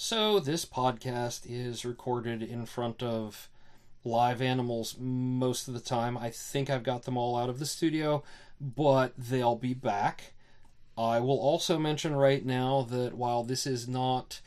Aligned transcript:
So, 0.00 0.38
this 0.38 0.64
podcast 0.64 1.40
is 1.44 1.84
recorded 1.84 2.40
in 2.40 2.66
front 2.66 3.02
of 3.02 3.48
live 4.04 4.40
animals 4.40 4.94
most 4.96 5.66
of 5.66 5.74
the 5.74 5.80
time. 5.80 6.16
I 6.16 6.30
think 6.30 6.70
I've 6.70 6.84
got 6.84 7.02
them 7.02 7.16
all 7.16 7.36
out 7.36 7.48
of 7.48 7.58
the 7.58 7.66
studio, 7.66 8.22
but 8.60 9.12
they'll 9.18 9.56
be 9.56 9.74
back. 9.74 10.34
I 10.96 11.18
will 11.18 11.40
also 11.40 11.80
mention 11.80 12.14
right 12.14 12.46
now 12.46 12.82
that 12.82 13.14
while 13.14 13.42
this 13.42 13.66
is 13.66 13.88
not 13.88 14.40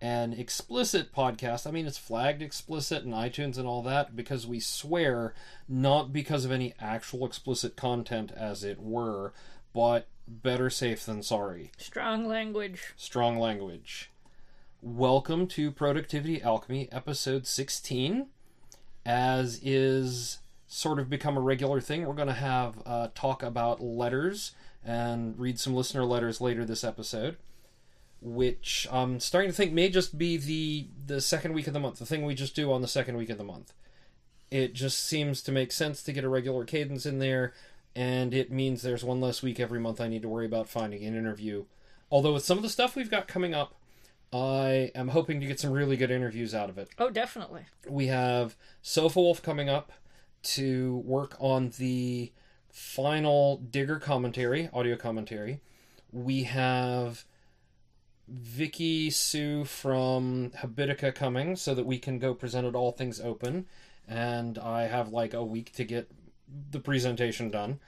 an 0.00 0.32
explicit 0.32 1.14
podcast, 1.14 1.68
I 1.68 1.70
mean, 1.70 1.86
it's 1.86 1.98
flagged 1.98 2.42
explicit 2.42 3.04
in 3.04 3.12
iTunes 3.12 3.58
and 3.58 3.68
all 3.68 3.84
that 3.84 4.16
because 4.16 4.44
we 4.44 4.58
swear, 4.58 5.34
not 5.68 6.12
because 6.12 6.44
of 6.44 6.50
any 6.50 6.74
actual 6.80 7.24
explicit 7.26 7.76
content, 7.76 8.32
as 8.32 8.64
it 8.64 8.80
were, 8.80 9.32
but 9.72 10.08
better 10.26 10.68
safe 10.68 11.06
than 11.06 11.22
sorry. 11.22 11.70
Strong 11.78 12.26
language. 12.26 12.92
Strong 12.96 13.38
language. 13.38 14.10
Welcome 14.86 15.48
to 15.48 15.72
Productivity 15.72 16.40
Alchemy, 16.40 16.88
episode 16.92 17.44
16. 17.44 18.28
As 19.04 19.58
is 19.60 20.38
sort 20.68 21.00
of 21.00 21.10
become 21.10 21.36
a 21.36 21.40
regular 21.40 21.80
thing, 21.80 22.06
we're 22.06 22.14
going 22.14 22.28
to 22.28 22.34
have 22.34 22.82
uh, 22.86 23.08
talk 23.12 23.42
about 23.42 23.82
letters 23.82 24.52
and 24.84 25.36
read 25.40 25.58
some 25.58 25.74
listener 25.74 26.04
letters 26.04 26.40
later 26.40 26.64
this 26.64 26.84
episode, 26.84 27.36
which 28.22 28.86
I'm 28.92 29.18
starting 29.18 29.50
to 29.50 29.56
think 29.56 29.72
may 29.72 29.88
just 29.88 30.18
be 30.18 30.36
the 30.36 30.86
the 31.04 31.20
second 31.20 31.54
week 31.54 31.66
of 31.66 31.72
the 31.72 31.80
month, 31.80 31.98
the 31.98 32.06
thing 32.06 32.24
we 32.24 32.36
just 32.36 32.54
do 32.54 32.72
on 32.72 32.80
the 32.80 32.86
second 32.86 33.16
week 33.16 33.30
of 33.30 33.38
the 33.38 33.44
month. 33.44 33.72
It 34.52 34.72
just 34.72 35.04
seems 35.04 35.42
to 35.42 35.52
make 35.52 35.72
sense 35.72 36.00
to 36.04 36.12
get 36.12 36.22
a 36.22 36.28
regular 36.28 36.64
cadence 36.64 37.06
in 37.06 37.18
there, 37.18 37.54
and 37.96 38.32
it 38.32 38.52
means 38.52 38.82
there's 38.82 39.02
one 39.02 39.20
less 39.20 39.42
week 39.42 39.58
every 39.58 39.80
month 39.80 40.00
I 40.00 40.06
need 40.06 40.22
to 40.22 40.28
worry 40.28 40.46
about 40.46 40.68
finding 40.68 41.04
an 41.04 41.16
interview. 41.16 41.64
Although 42.08 42.34
with 42.34 42.44
some 42.44 42.56
of 42.56 42.62
the 42.62 42.70
stuff 42.70 42.94
we've 42.94 43.10
got 43.10 43.26
coming 43.26 43.52
up, 43.52 43.74
I 44.36 44.90
am 44.94 45.08
hoping 45.08 45.40
to 45.40 45.46
get 45.46 45.58
some 45.58 45.72
really 45.72 45.96
good 45.96 46.10
interviews 46.10 46.54
out 46.54 46.68
of 46.68 46.78
it. 46.78 46.90
Oh, 46.98 47.10
definitely. 47.10 47.62
We 47.88 48.08
have 48.08 48.56
Sofawolf 48.82 49.42
coming 49.42 49.68
up 49.68 49.92
to 50.42 50.98
work 50.98 51.36
on 51.40 51.72
the 51.78 52.32
final 52.70 53.56
Digger 53.56 53.98
commentary, 53.98 54.68
audio 54.72 54.96
commentary. 54.96 55.60
We 56.12 56.42
have 56.44 57.24
Vicky 58.28 59.10
Hsu 59.10 59.64
from 59.64 60.50
Habitica 60.58 61.14
coming 61.14 61.56
so 61.56 61.74
that 61.74 61.86
we 61.86 61.98
can 61.98 62.18
go 62.18 62.34
present 62.34 62.66
at 62.66 62.74
All 62.74 62.92
Things 62.92 63.20
Open. 63.20 63.66
And 64.06 64.58
I 64.58 64.82
have 64.82 65.08
like 65.08 65.32
a 65.34 65.44
week 65.44 65.72
to 65.72 65.84
get 65.84 66.10
the 66.70 66.80
presentation 66.80 67.50
done. 67.50 67.80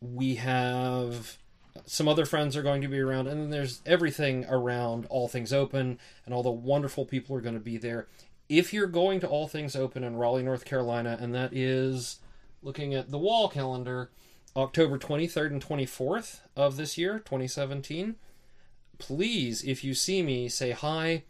We 0.00 0.34
have 0.36 1.38
some 1.86 2.08
other 2.08 2.24
friends 2.24 2.56
are 2.56 2.62
going 2.62 2.82
to 2.82 2.88
be 2.88 3.00
around, 3.00 3.28
and 3.28 3.40
then 3.40 3.50
there's 3.50 3.82
everything 3.86 4.44
around 4.48 5.06
All 5.06 5.28
Things 5.28 5.52
Open, 5.52 5.98
and 6.24 6.34
all 6.34 6.42
the 6.42 6.50
wonderful 6.50 7.04
people 7.04 7.36
are 7.36 7.40
going 7.40 7.54
to 7.54 7.60
be 7.60 7.76
there. 7.76 8.08
If 8.48 8.72
you're 8.72 8.86
going 8.86 9.20
to 9.20 9.28
All 9.28 9.48
Things 9.48 9.74
Open 9.74 10.04
in 10.04 10.16
Raleigh, 10.16 10.42
North 10.42 10.64
Carolina, 10.64 11.16
and 11.20 11.34
that 11.34 11.54
is 11.54 12.20
looking 12.62 12.94
at 12.94 13.10
the 13.10 13.18
wall 13.18 13.48
calendar, 13.48 14.10
October 14.54 14.98
23rd 14.98 15.50
and 15.50 15.64
24th 15.64 16.40
of 16.54 16.76
this 16.76 16.98
year, 16.98 17.18
2017, 17.18 18.16
please, 18.98 19.64
if 19.64 19.82
you 19.82 19.94
see 19.94 20.22
me, 20.22 20.48
say 20.48 20.72
hi. 20.72 21.24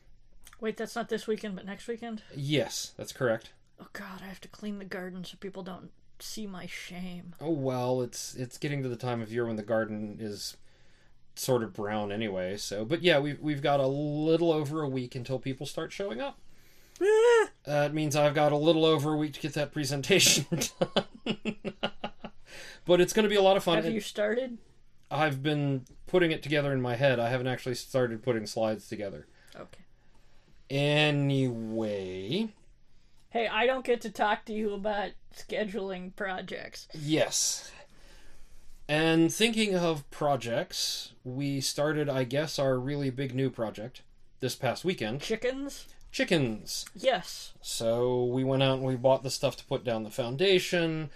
Wait, 0.60 0.76
that's 0.76 0.96
not 0.96 1.08
this 1.08 1.26
weekend, 1.26 1.56
but 1.56 1.64
next 1.64 1.86
weekend? 1.86 2.22
Yes, 2.34 2.92
that's 2.96 3.12
correct. 3.12 3.52
Oh, 3.80 3.86
God, 3.92 4.20
I 4.22 4.26
have 4.26 4.40
to 4.42 4.48
clean 4.48 4.78
the 4.78 4.84
garden 4.84 5.24
so 5.24 5.36
people 5.40 5.62
don't 5.62 5.90
see 6.22 6.46
my 6.46 6.66
shame. 6.66 7.34
Oh 7.40 7.50
well, 7.50 8.02
it's 8.02 8.34
it's 8.34 8.58
getting 8.58 8.82
to 8.82 8.88
the 8.88 8.96
time 8.96 9.20
of 9.20 9.32
year 9.32 9.46
when 9.46 9.56
the 9.56 9.62
garden 9.62 10.18
is 10.20 10.56
sort 11.34 11.62
of 11.62 11.72
brown 11.72 12.12
anyway. 12.12 12.56
So, 12.56 12.84
but 12.84 13.02
yeah, 13.02 13.18
we've 13.18 13.40
we've 13.40 13.62
got 13.62 13.80
a 13.80 13.86
little 13.86 14.52
over 14.52 14.82
a 14.82 14.88
week 14.88 15.14
until 15.14 15.38
people 15.38 15.66
start 15.66 15.92
showing 15.92 16.20
up. 16.20 16.38
that 17.64 17.94
means 17.94 18.14
I've 18.16 18.34
got 18.34 18.52
a 18.52 18.56
little 18.56 18.84
over 18.84 19.12
a 19.12 19.16
week 19.16 19.34
to 19.34 19.40
get 19.40 19.54
that 19.54 19.72
presentation 19.72 20.46
done. 20.80 21.04
but 22.84 23.00
it's 23.00 23.12
going 23.12 23.24
to 23.24 23.30
be 23.30 23.36
a 23.36 23.42
lot 23.42 23.56
of 23.56 23.64
fun. 23.64 23.82
Have 23.82 23.92
you 23.92 24.00
started? 24.00 24.58
I've 25.10 25.42
been 25.42 25.84
putting 26.06 26.30
it 26.30 26.42
together 26.42 26.72
in 26.72 26.80
my 26.80 26.96
head. 26.96 27.18
I 27.18 27.28
haven't 27.28 27.46
actually 27.46 27.74
started 27.74 28.22
putting 28.22 28.46
slides 28.46 28.88
together. 28.88 29.26
Okay. 29.54 29.80
Anyway, 30.70 32.48
Hey, 33.32 33.48
I 33.48 33.64
don't 33.66 33.82
get 33.82 34.02
to 34.02 34.10
talk 34.10 34.44
to 34.44 34.52
you 34.52 34.74
about 34.74 35.12
scheduling 35.34 36.14
projects. 36.14 36.86
Yes. 36.92 37.72
And 38.86 39.32
thinking 39.32 39.74
of 39.74 40.08
projects, 40.10 41.12
we 41.24 41.62
started, 41.62 42.10
I 42.10 42.24
guess, 42.24 42.58
our 42.58 42.78
really 42.78 43.08
big 43.08 43.34
new 43.34 43.48
project 43.48 44.02
this 44.40 44.54
past 44.54 44.84
weekend 44.84 45.22
Chickens? 45.22 45.86
chickens. 46.10 46.84
Yes. 46.94 47.54
So 47.62 48.22
we 48.22 48.44
went 48.44 48.62
out 48.62 48.76
and 48.76 48.86
we 48.86 48.96
bought 48.96 49.22
the 49.22 49.30
stuff 49.30 49.56
to 49.56 49.64
put 49.64 49.82
down 49.82 50.02
the 50.02 50.10
foundation, 50.10 51.08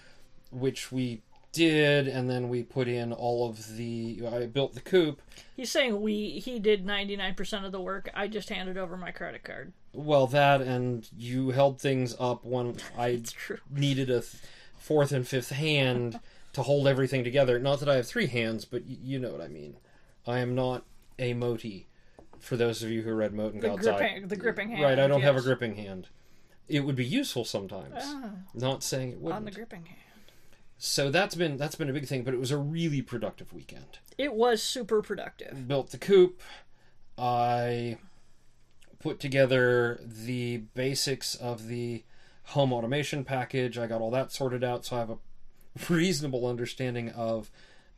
which 0.50 0.90
we 0.90 1.20
did, 1.56 2.08
and 2.08 2.28
then 2.30 2.48
we 2.48 2.62
put 2.62 2.88
in 2.88 3.12
all 3.12 3.48
of 3.48 3.76
the. 3.76 4.22
I 4.30 4.46
built 4.46 4.74
the 4.74 4.80
coop. 4.80 5.20
He's 5.56 5.70
saying 5.70 6.00
we 6.02 6.30
he 6.38 6.58
did 6.58 6.84
99% 6.86 7.64
of 7.64 7.72
the 7.72 7.80
work. 7.80 8.10
I 8.14 8.28
just 8.28 8.48
handed 8.50 8.76
over 8.76 8.96
my 8.96 9.10
credit 9.10 9.42
card. 9.44 9.72
Well, 9.92 10.26
that, 10.28 10.60
and 10.60 11.08
you 11.16 11.50
held 11.50 11.80
things 11.80 12.14
up 12.20 12.44
when 12.44 12.76
I 12.98 13.22
needed 13.70 14.10
a 14.10 14.20
th- 14.20 14.34
fourth 14.76 15.12
and 15.12 15.26
fifth 15.26 15.50
hand 15.50 16.20
to 16.52 16.62
hold 16.62 16.86
everything 16.86 17.24
together. 17.24 17.58
Not 17.58 17.80
that 17.80 17.88
I 17.88 17.96
have 17.96 18.06
three 18.06 18.26
hands, 18.26 18.64
but 18.64 18.82
y- 18.86 18.98
you 19.02 19.18
know 19.18 19.30
what 19.32 19.40
I 19.40 19.48
mean. 19.48 19.76
I 20.26 20.40
am 20.40 20.54
not 20.54 20.84
a 21.18 21.32
Motie. 21.34 21.86
For 22.38 22.56
those 22.56 22.82
of 22.82 22.90
you 22.90 23.00
who 23.02 23.12
read 23.14 23.32
Mote 23.32 23.54
and 23.54 23.62
The 23.62 23.68
God's 23.68 23.86
Eye. 23.86 24.22
the 24.24 24.36
gripping 24.36 24.68
hand. 24.68 24.82
right, 24.82 24.98
I 24.98 25.06
don't 25.08 25.22
have 25.22 25.36
a 25.36 25.40
gripping 25.42 25.74
hand. 25.76 26.08
It 26.68 26.80
would 26.80 26.94
be 26.96 27.04
useful 27.04 27.44
sometimes. 27.44 27.94
Ah, 27.98 28.30
Not 28.54 28.82
saying 28.82 29.12
it 29.12 29.14
on 29.16 29.22
wouldn't. 29.22 29.44
the 29.46 29.50
gripping 29.52 29.86
hand. 29.86 30.00
So 30.78 31.10
that's 31.10 31.34
been 31.34 31.56
that's 31.56 31.74
been 31.74 31.88
a 31.88 31.92
big 31.92 32.06
thing, 32.06 32.22
but 32.22 32.34
it 32.34 32.40
was 32.40 32.50
a 32.50 32.58
really 32.58 33.02
productive 33.02 33.52
weekend. 33.52 33.98
It 34.18 34.34
was 34.34 34.62
super 34.62 35.02
productive. 35.02 35.66
Built 35.66 35.90
the 35.90 35.98
coop. 35.98 36.40
I 37.18 37.98
put 38.98 39.20
together 39.20 40.00
the 40.02 40.58
basics 40.74 41.34
of 41.34 41.68
the 41.68 42.04
home 42.44 42.72
automation 42.72 43.24
package. 43.24 43.78
I 43.78 43.86
got 43.86 44.00
all 44.00 44.10
that 44.10 44.32
sorted 44.32 44.62
out, 44.62 44.84
so 44.84 44.96
I 44.96 44.98
have 45.00 45.10
a 45.10 45.18
reasonable 45.88 46.46
understanding 46.46 47.10
of 47.10 47.50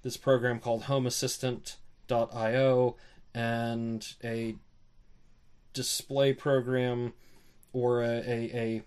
this 0.02 0.16
program 0.16 0.60
called 0.60 0.84
Home 0.84 1.06
Assistant.io 1.06 2.96
and 3.34 4.14
a 4.24 4.54
display 5.72 6.32
program 6.32 7.12
or 7.72 8.02
a, 8.02 8.18
a, 8.18 8.50
a 8.54 8.82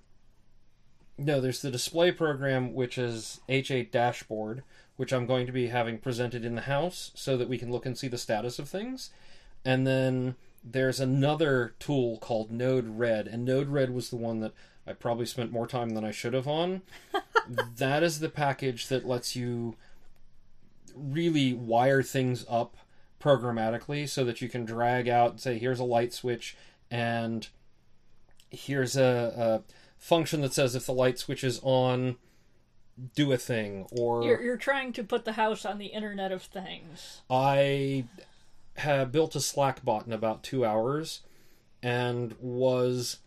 no, 1.17 1.41
there's 1.41 1.61
the 1.61 1.71
display 1.71 2.11
program, 2.11 2.73
which 2.73 2.97
is 2.97 3.41
HADashboard, 3.49 4.61
which 4.97 5.13
I'm 5.13 5.25
going 5.25 5.45
to 5.45 5.51
be 5.51 5.67
having 5.67 5.97
presented 5.97 6.45
in 6.45 6.55
the 6.55 6.61
house 6.61 7.11
so 7.15 7.37
that 7.37 7.49
we 7.49 7.57
can 7.57 7.71
look 7.71 7.85
and 7.85 7.97
see 7.97 8.07
the 8.07 8.17
status 8.17 8.59
of 8.59 8.69
things. 8.69 9.09
And 9.63 9.85
then 9.85 10.35
there's 10.63 10.99
another 10.99 11.73
tool 11.79 12.17
called 12.17 12.51
Node-RED, 12.51 13.27
and 13.27 13.45
Node-RED 13.45 13.93
was 13.93 14.09
the 14.09 14.15
one 14.15 14.39
that 14.41 14.53
I 14.85 14.93
probably 14.93 15.25
spent 15.25 15.51
more 15.51 15.67
time 15.67 15.91
than 15.91 16.05
I 16.05 16.11
should 16.11 16.33
have 16.33 16.47
on. 16.47 16.81
that 17.77 18.03
is 18.03 18.19
the 18.19 18.29
package 18.29 18.87
that 18.87 19.07
lets 19.07 19.35
you 19.35 19.75
really 20.95 21.53
wire 21.53 22.03
things 22.03 22.45
up 22.49 22.75
programmatically 23.19 24.09
so 24.09 24.23
that 24.25 24.41
you 24.41 24.49
can 24.49 24.65
drag 24.65 25.07
out 25.07 25.39
say, 25.39 25.57
here's 25.57 25.79
a 25.79 25.83
light 25.83 26.13
switch, 26.13 26.57
and 26.89 27.47
here's 28.49 28.97
a, 28.97 29.61
a 29.67 29.80
function 30.01 30.41
that 30.41 30.53
says 30.53 30.75
if 30.75 30.87
the 30.87 30.93
light 30.93 31.19
switch 31.19 31.43
is 31.43 31.61
on, 31.63 32.17
do 33.15 33.31
a 33.31 33.37
thing. 33.37 33.85
Or 33.91 34.23
You're, 34.23 34.41
you're 34.41 34.57
trying 34.57 34.91
to 34.93 35.03
put 35.03 35.23
the 35.23 35.33
house 35.33 35.63
on 35.63 35.77
the 35.77 35.85
Internet 35.87 36.31
of 36.33 36.41
Things. 36.41 37.21
I 37.29 38.05
had 38.77 39.11
built 39.11 39.35
a 39.35 39.39
Slack 39.39 39.85
bot 39.85 40.07
in 40.07 40.11
about 40.11 40.43
two 40.43 40.65
hours 40.65 41.21
and 41.83 42.35
was, 42.39 43.19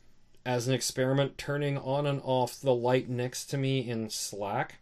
as 0.45 0.67
an 0.69 0.75
experiment, 0.75 1.39
turning 1.39 1.79
on 1.79 2.07
and 2.07 2.21
off 2.25 2.61
the 2.61 2.75
light 2.75 3.09
next 3.09 3.47
to 3.47 3.57
me 3.57 3.89
in 3.89 4.11
Slack 4.11 4.81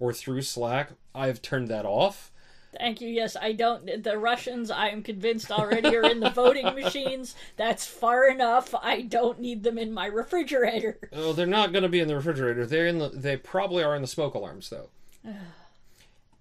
or 0.00 0.12
through 0.12 0.42
Slack. 0.42 0.90
I've 1.14 1.40
turned 1.40 1.68
that 1.68 1.86
off. 1.86 2.32
Thank 2.78 3.00
you. 3.00 3.08
Yes, 3.08 3.36
I 3.40 3.52
don't. 3.52 4.02
The 4.02 4.16
Russians, 4.16 4.70
I 4.70 4.88
am 4.88 5.02
convinced 5.02 5.50
already, 5.50 5.96
are 5.96 6.04
in 6.08 6.20
the 6.20 6.30
voting 6.34 6.66
machines. 6.66 7.34
That's 7.56 7.84
far 7.84 8.28
enough. 8.28 8.74
I 8.80 9.02
don't 9.02 9.40
need 9.40 9.62
them 9.64 9.76
in 9.76 9.92
my 9.92 10.06
refrigerator. 10.06 10.98
Oh, 11.12 11.32
they're 11.32 11.46
not 11.46 11.72
going 11.72 11.82
to 11.82 11.88
be 11.88 11.98
in 12.00 12.06
the 12.08 12.14
refrigerator. 12.14 12.64
They're 12.66 12.86
in 12.86 12.98
the. 12.98 13.08
They 13.08 13.36
probably 13.36 13.82
are 13.82 13.96
in 13.96 14.02
the 14.02 14.08
smoke 14.08 14.34
alarms 14.34 14.70
though. 14.70 14.88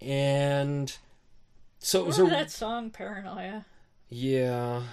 and 0.02 0.96
so 1.80 2.02
it 2.02 2.06
was 2.06 2.20
a 2.20 2.24
Remember 2.24 2.44
that 2.44 2.52
song, 2.52 2.90
Paranoia? 2.92 3.66
yeah. 4.10 4.84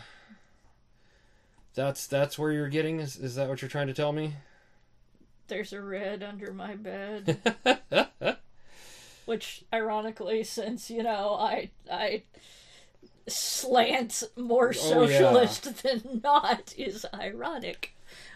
That's 1.75 2.07
that's 2.07 2.39
where 2.39 2.53
you're 2.53 2.69
getting. 2.71 3.01
Is 3.01 3.17
is 3.17 3.35
that 3.35 3.49
what 3.51 3.61
you're 3.61 3.69
trying 3.69 3.89
to 3.89 3.93
tell 3.95 4.13
me? 4.13 4.33
There's 5.49 5.75
a 5.75 5.81
red 5.83 6.23
under 6.23 6.53
my 6.55 6.75
bed. 6.75 7.39
Which, 9.27 9.65
ironically, 9.73 10.43
since 10.45 10.89
you 10.91 11.03
know, 11.03 11.37
I 11.39 11.71
I 11.91 12.23
slant 13.29 14.23
more 14.37 14.69
Oh, 14.69 14.73
yeah. 14.73 15.19
socialist 15.19 15.83
than 15.83 16.21
not 16.23 16.75
is 16.79 17.05
ironic. 17.13 17.93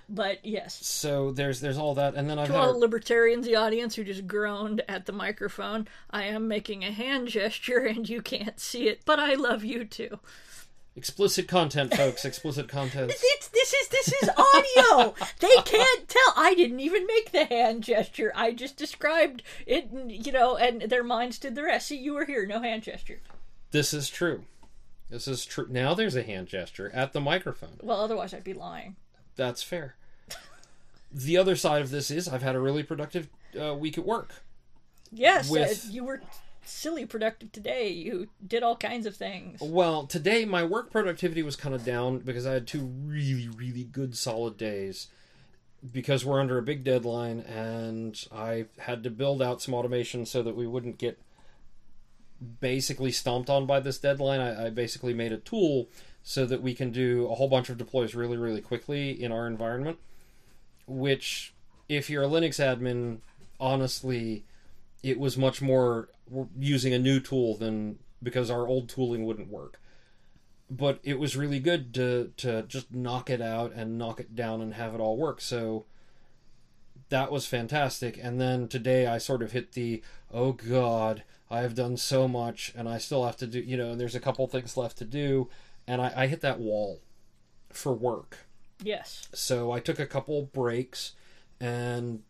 But 0.09 0.45
yes. 0.45 0.85
So 0.85 1.31
there's 1.31 1.61
there's 1.61 1.79
all 1.79 1.95
that, 1.95 2.15
and 2.17 2.29
then 2.29 2.39
I've 2.41 2.49
To 2.49 2.53
had 2.55 2.61
all 2.61 2.79
libertarians, 2.81 3.47
the 3.47 3.55
audience 3.55 3.95
who 3.95 4.03
just 4.03 4.27
groaned 4.27 4.83
at 4.89 5.07
the 5.07 5.13
microphone, 5.13 5.87
I 6.11 6.25
am 6.25 6.49
making 6.49 6.83
a 6.83 6.91
hand 6.91 7.29
gesture 7.29 7.79
and 7.87 8.09
you 8.09 8.21
can't 8.21 8.59
see 8.59 8.89
it, 8.89 9.03
but 9.05 9.21
I 9.21 9.35
love 9.35 9.63
you 9.65 9.85
too. 9.85 10.19
Explicit 10.97 11.49
content, 11.49 11.95
folks. 11.95 12.25
Explicit 12.25 12.69
content. 12.69 13.13
It's, 13.23 13.49
this 13.49 13.73
is 13.73 13.89
this 13.89 14.09
is 14.23 14.29
audio. 14.37 15.15
they 15.41 15.49
can't 15.65 16.09
tell. 16.09 16.33
I 16.37 16.55
didn't 16.55 16.81
even 16.81 17.07
make 17.07 17.33
the 17.33 17.45
hand 17.45 17.83
gesture. 17.83 18.33
I 18.35 18.53
just 18.53 18.77
described 18.77 19.43
it, 19.67 19.89
you 20.09 20.33
know, 20.33 20.57
and 20.57 20.83
their 20.83 21.03
minds 21.05 21.39
did 21.39 21.55
the 21.55 21.63
rest. 21.63 21.89
See, 21.89 21.97
you 21.97 22.15
were 22.15 22.25
here, 22.27 22.47
no 22.47 22.61
hand 22.61 22.83
gesture. 22.83 23.21
This 23.71 23.95
is 23.95 24.11
true. 24.11 24.45
This 25.09 25.27
is 25.27 25.45
true. 25.45 25.67
Now 25.71 25.95
there's 25.95 26.17
a 26.17 26.23
hand 26.23 26.49
gesture 26.49 26.91
at 26.95 27.13
the 27.13 27.21
microphone. 27.21 27.79
Well, 27.83 28.01
otherwise 28.01 28.33
I'd 28.35 28.45
be 28.45 28.53
lying. 28.55 28.97
That's 29.37 29.63
fair. 29.63 29.95
The 31.13 31.37
other 31.37 31.57
side 31.57 31.83
of 31.83 31.91
this 31.91 32.11
is 32.11 32.29
I've 32.29 32.43
had 32.43 32.55
a 32.55 32.61
really 32.61 32.83
productive 32.83 33.29
uh, 33.61 33.75
week 33.75 33.99
at 33.99 34.05
work. 34.07 34.43
Yes, 35.11 35.51
With- 35.51 35.87
uh, 35.87 35.93
you 35.93 36.05
were 36.05 36.21
silly 36.63 37.07
productive 37.07 37.53
today. 37.53 37.89
You 37.89 38.29
did 38.47 38.63
all 38.63 38.77
kinds 38.77 39.07
of 39.07 39.17
things. 39.17 39.61
Well, 39.61 40.07
today 40.07 40.45
my 40.45 40.63
work 40.65 40.91
productivity 40.91 41.43
was 41.43 41.57
kind 41.57 41.75
of 41.75 41.85
down 41.85 42.19
because 42.19 42.47
I 42.47 42.53
had 42.53 42.67
two 42.67 42.85
really, 42.85 43.49
really 43.49 43.85
good 43.85 44.17
solid 44.17 44.57
days 44.57 45.09
because 45.93 46.25
we're 46.25 46.41
under 46.41 46.59
a 46.59 46.63
big 46.63 46.85
deadline 46.85 47.41
and 47.41 48.23
I 48.31 48.67
had 48.79 49.03
to 49.05 49.11
build 49.11 49.41
out 49.41 49.63
some 49.63 49.75
automation 49.75 50.27
so 50.27 50.43
that 50.43 50.57
we 50.57 50.67
wouldn't 50.67 50.99
get 50.99 51.19
basically 52.61 53.13
stomped 53.13 53.51
on 53.51 53.67
by 53.67 53.81
this 53.81 53.99
deadline. 53.99 54.41
I, 54.41 54.67
I 54.67 54.71
basically 54.71 55.15
made 55.15 55.33
a 55.33 55.39
tool 55.39 55.89
so 56.23 56.45
that 56.47 56.63
we 56.63 56.75
can 56.75 56.91
do 56.91 57.29
a 57.31 57.35
whole 57.35 57.49
bunch 57.49 57.69
of 57.69 57.79
deploys 57.79 58.15
really, 58.15 58.37
really 58.37 58.61
quickly 58.61 59.11
in 59.11 59.33
our 59.33 59.47
environment. 59.47 59.99
Which, 60.87 61.55
if 61.89 62.11
you're 62.11 62.25
a 62.25 62.29
Linux 62.29 62.57
admin, 62.59 63.19
honestly, 63.59 64.45
it 65.03 65.19
was 65.19 65.37
much 65.37 65.63
more 65.63 66.09
using 66.59 66.93
a 66.93 66.99
new 66.99 67.21
tool 67.21 67.57
than 67.57 67.99
because 68.23 68.51
our 68.51 68.67
old 68.67 68.89
tooling 68.89 69.25
wouldn't 69.25 69.49
work. 69.49 69.81
But 70.71 71.01
it 71.03 71.19
was 71.19 71.37
really 71.37 71.59
good 71.59 71.93
to 71.95 72.33
to 72.39 72.63
just 72.63 72.95
knock 72.95 73.29
it 73.29 73.41
out 73.41 73.73
and 73.73 73.99
knock 73.99 74.21
it 74.21 74.37
down 74.37 74.61
and 74.61 74.75
have 74.75 74.95
it 74.95 75.01
all 75.01 75.17
work. 75.17 75.41
So 75.41 75.87
that 77.09 77.33
was 77.33 77.47
fantastic. 77.47 78.19
And 78.23 78.41
then 78.41 78.69
today 78.69 79.07
I 79.07 79.19
sort 79.19 79.43
of 79.43 79.53
hit 79.53 79.73
the 79.73 80.03
oh 80.33 80.53
god, 80.53 81.25
I 81.51 81.61
have 81.61 81.75
done 81.75 81.97
so 81.97 82.29
much 82.29 82.73
and 82.77 82.89
I 82.89 82.99
still 82.99 83.25
have 83.25 83.37
to 83.39 83.47
do 83.47 83.59
you 83.59 83.77
know, 83.77 83.91
and 83.91 84.01
there's 84.01 84.15
a 84.15 84.21
couple 84.21 84.47
things 84.47 84.77
left 84.77 84.99
to 84.99 85.05
do 85.05 85.49
and 85.89 86.01
I, 86.01 86.13
I 86.15 86.27
hit 86.29 86.41
that 86.43 86.61
wall 86.61 87.01
for 87.73 87.93
work. 87.93 88.39
Yes. 88.83 89.29
So 89.35 89.73
I 89.73 89.81
took 89.81 89.99
a 89.99 90.07
couple 90.07 90.43
breaks 90.43 91.13
and 91.61 92.23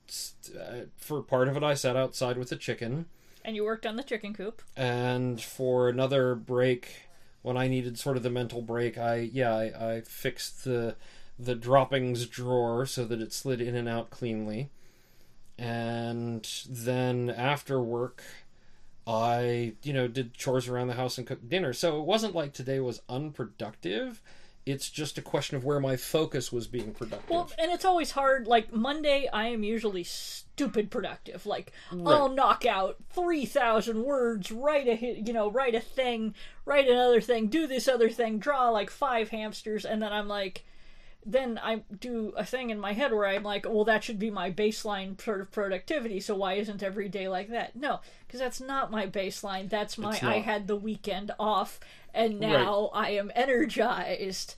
uh, 0.59 0.87
for 0.97 1.23
part 1.23 1.49
of 1.49 1.57
it 1.57 1.63
I 1.63 1.75
sat 1.75 1.97
outside 1.97 2.37
with 2.37 2.49
the 2.51 2.57
chicken. 2.57 3.07
And 3.45 3.57
you 3.57 3.65
worked 3.65 3.87
on 3.87 3.97
the 3.97 4.03
chicken 4.03 4.35
coop. 4.35 4.61
and 4.77 5.41
for 5.41 5.89
another 5.89 6.35
break 6.35 7.09
when 7.43 7.57
i 7.57 7.69
needed 7.69 7.99
sort 7.99 8.19
of 8.19 8.23
the 8.23 8.29
mental 8.29 8.61
break 8.61 8.99
i 8.99 9.17
yeah 9.17 9.55
i, 9.55 9.93
I 9.95 10.01
fixed 10.03 10.65
the 10.65 10.95
the 11.39 11.55
droppings 11.55 12.27
drawer 12.27 12.85
so 12.85 13.07
that 13.07 13.23
it 13.23 13.33
slid 13.33 13.63
in 13.63 13.75
and 13.75 13.89
out 13.89 14.11
cleanly. 14.11 14.69
And 15.59 16.47
then 16.69 17.31
after 17.31 17.81
work 17.81 18.23
i 19.07 19.73
you 19.83 19.93
know 19.95 20.07
did 20.07 20.35
chores 20.35 20.69
around 20.69 20.89
the 20.89 20.95
house 20.95 21.17
and 21.17 21.27
cooked 21.27 21.49
dinner. 21.49 21.73
So 21.73 21.99
it 21.99 22.05
wasn't 22.05 22.35
like 22.35 22.53
today 22.53 22.79
was 22.81 23.01
unproductive 23.09 24.21
it's 24.67 24.91
just 24.91 25.19
a 25.19 25.23
question 25.23 25.57
of 25.57 25.65
where 25.65 25.81
my 25.81 25.97
focus 25.97 26.53
was 26.53 26.67
being 26.67 26.93
productive 26.93 27.31
Well, 27.31 27.51
and 27.59 27.71
it's 27.71 27.85
always 27.85 28.13
hard. 28.13 28.47
Like 28.47 28.73
Monday, 28.73 29.29
I 29.33 29.49
am 29.49 29.65
usually 29.65 30.05
stupid 30.05 30.91
productive. 30.91 31.47
Like 31.47 31.73
I'll 31.91 32.29
knock 32.29 32.67
out 32.67 32.97
three 33.11 33.47
thousand 33.47 34.05
words, 34.05 34.53
write 34.53 34.87
a 34.87 35.21
you 35.25 35.33
know, 35.33 35.51
write 35.51 35.75
a 35.75 35.81
thing, 35.81 36.35
write 36.65 36.89
another 36.89 37.21
thing, 37.21 37.49
do 37.49 37.67
this 37.67 37.89
other 37.89 38.11
thing, 38.11 38.39
draw 38.39 38.69
like 38.71 38.91
five 38.91 39.31
hamsters, 39.31 39.85
and 39.85 40.03
then 40.03 40.13
I'm 40.13 40.29
like, 40.29 40.65
then 41.25 41.61
I 41.63 41.83
do 42.01 42.33
a 42.37 42.45
thing 42.45 42.71
in 42.71 42.81
my 42.81 42.93
head 42.95 43.13
where 43.13 43.27
I'm 43.27 43.43
like, 43.43 43.67
well, 43.69 43.85
that 43.85 44.03
should 44.03 44.19
be 44.19 44.31
my 44.31 44.51
baseline 44.51 45.21
sort 45.21 45.41
of 45.43 45.51
productivity. 45.51 46.19
So 46.21 46.35
why 46.35 46.55
isn't 46.55 46.83
every 46.83 47.09
day 47.09 47.29
like 47.29 47.49
that? 47.51 47.77
No, 47.77 48.01
because 48.27 48.41
that's 48.41 48.61
not 48.61 48.91
my 48.91 49.07
baseline. 49.07 49.69
That's 49.69 49.99
my 49.99 50.19
I 50.23 50.39
had 50.39 50.67
the 50.67 50.77
weekend 50.77 51.31
off, 51.39 51.79
and 52.15 52.41
now 52.41 52.91
I 52.95 53.11
am 53.11 53.31
energized. 53.35 54.55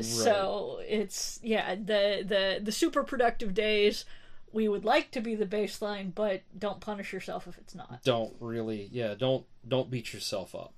So 0.00 0.80
it's 0.88 1.38
yeah 1.42 1.74
the 1.74 2.24
the 2.26 2.60
the 2.62 2.72
super 2.72 3.02
productive 3.04 3.54
days. 3.54 4.04
We 4.52 4.68
would 4.68 4.84
like 4.84 5.10
to 5.12 5.20
be 5.20 5.34
the 5.34 5.46
baseline, 5.46 6.14
but 6.14 6.42
don't 6.56 6.80
punish 6.80 7.12
yourself 7.12 7.48
if 7.48 7.58
it's 7.58 7.74
not. 7.74 8.04
don't 8.04 8.34
really 8.40 8.88
yeah 8.92 9.14
don't 9.14 9.44
don't 9.66 9.90
beat 9.90 10.12
yourself 10.12 10.54
up 10.54 10.74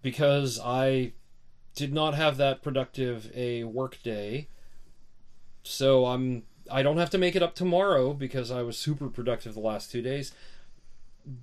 because 0.00 0.60
i 0.62 1.12
did 1.78 1.94
not 1.94 2.14
have 2.14 2.36
that 2.38 2.60
productive 2.60 3.30
a 3.36 3.62
work 3.62 4.02
day. 4.02 4.48
So 5.62 6.06
i'm 6.06 6.42
i 6.70 6.82
don't 6.82 6.98
have 6.98 7.10
to 7.10 7.18
make 7.18 7.34
it 7.36 7.42
up 7.42 7.54
tomorrow 7.54 8.12
because 8.12 8.50
i 8.50 8.60
was 8.62 8.76
super 8.76 9.08
productive 9.08 9.54
the 9.54 9.60
last 9.60 9.90
two 9.90 10.02
days 10.02 10.32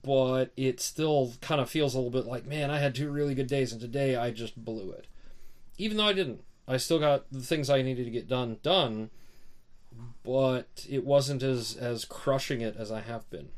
but 0.03 0.51
it 0.55 0.79
still 0.79 1.33
kind 1.41 1.59
of 1.59 1.67
feels 1.69 1.95
a 1.95 1.97
little 1.97 2.11
bit 2.11 2.27
like 2.27 2.45
man 2.45 2.69
i 2.69 2.77
had 2.77 2.93
two 2.93 3.09
really 3.09 3.33
good 3.33 3.47
days 3.47 3.71
and 3.71 3.81
today 3.81 4.15
i 4.15 4.29
just 4.29 4.63
blew 4.63 4.91
it. 4.91 5.07
Even 5.77 5.97
though 5.97 6.07
i 6.07 6.13
didn't. 6.13 6.43
I 6.67 6.77
still 6.77 6.99
got 6.99 7.25
the 7.31 7.41
things 7.41 7.69
i 7.69 7.81
needed 7.81 8.05
to 8.05 8.11
get 8.11 8.27
done 8.27 8.57
done 8.61 9.09
but 10.23 10.85
it 10.89 11.05
wasn't 11.05 11.41
as 11.43 11.75
as 11.75 12.03
crushing 12.05 12.61
it 12.61 12.75
as 12.77 12.91
i 12.91 13.01
have 13.01 13.29
been 13.29 13.49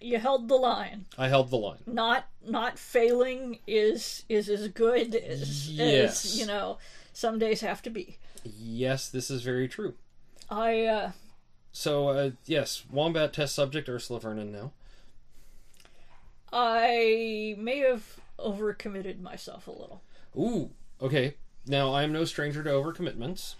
You 0.00 0.18
held 0.18 0.48
the 0.48 0.56
line. 0.56 1.06
i 1.16 1.28
held 1.28 1.50
the 1.50 1.56
line 1.56 1.78
Not 1.86 2.26
not 2.46 2.78
failing 2.78 3.58
is 3.66 4.24
is 4.28 4.48
as 4.48 4.68
good 4.68 5.14
as, 5.14 5.70
Yes. 5.70 6.24
as 6.24 6.38
you 6.38 6.46
know. 6.46 6.78
Some 7.12 7.38
days 7.38 7.60
have 7.60 7.80
to 7.82 7.90
be. 7.90 8.18
Yes, 8.44 9.08
this 9.08 9.30
is 9.30 9.42
very 9.42 9.68
true. 9.68 9.94
I 10.50 10.84
uh, 10.84 11.12
So, 11.72 12.08
uh, 12.08 12.30
yes, 12.44 12.84
Wombat 12.90 13.32
test 13.32 13.54
subject 13.54 13.88
Ursula 13.88 14.20
Vernon 14.20 14.52
now. 14.52 14.72
I 16.52 17.54
may 17.58 17.78
have 17.78 18.20
overcommitted 18.38 19.20
myself 19.20 19.66
a 19.66 19.70
little. 19.72 20.02
Ooh, 20.36 20.70
okay. 21.00 21.34
Now, 21.66 21.92
I 21.92 22.02
am 22.02 22.12
no 22.12 22.24
stranger 22.24 22.62
to 22.62 22.70
overcommitments. 22.70 23.54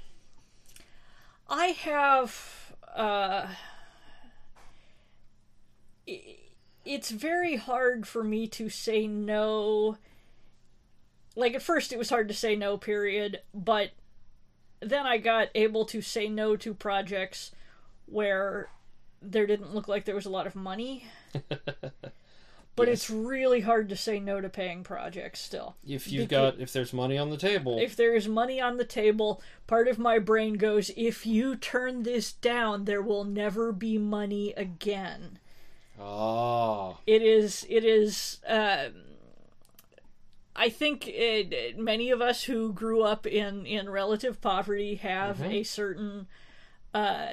I 1.48 1.66
have 1.68 2.74
uh 2.94 3.48
it's 6.06 7.10
very 7.10 7.56
hard 7.56 8.06
for 8.06 8.24
me 8.24 8.46
to 8.48 8.68
say 8.68 9.06
no. 9.06 9.96
Like 11.36 11.54
at 11.54 11.62
first 11.62 11.92
it 11.92 11.98
was 11.98 12.10
hard 12.10 12.28
to 12.28 12.34
say 12.34 12.54
no 12.54 12.76
period 12.76 13.40
but 13.52 13.90
then 14.80 15.06
I 15.06 15.18
got 15.18 15.48
able 15.54 15.84
to 15.86 16.00
say 16.00 16.28
no 16.28 16.56
to 16.56 16.74
projects 16.74 17.50
where 18.06 18.68
there 19.22 19.46
didn't 19.46 19.74
look 19.74 19.88
like 19.88 20.04
there 20.04 20.14
was 20.14 20.26
a 20.26 20.30
lot 20.30 20.46
of 20.46 20.54
money. 20.54 21.06
But 22.76 22.88
it's 22.88 23.08
really 23.08 23.60
hard 23.60 23.88
to 23.90 23.96
say 23.96 24.18
no 24.18 24.40
to 24.40 24.48
paying 24.48 24.82
projects 24.82 25.40
still. 25.40 25.76
If 25.86 26.10
you've 26.10 26.26
Becau- 26.26 26.30
got, 26.30 26.58
if 26.58 26.72
there's 26.72 26.92
money 26.92 27.16
on 27.16 27.30
the 27.30 27.36
table, 27.36 27.78
if 27.78 27.94
there 27.94 28.16
is 28.16 28.26
money 28.26 28.60
on 28.60 28.78
the 28.78 28.84
table, 28.84 29.40
part 29.68 29.86
of 29.86 29.96
my 29.96 30.18
brain 30.18 30.54
goes, 30.54 30.90
if 30.96 31.24
you 31.24 31.54
turn 31.54 32.02
this 32.02 32.32
down, 32.32 32.84
there 32.84 33.00
will 33.00 33.22
never 33.22 33.70
be 33.70 33.96
money 33.96 34.54
again. 34.56 35.38
Ah, 36.04 36.96
It 37.06 37.22
is, 37.22 37.66
it 37.68 37.84
is, 37.84 38.40
um, 38.46 38.92
I 40.54 40.68
think 40.68 41.08
it, 41.08 41.78
many 41.78 42.10
of 42.10 42.20
us 42.20 42.44
who 42.44 42.72
grew 42.72 43.02
up 43.02 43.26
in, 43.26 43.66
in 43.66 43.88
relative 43.88 44.40
poverty 44.40 44.96
have 44.96 45.42
a 45.42 45.62
certain, 45.62 46.26
uh, 46.92 47.26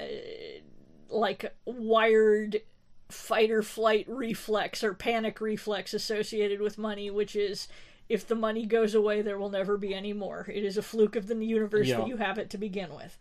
like, 1.10 1.54
wired 1.66 2.62
fight 3.10 3.52
or 3.52 3.62
flight 3.62 4.06
reflex 4.08 4.84
or 4.84 4.94
panic 4.94 5.42
reflex 5.42 5.94
associated 5.94 6.62
with 6.62 6.78
money, 6.78 7.12
which 7.12 7.36
is 7.36 7.68
if 8.10 8.26
the 8.28 8.36
money 8.36 8.66
goes 8.66 8.96
away, 8.96 9.22
there 9.22 9.38
will 9.38 9.50
never 9.50 9.78
be 9.78 9.94
any 9.94 10.14
more. 10.14 10.48
It 10.54 10.64
is 10.64 10.78
a 10.78 10.82
fluke 10.82 11.16
of 11.16 11.28
the 11.28 11.36
universe 11.46 11.88
Yeah. 11.88 11.98
that 11.98 12.08
you 12.08 12.18
have 12.18 12.38
it 12.38 12.50
to 12.52 12.58
begin 12.58 12.94
with. 12.96 13.18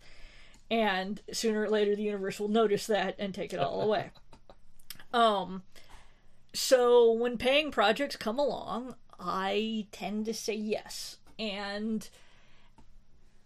And 0.69 1.21
sooner 1.31 1.63
or 1.63 1.69
later, 1.69 1.95
the 1.95 2.03
universe 2.03 2.39
will 2.39 2.47
notice 2.47 2.87
that 2.87 3.15
and 3.19 3.33
take 3.33 3.53
it 3.53 3.59
all 3.59 3.81
away. 3.81 4.11
Um, 5.13 5.63
so 6.53 7.11
when 7.11 7.37
paying 7.37 7.71
projects 7.71 8.15
come 8.15 8.39
along, 8.39 8.95
I 9.19 9.87
tend 9.91 10.25
to 10.25 10.33
say 10.33 10.55
yes. 10.55 11.17
And 11.37 12.07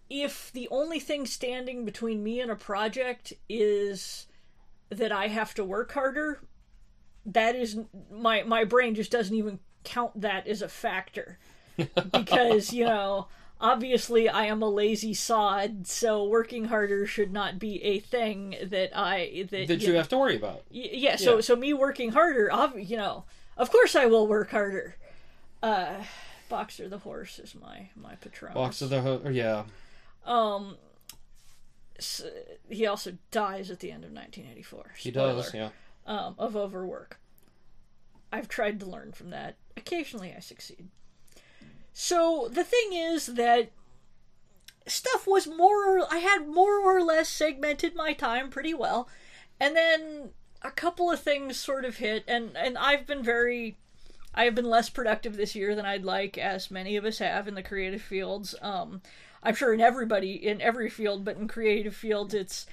if 0.10 0.52
the 0.52 0.68
only 0.70 1.00
thing 1.00 1.26
standing 1.26 1.86
between 1.86 2.24
me 2.24 2.40
and 2.40 2.52
a 2.52 2.56
project 2.56 3.34
is 3.50 4.28
that 4.90 5.12
I 5.12 5.28
have 5.28 5.54
to 5.56 5.64
work 5.64 5.92
harder, 5.92 6.42
that 7.26 7.56
is 7.56 7.78
my 8.12 8.44
my 8.44 8.64
brain 8.64 8.96
just 8.96 9.12
doesn't 9.12 9.36
even 9.36 9.60
count 9.84 10.22
that 10.22 10.48
as 10.48 10.62
a 10.62 10.70
factor. 10.70 11.40
because 12.12 12.72
you 12.72 12.86
know 12.86 13.28
obviously 13.60 14.28
I 14.30 14.46
am 14.46 14.62
a 14.62 14.70
lazy 14.70 15.14
sod, 15.14 15.88
so 15.88 16.24
working 16.26 16.66
harder 16.66 17.06
should 17.08 17.32
not 17.32 17.58
be 17.60 17.82
a 17.84 18.00
thing 18.00 18.56
that 18.64 18.92
I 18.98 19.48
that, 19.52 19.68
That 19.68 19.82
you 19.82 19.94
have 19.96 20.10
to 20.10 20.18
worry 20.18 20.36
about. 20.36 20.64
Y- 20.72 20.90
yeah, 20.92 21.16
so 21.16 21.36
Yeah. 21.36 21.42
so 21.42 21.56
me 21.56 21.74
working 21.74 22.12
harder, 22.12 22.52
ob- 22.52 22.78
you 22.78 22.98
know, 22.98 23.26
of 23.58 23.72
course 23.72 23.96
I 23.96 24.06
will 24.06 24.28
work 24.28 24.52
harder. 24.52 24.96
Uh, 25.64 26.04
Boxer 26.50 26.88
the 26.88 27.00
horse 27.00 27.40
is 27.40 27.56
my 27.56 27.90
my 27.96 28.16
patron. 28.16 28.54
Boxer 28.54 28.88
the 28.88 29.02
horse, 29.02 29.34
yeah. 29.34 29.64
Um, 30.26 30.78
s- 31.98 32.24
he 32.70 32.86
also 32.86 33.18
dies 33.32 33.72
at 33.72 33.80
the 33.80 33.92
end 33.92 34.04
of 34.04 34.12
1984. 34.12 34.94
He 34.98 35.12
does, 35.12 35.54
yeah. 35.54 35.70
Um, 36.06 36.36
of 36.38 36.56
overwork. 36.56 37.20
I've 38.32 38.48
tried 38.48 38.80
to 38.82 38.86
learn 38.86 39.12
from 39.14 39.30
that. 39.32 39.56
Occasionally, 39.78 40.34
I 40.36 40.40
succeed. 40.40 40.90
So 41.98 42.50
the 42.52 42.66
thing 42.66 42.92
is 42.92 43.26
that 43.28 43.70
stuff 44.86 45.26
was 45.26 45.48
more. 45.48 45.98
or, 46.00 46.14
I 46.14 46.18
had 46.18 46.46
more 46.48 46.82
or 46.82 47.02
less 47.02 47.30
segmented 47.30 47.96
my 47.96 48.12
time 48.12 48.50
pretty 48.50 48.74
well, 48.74 49.08
and 49.62 49.76
then 49.78 50.32
a 50.62 50.72
couple 50.72 51.10
of 51.10 51.22
things 51.22 51.56
sort 51.58 51.86
of 51.86 51.96
hit, 51.98 52.26
and 52.28 52.56
and 52.58 52.78
I've 52.78 53.08
been 53.08 53.24
very. 53.24 53.78
I 54.38 54.44
have 54.44 54.56
been 54.56 54.70
less 54.70 54.90
productive 54.90 55.38
this 55.38 55.56
year 55.56 55.74
than 55.74 55.86
I'd 55.86 56.04
like, 56.04 56.38
as 56.38 56.70
many 56.70 56.98
of 56.98 57.06
us 57.06 57.20
have 57.20 57.48
in 57.48 57.56
the 57.56 57.64
creative 57.64 58.02
fields. 58.02 58.54
Um, 58.62 59.02
I'm 59.42 59.56
sure 59.56 59.74
in 59.74 59.80
everybody 59.80 60.34
in 60.34 60.60
every 60.60 60.90
field, 60.90 61.24
but 61.24 61.38
in 61.38 61.48
creative 61.48 61.96
fields, 61.96 62.34
it's 62.34 62.66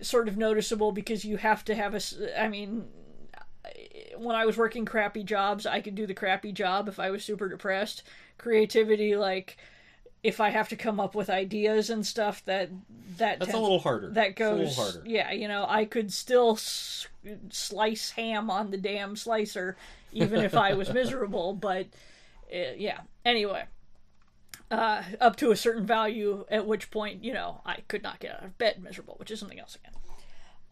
sort 0.00 0.28
of 0.28 0.38
noticeable 0.38 0.92
because 0.92 1.26
you 1.26 1.36
have 1.36 1.62
to 1.66 1.74
have 1.74 1.92
a. 1.92 1.96
s- 1.96 2.14
I 2.38 2.48
mean, 2.48 2.88
when 4.16 4.34
I 4.36 4.44
was 4.44 4.56
working 4.56 4.84
crappy 4.84 5.22
jobs, 5.24 5.66
I 5.66 5.80
could 5.80 5.94
do 5.94 6.06
the 6.06 6.14
crappy 6.14 6.52
job 6.52 6.88
if 6.88 6.98
I 6.98 7.10
was 7.10 7.24
super 7.24 7.48
depressed. 7.48 8.02
Creativity, 8.38 9.16
like 9.16 9.56
if 10.22 10.40
I 10.40 10.50
have 10.50 10.68
to 10.68 10.76
come 10.76 11.00
up 11.00 11.14
with 11.14 11.28
ideas 11.30 11.90
and 11.90 12.06
stuff, 12.06 12.44
that 12.44 12.70
that 13.18 13.38
That's 13.40 13.54
a 13.54 13.58
little 13.58 13.78
harder. 13.80 14.10
that 14.10 14.28
It's 14.30 14.40
a 14.40 14.44
little 14.50 14.64
goes 14.66 14.76
harder. 14.76 15.02
yeah 15.04 15.32
you 15.32 15.46
know 15.46 15.66
i 15.68 15.84
could 15.84 16.10
still 16.12 16.52
s- 16.52 17.06
slice 17.50 18.10
ham 18.12 18.48
on 18.50 18.70
the 18.70 18.78
damn 18.78 19.16
slicer 19.16 19.76
even 20.12 20.40
if 20.40 20.54
i 20.54 20.72
was 20.72 20.90
miserable 20.94 21.52
but 21.52 21.88
uh, 22.50 22.72
yeah 22.78 23.00
anyway 23.26 23.64
uh, 24.70 25.02
up 25.20 25.36
to 25.36 25.50
a 25.50 25.56
certain 25.56 25.84
value 25.84 26.46
at 26.50 26.66
which 26.66 26.90
point 26.90 27.22
you 27.22 27.34
know 27.34 27.60
i 27.66 27.80
could 27.88 28.02
not 28.02 28.18
get 28.18 28.32
out 28.34 28.44
of 28.44 28.56
bed 28.56 28.82
miserable 28.82 29.14
which 29.18 29.30
is 29.30 29.38
something 29.38 29.60
else 29.60 29.76
again 29.76 29.92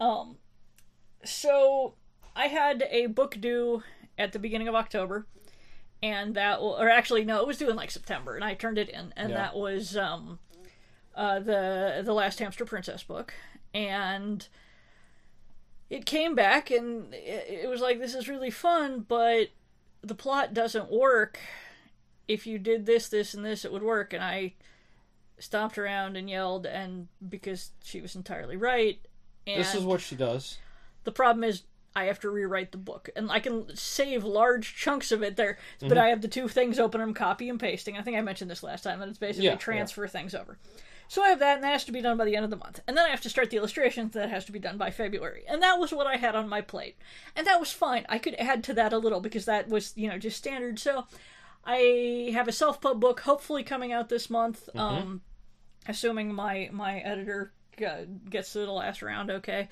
um 0.00 0.36
so 1.24 1.92
i 2.36 2.46
had 2.46 2.84
a 2.90 3.06
book 3.06 3.36
due 3.40 3.82
at 4.18 4.32
the 4.32 4.38
beginning 4.38 4.68
of 4.68 4.74
october 4.74 5.26
and 6.02 6.34
that 6.34 6.56
or 6.56 6.88
actually 6.88 7.24
no 7.24 7.40
it 7.40 7.46
was 7.46 7.58
due 7.58 7.68
in 7.70 7.76
like 7.76 7.90
september 7.90 8.34
and 8.34 8.44
i 8.44 8.54
turned 8.54 8.78
it 8.78 8.88
in 8.88 9.12
and 9.16 9.30
Yeah. 9.30 9.36
that 9.36 9.56
was 9.56 9.96
um 9.96 10.38
uh, 11.14 11.40
the 11.40 12.02
the 12.04 12.12
last 12.14 12.38
hamster 12.38 12.64
princess 12.64 13.02
book 13.02 13.34
and 13.74 14.46
it 15.90 16.06
came 16.06 16.34
back 16.34 16.70
and 16.70 17.12
it, 17.12 17.62
it 17.64 17.68
was 17.68 17.80
like 17.80 17.98
this 17.98 18.14
is 18.14 18.28
really 18.28 18.50
fun 18.50 19.04
but 19.06 19.48
the 20.02 20.14
plot 20.14 20.54
doesn't 20.54 20.90
work 20.90 21.38
if 22.28 22.46
you 22.46 22.58
did 22.58 22.86
this 22.86 23.08
this 23.08 23.34
and 23.34 23.44
this 23.44 23.64
it 23.64 23.72
would 23.72 23.82
work 23.82 24.12
and 24.12 24.22
i 24.22 24.52
stomped 25.38 25.76
around 25.78 26.16
and 26.16 26.30
yelled 26.30 26.64
and 26.64 27.08
because 27.28 27.70
she 27.82 28.00
was 28.00 28.14
entirely 28.14 28.56
right 28.56 29.00
and 29.46 29.60
This 29.60 29.74
is 29.74 29.84
what 29.84 30.00
she 30.00 30.14
does. 30.16 30.58
the 31.04 31.12
problem 31.12 31.42
is 31.44 31.62
I 31.94 32.04
have 32.04 32.20
to 32.20 32.30
rewrite 32.30 32.72
the 32.72 32.78
book, 32.78 33.10
and 33.16 33.30
I 33.30 33.40
can 33.40 33.74
save 33.76 34.24
large 34.24 34.76
chunks 34.76 35.10
of 35.10 35.22
it 35.22 35.36
there. 35.36 35.58
Mm-hmm. 35.78 35.88
But 35.88 35.98
I 35.98 36.08
have 36.08 36.22
the 36.22 36.28
two 36.28 36.48
things 36.48 36.78
open. 36.78 37.00
I'm 37.00 37.14
copy 37.14 37.48
and 37.48 37.58
pasting. 37.58 37.96
I 37.96 38.02
think 38.02 38.16
I 38.16 38.20
mentioned 38.20 38.50
this 38.50 38.62
last 38.62 38.82
time 38.84 39.00
that 39.00 39.08
it's 39.08 39.18
basically 39.18 39.46
Yeah, 39.46 39.52
yeah. 39.52 39.58
transfer 39.58 40.06
things 40.06 40.34
over. 40.34 40.58
So 41.08 41.24
I 41.24 41.30
have 41.30 41.40
that, 41.40 41.56
and 41.56 41.64
that 41.64 41.72
has 41.72 41.84
to 41.86 41.92
be 41.92 42.00
done 42.00 42.16
by 42.16 42.24
the 42.24 42.36
end 42.36 42.44
of 42.44 42.50
the 42.50 42.56
month. 42.56 42.78
And 42.86 42.96
then 42.96 43.04
I 43.04 43.08
have 43.08 43.22
to 43.22 43.28
start 43.28 43.50
the 43.50 43.56
illustrations. 43.56 44.12
That 44.12 44.30
has 44.30 44.44
to 44.44 44.52
be 44.52 44.60
done 44.60 44.78
by 44.78 44.92
February. 44.92 45.42
And 45.48 45.60
that 45.62 45.80
was 45.80 45.92
what 45.92 46.06
I 46.06 46.16
had 46.16 46.36
on 46.36 46.48
my 46.48 46.60
plate, 46.60 46.96
and 47.34 47.46
that 47.48 47.58
was 47.58 47.72
fine. 47.72 48.06
I 48.08 48.18
could 48.18 48.36
add 48.36 48.62
to 48.64 48.74
that 48.74 48.92
a 48.92 48.98
little 48.98 49.20
because 49.20 49.46
that 49.46 49.68
was 49.68 49.92
you 49.96 50.08
know 50.08 50.18
just 50.18 50.38
standard. 50.38 50.78
So 50.78 51.06
I 51.64 52.30
have 52.32 52.46
a 52.46 52.52
self 52.52 52.80
pub 52.80 53.00
book 53.00 53.20
hopefully 53.20 53.64
coming 53.64 53.92
out 53.92 54.08
this 54.08 54.30
month. 54.30 54.68
Mm-hmm. 54.68 54.78
Um, 54.78 55.20
assuming 55.88 56.32
my 56.32 56.70
my 56.72 57.00
editor 57.00 57.52
uh, 57.84 58.04
gets 58.28 58.52
to 58.52 58.60
the 58.60 58.70
last 58.70 59.02
round 59.02 59.30
okay. 59.30 59.68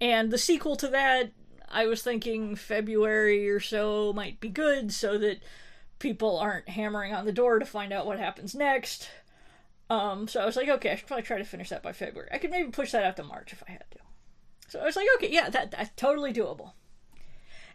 And 0.00 0.30
the 0.30 0.38
sequel 0.38 0.76
to 0.76 0.88
that, 0.88 1.30
I 1.70 1.86
was 1.86 2.02
thinking 2.02 2.56
February 2.56 3.48
or 3.48 3.60
so 3.60 4.12
might 4.12 4.40
be 4.40 4.48
good 4.48 4.92
so 4.92 5.18
that 5.18 5.42
people 5.98 6.38
aren't 6.38 6.68
hammering 6.68 7.14
on 7.14 7.24
the 7.24 7.32
door 7.32 7.58
to 7.58 7.64
find 7.64 7.92
out 7.92 8.06
what 8.06 8.18
happens 8.18 8.54
next. 8.54 9.08
Um, 9.90 10.28
so 10.28 10.40
I 10.40 10.46
was 10.46 10.56
like, 10.56 10.68
okay, 10.68 10.92
I 10.92 10.96
should 10.96 11.06
probably 11.06 11.24
try 11.24 11.38
to 11.38 11.44
finish 11.44 11.68
that 11.68 11.82
by 11.82 11.92
February. 11.92 12.30
I 12.32 12.38
could 12.38 12.50
maybe 12.50 12.70
push 12.70 12.92
that 12.92 13.04
out 13.04 13.16
to 13.16 13.22
March 13.22 13.52
if 13.52 13.62
I 13.68 13.72
had 13.72 13.84
to. 13.90 13.98
So 14.68 14.80
I 14.80 14.84
was 14.84 14.96
like, 14.96 15.06
okay, 15.16 15.30
yeah, 15.30 15.50
that 15.50 15.70
that's 15.70 15.90
totally 15.96 16.32
doable. 16.32 16.72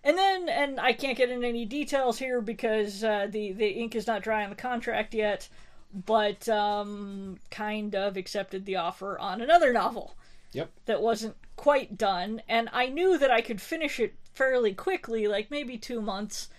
And 0.04 0.18
then, 0.18 0.48
and 0.48 0.80
I 0.80 0.94
can't 0.94 1.18
get 1.18 1.30
into 1.30 1.48
any 1.48 1.66
details 1.66 2.20
here 2.20 2.42
because 2.42 3.04
uh, 3.04 3.28
the 3.30 3.52
the 3.52 3.68
ink 3.68 3.96
is 3.96 4.08
not 4.08 4.24
dry 4.24 4.44
on 4.44 4.50
the 4.50 4.56
contract 4.56 5.14
yet, 5.14 5.50
but 5.94 6.48
um, 6.50 7.38
kind 7.52 7.96
of 7.96 8.18
accepted 8.18 8.66
the 8.66 8.78
offer 8.78 9.20
on 9.20 9.42
another 9.42 9.72
novel 9.72 10.16
Yep. 10.52 10.72
that 10.86 11.02
wasn't 11.02 11.36
quite 11.56 11.98
done, 11.98 12.42
and 12.48 12.70
I 12.72 12.88
knew 12.88 13.18
that 13.18 13.30
I 13.32 13.42
could 13.42 13.62
finish 13.62 14.00
it 14.00 14.16
fairly 14.34 14.74
quickly, 14.74 15.28
like 15.28 15.52
maybe 15.52 15.78
two 15.78 16.02
months. 16.02 16.50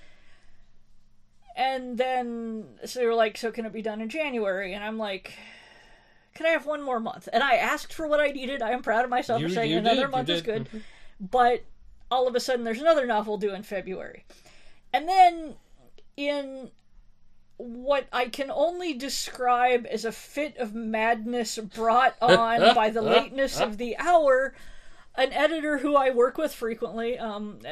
And 1.57 1.99
then 1.99 2.65
so 2.85 3.01
they 3.01 3.07
were 3.07 3.15
like, 3.15 3.37
"So 3.37 3.51
can 3.51 3.67
it 3.67 3.73
be 3.73 3.83
done 3.83 4.01
in 4.01 4.09
January?" 4.09 4.73
And 4.73 4.85
I'm 4.85 4.99
like, 4.99 5.35
"Can 6.35 6.47
I 6.47 6.51
have 6.51 6.67
one 6.67 6.83
more 6.83 7.01
month?" 7.01 7.29
And 7.33 7.43
I 7.43 7.57
asked 7.57 7.93
for 7.93 8.07
what 8.07 8.21
I 8.21 8.29
needed. 8.29 8.63
I 8.63 8.71
am 8.71 8.83
proud 8.83 9.05
of 9.05 9.11
myself 9.11 9.41
You- 9.41 9.49
for 9.49 9.55
saying 9.55 9.73
another 9.73 10.03
did, 10.03 10.11
month 10.11 10.29
is 10.29 10.43
good. 10.43 10.67
Mm-hmm. 10.67 10.79
But 11.21 11.65
all 12.11 12.27
of 12.29 12.35
a 12.35 12.41
sudden, 12.41 12.65
there's 12.65 12.81
another 12.81 13.07
novel 13.07 13.37
due 13.39 13.53
in 13.55 13.63
February, 13.63 14.25
and 14.93 15.09
then 15.09 15.57
in 16.17 16.71
what 17.61 18.07
I 18.13 18.27
can 18.27 18.51
only 18.51 18.95
describe 18.95 19.87
as 19.91 20.05
a 20.05 20.13
fit 20.13 20.57
of 20.57 20.75
madness 20.75 21.59
brought 21.59 22.17
on 22.23 22.75
by 22.75 22.91
the 22.91 23.03
lateness 23.03 23.61
of 23.61 23.77
the 23.77 23.97
hour, 23.99 24.55
an 25.15 25.33
editor 25.33 25.79
who 25.79 25.97
I 25.97 26.11
work 26.11 26.39
with 26.39 26.55
frequently, 26.55 27.19
um, 27.19 27.59
uh, 27.65 27.69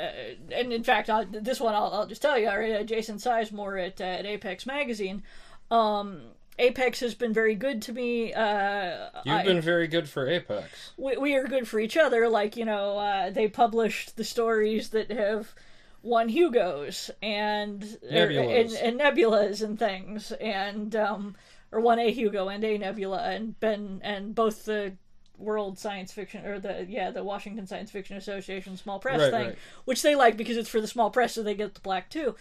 and 0.53 0.73
in 0.73 0.85
fact, 0.85 1.09
i 1.09 1.25
this 1.25 1.61
one 1.61 1.75
I'll, 1.75 1.91
I'll 1.93 2.07
just 2.07 2.23
tell 2.23 2.39
you, 2.39 2.49
uh, 2.49 2.83
Jason 2.83 3.17
Sizemore 3.17 3.87
at, 3.87 4.01
uh, 4.01 4.05
at 4.05 4.27
Apex 4.27 4.67
Magazine. 4.67 5.23
Um, 5.71 6.23
Apex 6.59 7.01
has 7.01 7.15
been 7.15 7.33
very 7.33 7.55
good 7.55 7.81
to 7.83 7.93
me. 7.93 8.35
Uh, 8.35 9.11
You've 9.25 9.35
I- 9.35 9.45
been 9.45 9.61
very 9.61 9.87
good 9.87 10.09
for 10.09 10.29
Apex. 10.29 10.93
we, 10.97 11.17
we 11.17 11.35
are 11.37 11.45
good 11.45 11.69
for 11.69 11.79
each 11.79 11.97
other. 11.97 12.29
Like 12.29 12.57
you 12.57 12.65
know, 12.65 12.99
uh, 12.99 13.31
they 13.31 13.49
published 13.49 14.17
the 14.17 14.25
stories 14.25 14.91
that 14.91 15.11
have 15.11 15.55
won 16.03 16.29
Hugos 16.29 17.11
and 17.23 17.83
er, 18.05 18.29
Nebulas. 18.29 18.61
and, 18.61 18.73
and 18.75 19.01
nebulas 19.01 19.63
and 19.63 19.79
things, 19.79 20.33
and 20.33 20.95
um, 20.97 21.37
or 21.73 21.81
won 21.81 21.99
a 21.99 22.11
Hugo 22.11 22.49
and 22.49 22.63
a 22.65 22.79
nebula, 22.79 23.19
and 23.23 23.59
been 23.61 24.01
and 24.05 24.35
both 24.35 24.65
the 24.65 24.95
World 25.37 25.79
Science 25.79 26.13
Fiction 26.13 26.45
or 26.47 26.59
the 26.59 26.85
yeah 26.89 27.11
the 27.11 27.23
Washington 27.23 27.67
Science 27.67 27.91
Fiction 27.91 28.17
Association 28.17 28.77
small 28.77 28.99
press 28.99 29.21
Right, 29.21 29.31
thing, 29.31 29.47
right. 29.49 29.59
which 29.85 30.03
they 30.03 30.15
like 30.17 30.37
because 30.37 30.57
it's 30.57 30.69
for 30.69 30.81
the 30.81 30.89
small 30.89 31.11
press, 31.11 31.35
so 31.35 31.43
they 31.43 31.55
get 31.55 31.75
the 31.75 31.81
black 31.81 32.11
too. 32.11 32.35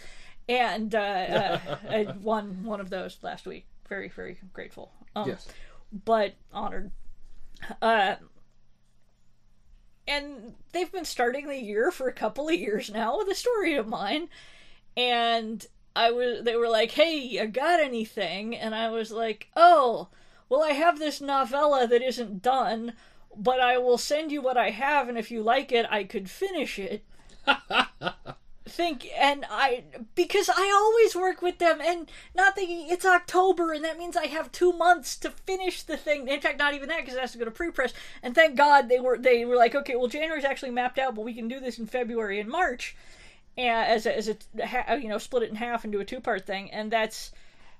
And 0.50 0.96
uh, 0.96 1.00
uh, 1.00 1.60
I 1.90 2.08
won 2.22 2.64
one 2.64 2.80
of 2.80 2.90
those 2.90 3.18
last 3.22 3.46
week. 3.46 3.66
Very 3.90 4.10
very 4.10 4.38
grateful. 4.54 4.92
Um, 5.16 5.28
Yes. 5.30 5.48
but 6.06 6.34
honored. 6.54 6.92
Uh, 7.82 8.16
and 10.08 10.56
they've 10.72 10.92
been 10.92 11.06
starting 11.06 11.48
the 11.48 11.62
year 11.62 11.92
for 11.92 12.08
a 12.08 12.14
couple 12.14 12.48
of 12.48 12.56
years 12.56 12.90
now 12.90 13.18
with 13.18 13.28
a 13.30 13.36
story 13.36 13.76
of 13.76 13.88
mine, 13.88 14.30
and 14.96 15.66
I 15.96 16.12
was 16.12 16.44
they 16.44 16.56
were 16.56 16.70
like, 16.70 16.92
"Hey, 16.92 17.18
you 17.18 17.46
got 17.48 17.80
anything?" 17.80 18.56
And 18.56 18.76
I 18.76 18.90
was 18.90 19.12
like, 19.12 19.50
"Oh, 19.56 20.10
well, 20.50 20.64
I 20.64 20.72
have 20.72 21.00
this 21.00 21.22
novella 21.22 21.88
that 21.88 22.02
isn't 22.02 22.42
done." 22.42 22.94
But 23.40 23.60
I 23.60 23.78
will 23.78 24.00
send 24.00 24.32
you 24.32 24.42
what 24.42 24.58
I 24.58 24.72
have, 24.72 25.08
and 25.08 25.18
if 25.18 25.30
you 25.30 25.44
like 25.44 25.72
it, 25.72 25.86
I 25.92 26.04
could 26.04 26.28
finish 26.30 26.80
it 26.80 27.04
think 28.68 29.08
and 29.18 29.46
I 29.50 29.84
because 30.16 30.50
I 30.50 30.72
always 30.74 31.16
work 31.16 31.42
with 31.42 31.60
them 31.60 31.80
and 31.82 32.10
not 32.36 32.56
thinking 32.56 32.88
it's 32.90 33.06
October 33.06 33.74
and 33.74 33.84
that 33.84 33.98
means 33.98 34.16
I 34.16 34.28
have 34.28 34.52
two 34.52 34.74
months 34.74 35.16
to 35.18 35.32
finish 35.32 35.84
the 35.84 35.98
thing. 35.98 36.28
In 36.28 36.42
fact, 36.42 36.60
not 36.60 36.74
even 36.74 36.90
that 36.90 37.02
because 37.02 37.16
it 37.16 37.22
has 37.22 37.32
to 37.34 37.38
go 37.38 37.46
to 37.46 37.52
pre-press. 37.52 37.94
And 38.24 38.36
thank 38.36 38.56
God 38.56 38.90
they 38.90 39.00
were 39.00 39.18
they 39.18 39.46
were 39.46 39.56
like, 39.56 39.76
okay, 39.76 39.96
well 39.96 40.08
January's 40.08 40.46
actually 40.46 40.72
mapped 40.72 41.00
out, 41.00 41.16
but 41.16 41.26
we 41.26 41.34
can 41.34 41.48
do 41.48 41.60
this 41.60 41.80
in 41.80 41.86
February 41.86 42.40
and 42.40 42.50
March, 42.50 42.96
and 43.58 43.88
as 43.88 44.06
a, 44.06 44.16
as 44.16 44.30
a 44.30 44.98
you 44.98 45.10
know 45.10 45.18
split 45.18 45.44
it 45.44 45.50
in 45.50 45.56
half 45.56 45.84
and 45.84 45.94
do 45.94 46.00
a 46.00 46.06
two 46.06 46.20
part 46.20 46.46
thing, 46.46 46.72
and 46.72 46.92
that's 46.92 47.32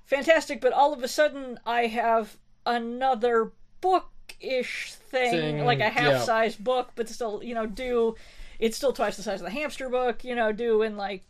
fantastic. 0.06 0.60
But 0.60 0.72
all 0.72 0.92
of 0.92 1.02
a 1.02 1.08
sudden, 1.08 1.58
I 1.66 1.86
have 1.86 2.36
another 2.66 3.52
book 3.80 4.10
ish 4.40 4.92
thing, 4.92 5.30
Thing, 5.30 5.64
like 5.64 5.78
a 5.78 5.82
yeah. 5.82 5.90
half 5.90 6.22
size 6.22 6.56
book, 6.56 6.90
but 6.94 7.08
still 7.08 7.42
you 7.42 7.54
know 7.54 7.66
due 7.66 8.14
it's 8.58 8.76
still 8.76 8.92
twice 8.92 9.16
the 9.16 9.22
size 9.22 9.40
of 9.40 9.44
the 9.46 9.50
hamster 9.52 9.88
book, 9.88 10.24
you 10.24 10.34
know, 10.34 10.52
due 10.52 10.82
in 10.82 10.96
like 10.96 11.24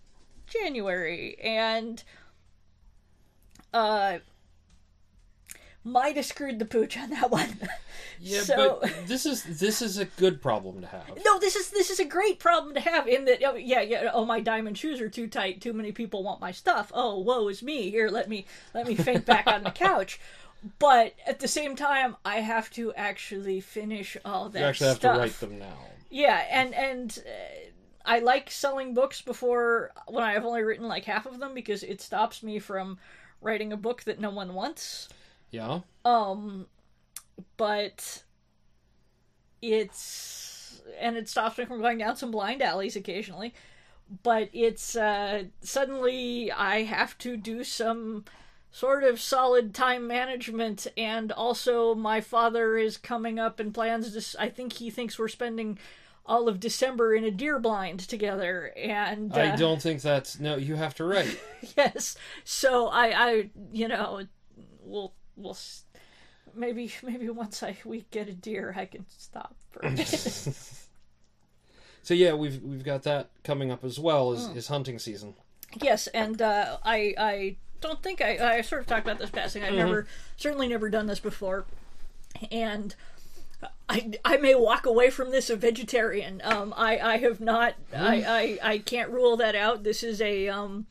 January. 0.47 1.37
And 1.43 2.03
uh, 3.73 4.19
might 5.85 6.17
have 6.17 6.25
screwed 6.27 6.59
the 6.59 6.65
pooch 6.65 6.97
on 6.99 7.11
that 7.11 7.31
one. 7.31 7.57
Yeah, 8.21 8.41
So- 8.43 8.79
but 8.83 9.07
this 9.07 9.27
is 9.27 9.43
this 9.45 9.81
is 9.83 9.99
a 9.99 10.05
good 10.05 10.43
problem 10.43 10.81
to 10.81 10.87
have. 10.87 11.19
no, 11.25 11.39
this 11.39 11.57
is 11.57 11.71
this 11.71 11.91
is 11.91 12.01
a 12.01 12.05
great 12.05 12.39
problem 12.39 12.75
to 12.75 12.81
have. 12.81 13.07
In 13.07 13.25
that, 13.27 13.43
oh, 13.45 13.55
yeah, 13.57 13.81
yeah. 13.81 14.11
Oh, 14.13 14.25
my 14.25 14.41
diamond 14.41 14.77
shoes 14.79 15.01
are 15.01 15.09
too 15.09 15.27
tight. 15.27 15.61
Too 15.61 15.73
many 15.73 15.93
people 15.93 16.23
want 16.23 16.41
my 16.41 16.51
stuff. 16.53 16.91
Oh, 16.95 17.19
woe 17.19 17.49
is 17.49 17.63
me. 17.63 17.91
Here, 17.91 18.09
let 18.09 18.29
me 18.29 18.47
let 18.75 18.87
me 18.87 18.95
faint 18.95 19.25
back 19.25 19.47
on 19.47 19.63
the 19.65 19.71
couch. 19.71 20.21
But 20.81 21.15
at 21.25 21.39
the 21.39 21.47
same 21.47 21.77
time, 21.77 22.17
I 22.25 22.41
have 22.41 22.69
to 22.71 22.93
actually 22.95 23.61
finish 23.61 24.17
all 24.25 24.49
that 24.49 24.59
You 24.59 24.65
actually 24.65 24.89
have 24.89 24.97
stuff. 24.97 25.15
to 25.15 25.21
write 25.21 25.39
them 25.39 25.57
now. 25.61 25.79
Yeah, 26.11 26.45
and 26.51 26.75
and 26.75 27.19
uh, 27.27 27.71
I 28.05 28.21
like 28.21 28.51
selling 28.51 28.95
books 28.95 29.21
before 29.21 29.93
when 30.07 30.25
I've 30.25 30.45
only 30.45 30.63
written 30.63 30.89
like 30.89 31.05
half 31.05 31.27
of 31.27 31.39
them 31.39 31.55
because 31.55 31.83
it 31.83 32.01
stops 32.01 32.43
me 32.43 32.59
from 32.59 32.99
writing 33.41 33.73
a 33.73 33.77
book 33.77 34.05
that 34.05 34.21
no 34.21 34.31
one 34.31 34.55
wants. 34.55 35.09
Yeah. 35.51 35.81
Um, 36.05 36.67
but 37.57 38.23
it's 39.61 40.81
and 40.99 41.17
it 41.17 41.29
stops 41.29 41.59
me 41.59 41.65
from 41.65 41.81
going 41.81 41.99
down 41.99 42.17
some 42.17 42.31
blind 42.31 42.63
alleys 42.63 42.97
occasionally. 42.97 43.55
But 44.23 44.49
it's 44.55 44.97
uh, 44.97 45.45
suddenly 45.61 46.51
I 46.51 46.85
have 46.85 47.19
to 47.19 47.37
do 47.37 47.63
some 47.63 48.25
sort 48.79 49.03
of 49.03 49.21
solid 49.21 49.75
time 49.75 50.07
management, 50.07 50.87
and 50.97 51.33
also 51.33 51.97
my 51.97 52.21
father 52.21 52.79
is 52.79 52.97
coming 52.97 53.37
up 53.37 53.59
and 53.59 53.75
plans 53.75 54.15
this. 54.15 54.37
I 54.39 54.49
think 54.49 54.75
he 54.75 54.89
thinks 54.89 55.19
we're 55.19 55.27
spending 55.27 55.81
all 56.25 56.49
of 56.49 56.61
December 56.61 57.13
in 57.13 57.25
a 57.25 57.31
deer 57.33 57.59
blind 57.59 57.99
together, 57.99 58.73
and 58.77 59.37
uh, 59.37 59.41
I 59.41 59.57
don't 59.57 59.83
think 59.83 60.01
that's 60.01 60.39
no. 60.39 60.57
You 60.57 60.77
have 60.77 60.95
to 60.95 61.05
write. 61.05 61.41
yes. 61.77 62.17
So 62.45 62.87
I, 62.87 63.31
I, 63.31 63.51
you 63.73 63.89
know, 63.89 64.23
we'll, 64.85 65.13
we'll, 65.35 65.59
maybe, 66.55 66.93
maybe 67.03 67.29
once 67.31 67.65
I 67.65 67.77
we 67.85 68.07
get 68.13 68.29
a 68.29 68.33
deer, 68.33 68.75
I 68.77 68.85
can 68.85 69.07
stop 69.09 69.57
for 69.73 69.81
a 69.81 69.91
bit. 69.91 70.07
so 72.03 72.15
yeah, 72.15 72.33
we've 72.33 72.63
we've 72.63 72.85
got 72.85 73.03
that 73.03 73.31
coming 73.43 73.73
up 73.73 73.83
as 73.83 73.99
well 73.99 74.31
as 74.31 74.47
is 74.55 74.69
hunting 74.69 75.01
season. 75.01 75.35
yes, 75.83 76.07
and 76.09 76.41
uh, 76.41 76.79
I, 76.85 77.15
I 77.19 77.57
don't 77.81 78.03
think 78.03 78.21
I, 78.21 78.59
I 78.59 78.61
sort 78.63 78.81
of 78.81 78.87
talked 78.87 79.07
about 79.07 79.19
this 79.19 79.31
passing. 79.31 79.63
I've 79.63 79.75
never, 79.75 80.07
certainly 80.37 80.69
never 80.69 80.89
done 80.89 81.07
this 81.07 81.21
before, 81.21 81.65
and. 82.51 82.95
I, 83.91 84.13
I 84.25 84.37
may 84.37 84.55
walk 84.55 84.87
away 84.87 85.11
from 85.11 85.31
this 85.31 85.51
a 85.51 85.57
vegetarian. 85.57 86.41
Um, 86.45 86.75
I, 86.77 86.99
I 86.99 87.17
have 87.17 87.41
not. 87.41 87.75
I, 87.93 88.59
I, 88.63 88.71
I 88.73 88.79
can't 88.79 89.11
rule 89.11 89.37
that 89.39 89.57
out. 89.57 89.83
This 89.83 90.03
is 90.03 90.21
a 90.21 90.47
um, 90.49 90.87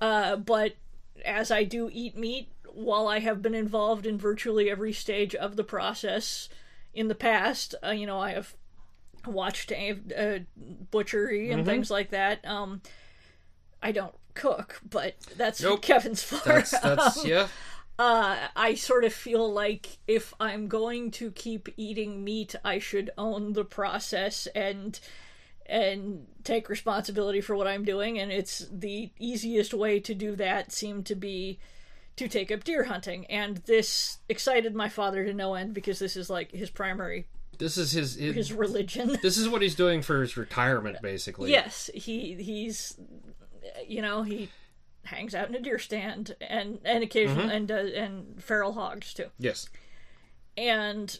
uh, 0.00 0.36
but 0.36 0.74
as 1.24 1.50
I 1.50 1.64
do 1.64 1.88
eat 1.92 2.16
meat, 2.16 2.48
while 2.72 3.06
I 3.06 3.20
have 3.20 3.40
been 3.40 3.54
involved 3.54 4.06
in 4.06 4.18
virtually 4.18 4.70
every 4.70 4.92
stage 4.92 5.34
of 5.34 5.56
the 5.56 5.64
process 5.64 6.48
in 6.92 7.08
the 7.08 7.14
past, 7.14 7.74
uh, 7.84 7.90
you 7.90 8.06
know, 8.06 8.18
I 8.18 8.32
have 8.32 8.54
watched 9.26 9.70
a, 9.70 9.98
a 10.16 10.46
butchery 10.90 11.50
and 11.50 11.64
things 11.64 11.90
like 11.90 12.10
that. 12.10 12.44
Um, 12.46 12.82
I 13.82 13.92
don't 13.92 14.14
cook, 14.34 14.80
but 14.88 15.14
that's 15.36 15.62
Nope. 15.62 15.82
Kevin's 15.82 16.22
for. 16.24 16.36
That's 16.44 16.70
that's 16.78 17.24
yeah. 17.24 17.48
uh, 17.98 18.36
I 18.56 18.74
sort 18.74 19.04
of 19.04 19.12
feel 19.12 19.52
like 19.52 19.98
if 20.06 20.34
I'm 20.40 20.68
going 20.68 21.10
to 21.12 21.30
keep 21.30 21.68
eating 21.76 22.24
meat, 22.24 22.54
I 22.64 22.78
should 22.78 23.10
own 23.18 23.52
the 23.52 23.64
process 23.64 24.46
and 24.54 24.98
and 25.66 26.26
take 26.44 26.68
responsibility 26.68 27.40
for 27.40 27.54
what 27.56 27.66
I'm 27.66 27.84
doing. 27.84 28.18
And 28.18 28.32
it's 28.32 28.66
the 28.70 29.10
easiest 29.18 29.72
way 29.72 30.00
to 30.00 30.14
do 30.14 30.36
that 30.36 30.72
seemed 30.72 31.06
to 31.06 31.14
be 31.14 31.58
to 32.16 32.28
take 32.28 32.50
up 32.50 32.64
deer 32.64 32.84
hunting. 32.84 33.26
And 33.26 33.58
this 33.58 34.18
excited 34.28 34.74
my 34.74 34.88
father 34.88 35.24
to 35.24 35.32
no 35.32 35.54
end 35.54 35.72
because 35.72 35.98
this 35.98 36.16
is 36.16 36.28
like 36.28 36.50
his 36.52 36.68
primary 36.68 37.26
This 37.58 37.78
is 37.78 37.92
his. 37.92 38.16
his 38.16 38.34
his 38.34 38.52
religion. 38.52 39.16
this 39.22 39.38
is 39.38 39.48
what 39.48 39.62
he's 39.62 39.74
doing 39.74 40.02
for 40.02 40.20
his 40.20 40.36
retirement, 40.36 41.00
basically. 41.00 41.50
yes, 41.52 41.88
he 41.94 42.34
he's 42.34 42.98
you 43.86 44.02
know 44.02 44.22
he 44.22 44.48
hangs 45.04 45.34
out 45.34 45.48
in 45.48 45.54
a 45.54 45.60
deer 45.60 45.78
stand 45.78 46.34
and 46.40 46.78
and 46.84 47.02
occasionally 47.02 47.54
and 47.54 47.70
uh, 47.70 47.74
and 47.74 48.42
feral 48.42 48.72
hogs 48.74 49.12
too. 49.14 49.26
Yes. 49.38 49.68
and 50.56 51.18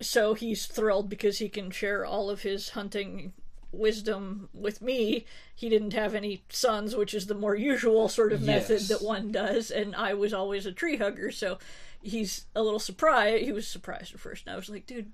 so 0.00 0.34
he's 0.34 0.66
thrilled 0.66 1.08
because 1.08 1.38
he 1.38 1.48
can 1.48 1.70
share 1.70 2.04
all 2.06 2.30
of 2.30 2.42
his 2.42 2.70
hunting 2.70 3.32
wisdom 3.72 4.48
with 4.54 4.80
me. 4.80 5.24
He 5.54 5.68
didn't 5.68 5.92
have 5.92 6.14
any 6.14 6.44
sons, 6.50 6.94
which 6.94 7.12
is 7.14 7.26
the 7.26 7.34
more 7.34 7.56
usual 7.56 8.08
sort 8.08 8.32
of 8.32 8.42
method 8.42 8.82
that 8.82 9.02
one 9.02 9.32
does, 9.32 9.70
and 9.72 9.96
I 9.96 10.14
was 10.14 10.32
always 10.32 10.66
a 10.66 10.72
tree 10.72 10.96
hugger, 10.98 11.32
so 11.32 11.58
he's 12.00 12.46
a 12.54 12.62
little 12.62 12.78
surprised. 12.78 13.44
He 13.44 13.50
was 13.52 13.66
surprised 13.66 14.14
at 14.14 14.20
first, 14.20 14.46
and 14.46 14.52
I 14.52 14.56
was 14.56 14.68
like, 14.68 14.86
"Dude, 14.86 15.10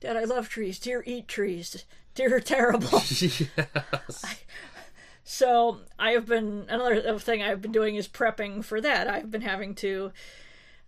Dad, 0.00 0.16
I 0.16 0.24
love 0.24 0.48
trees. 0.48 0.78
Deer 0.78 1.02
eat 1.04 1.26
trees. 1.26 1.84
Deer 2.14 2.36
are 2.36 2.40
terrible." 2.40 3.02
yes. 3.08 4.24
So 5.32 5.78
I 5.96 6.10
have 6.10 6.26
been 6.26 6.66
another 6.68 7.16
thing 7.20 7.40
I've 7.40 7.62
been 7.62 7.70
doing 7.70 7.94
is 7.94 8.08
prepping 8.08 8.64
for 8.64 8.80
that. 8.80 9.06
I've 9.06 9.30
been 9.30 9.42
having 9.42 9.76
to. 9.76 10.10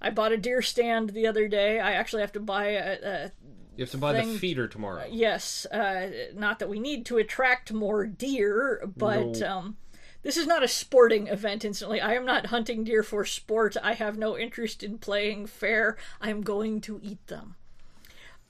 I 0.00 0.10
bought 0.10 0.32
a 0.32 0.36
deer 0.36 0.60
stand 0.62 1.10
the 1.10 1.28
other 1.28 1.46
day. 1.46 1.78
I 1.78 1.92
actually 1.92 2.22
have 2.22 2.32
to 2.32 2.40
buy 2.40 2.70
a, 2.70 2.92
a 3.04 3.32
You 3.76 3.84
have 3.84 3.90
to 3.92 3.98
buy 3.98 4.14
Thing- 4.14 4.32
the 4.32 4.38
feeder 4.40 4.66
tomorrow. 4.66 5.06
yes. 5.08 5.64
Uh, 5.66 6.10
not 6.34 6.58
that 6.58 6.68
we 6.68 6.80
need 6.80 7.06
to 7.06 7.18
attract 7.18 7.72
more 7.72 8.04
deer, 8.04 8.82
but 8.96 9.38
No. 9.38 9.48
um, 9.48 9.76
this 10.22 10.36
is 10.36 10.48
not 10.48 10.64
a 10.64 10.68
sporting 10.68 11.28
event. 11.28 11.64
Instantly, 11.64 12.00
I 12.00 12.14
am 12.14 12.24
not 12.24 12.46
hunting 12.46 12.82
deer 12.82 13.04
for 13.04 13.24
sport. 13.24 13.76
I 13.80 13.92
have 13.94 14.18
no 14.18 14.36
interest 14.36 14.82
in 14.82 14.98
playing 14.98 15.46
fair. 15.46 15.96
I 16.20 16.30
am 16.30 16.42
going 16.42 16.80
to 16.80 16.98
eat 17.00 17.24
them. 17.28 17.54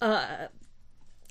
Uh, 0.01 0.47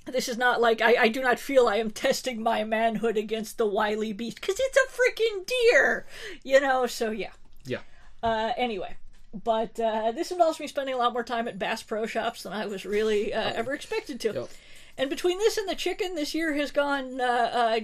this 0.05 0.27
is 0.27 0.37
not 0.37 0.61
like 0.61 0.81
I, 0.81 0.95
I 1.03 1.07
do 1.09 1.21
not 1.21 1.39
feel 1.39 1.67
I 1.67 1.77
am 1.77 1.91
testing 1.91 2.41
my 2.41 2.63
manhood 2.63 3.17
against 3.17 3.57
the 3.57 3.65
wily 3.65 4.13
beast 4.13 4.41
because 4.41 4.57
it's 4.59 4.77
a 4.77 4.91
freaking 4.91 5.45
deer, 5.45 6.05
you 6.43 6.59
know. 6.59 6.87
So 6.87 7.11
yeah. 7.11 7.31
Yeah. 7.65 7.79
Uh, 8.23 8.51
anyway, 8.57 8.95
but 9.43 9.79
uh, 9.79 10.11
this 10.11 10.31
involves 10.31 10.59
me 10.59 10.67
spending 10.67 10.93
a 10.95 10.97
lot 10.97 11.13
more 11.13 11.23
time 11.23 11.47
at 11.47 11.59
Bass 11.59 11.83
Pro 11.83 12.05
Shops 12.05 12.43
than 12.43 12.53
I 12.53 12.65
was 12.65 12.85
really 12.85 13.33
uh, 13.33 13.51
ever 13.53 13.73
expected 13.73 14.19
to. 14.21 14.33
Yep. 14.33 14.49
And 14.97 15.09
between 15.09 15.37
this 15.39 15.57
and 15.57 15.67
the 15.69 15.75
chicken, 15.75 16.15
this 16.15 16.35
year 16.35 16.53
has 16.53 16.71
gone 16.71 17.19
uh, 17.21 17.79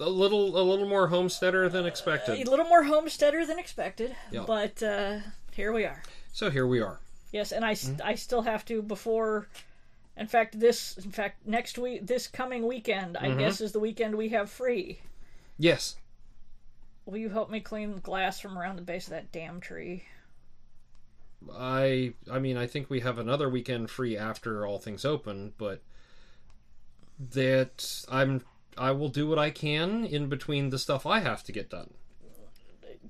A 0.00 0.08
little 0.08 0.56
a 0.56 0.62
little 0.62 0.88
more 0.88 1.08
homesteader 1.08 1.68
than 1.68 1.84
uh, 1.84 1.88
a 1.88 2.44
little 2.44 2.64
more 2.66 2.84
homesteader 2.84 3.44
than 3.46 3.58
expected. 3.58 4.16
Yep. 4.32 4.46
But 4.46 4.82
uh, 4.82 5.18
here 5.52 5.72
we 5.72 5.84
are. 5.84 6.02
So 6.32 6.50
here 6.50 6.66
we 6.66 6.80
are. 6.80 6.98
Yes, 7.30 7.52
and 7.52 7.64
I, 7.64 7.74
Mm-hmm. 7.74 8.00
I 8.02 8.14
still 8.14 8.42
have 8.42 8.64
to 8.66 8.82
before. 8.82 9.48
In 10.16 10.26
fact, 10.26 10.60
this 10.60 10.96
in 10.98 11.10
fact 11.10 11.46
next 11.46 11.78
week, 11.78 12.06
this 12.06 12.26
coming 12.28 12.66
weekend, 12.66 13.16
Mm-hmm. 13.16 13.24
I 13.24 13.34
guess 13.34 13.60
is 13.60 13.72
the 13.72 13.80
weekend 13.80 14.14
we 14.16 14.28
have 14.30 14.50
free. 14.50 15.00
Yes. 15.58 15.96
Will 17.06 17.18
you 17.18 17.30
help 17.30 17.50
me 17.50 17.60
clean 17.60 17.94
the 17.94 18.00
glass 18.00 18.38
from 18.40 18.56
around 18.58 18.76
the 18.76 18.82
base 18.82 19.06
of 19.06 19.10
that 19.10 19.32
damn 19.32 19.60
tree? 19.60 20.04
I 21.52 22.12
I 22.30 22.38
mean 22.38 22.56
I 22.56 22.66
think 22.66 22.88
we 22.88 23.00
have 23.00 23.18
another 23.18 23.48
weekend 23.48 23.90
free 23.90 24.16
after 24.16 24.66
all 24.66 24.78
things 24.78 25.04
open, 25.04 25.54
but 25.58 25.80
that 27.18 28.04
I'm 28.08 28.42
I 28.78 28.92
will 28.92 29.08
do 29.08 29.26
what 29.26 29.38
I 29.38 29.50
can 29.50 30.04
in 30.04 30.28
between 30.28 30.70
the 30.70 30.78
stuff 30.78 31.04
I 31.06 31.20
have 31.20 31.42
to 31.44 31.52
get 31.52 31.68
done. 31.70 31.94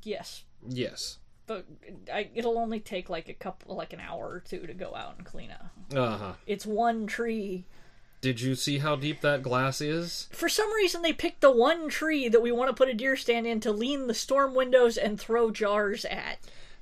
Yes, 0.03 0.45
Yes. 0.67 1.19
But 1.53 2.13
I, 2.13 2.29
it'll 2.35 2.59
only 2.59 2.81
take 2.81 3.11
like 3.11 3.29
a 3.29 3.35
couple, 3.35 3.77
like 3.77 3.93
an 3.93 4.01
hour 4.01 4.29
or 4.29 4.41
two 4.41 4.67
to 4.67 4.75
go 4.75 4.95
out 4.95 5.17
and 5.17 5.27
clean 5.27 5.51
up. 5.51 5.97
Uh-huh. 5.97 6.33
It's 6.47 6.67
one 6.67 7.07
tree. 7.07 7.65
Did 8.21 8.41
you 8.41 8.55
see 8.55 8.79
how 8.79 8.97
deep 8.97 9.21
that 9.21 9.43
glass 9.43 9.81
is? 9.81 10.29
For 10.33 10.49
some 10.49 10.73
reason, 10.73 11.03
they 11.03 11.13
picked 11.13 11.41
the 11.41 11.51
one 11.51 11.89
tree 11.89 12.29
that 12.29 12.41
we 12.41 12.53
want 12.53 12.71
to 12.71 12.75
put 12.75 12.89
a 12.89 12.95
deer 12.95 13.17
stand 13.17 13.47
in 13.47 13.61
to 13.61 13.73
lean 13.73 14.07
the 14.07 14.15
storm 14.15 14.55
windows 14.55 14.97
and 14.97 15.19
throw 15.19 15.51
jars 15.51 16.05
at. 16.05 16.39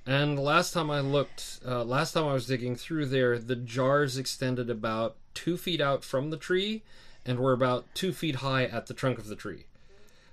And 0.07 0.39
last 0.39 0.73
time 0.73 0.91
I 0.91 1.01
looked, 1.01 1.61
uh, 1.67 1.85
last 1.85 2.13
time 2.13 2.27
I 2.27 2.35
was 2.35 2.47
digging 2.47 2.77
through 2.77 3.07
there, 3.07 3.39
the 3.39 3.57
jars 3.57 4.19
extended 4.19 4.69
about 4.69 5.17
two 5.35 5.57
feet 5.57 5.81
out 5.81 6.05
from 6.05 6.31
the 6.31 6.37
tree, 6.37 6.83
and 7.25 7.39
were 7.39 7.53
about 7.53 7.87
two 7.95 8.13
feet 8.13 8.37
high 8.37 8.65
at 8.65 8.87
the 8.87 8.95
trunk 8.95 9.19
of 9.19 9.29
the 9.29 9.37
tree. 9.37 9.65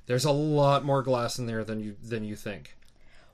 There's 0.06 0.26
a 0.26 0.32
lot 0.32 0.86
more 0.86 1.04
glass 1.04 1.38
in 1.38 1.48
there 1.48 1.64
than 1.64 1.82
you 1.82 1.96
than 2.02 2.24
you 2.24 2.36
think. 2.36 2.77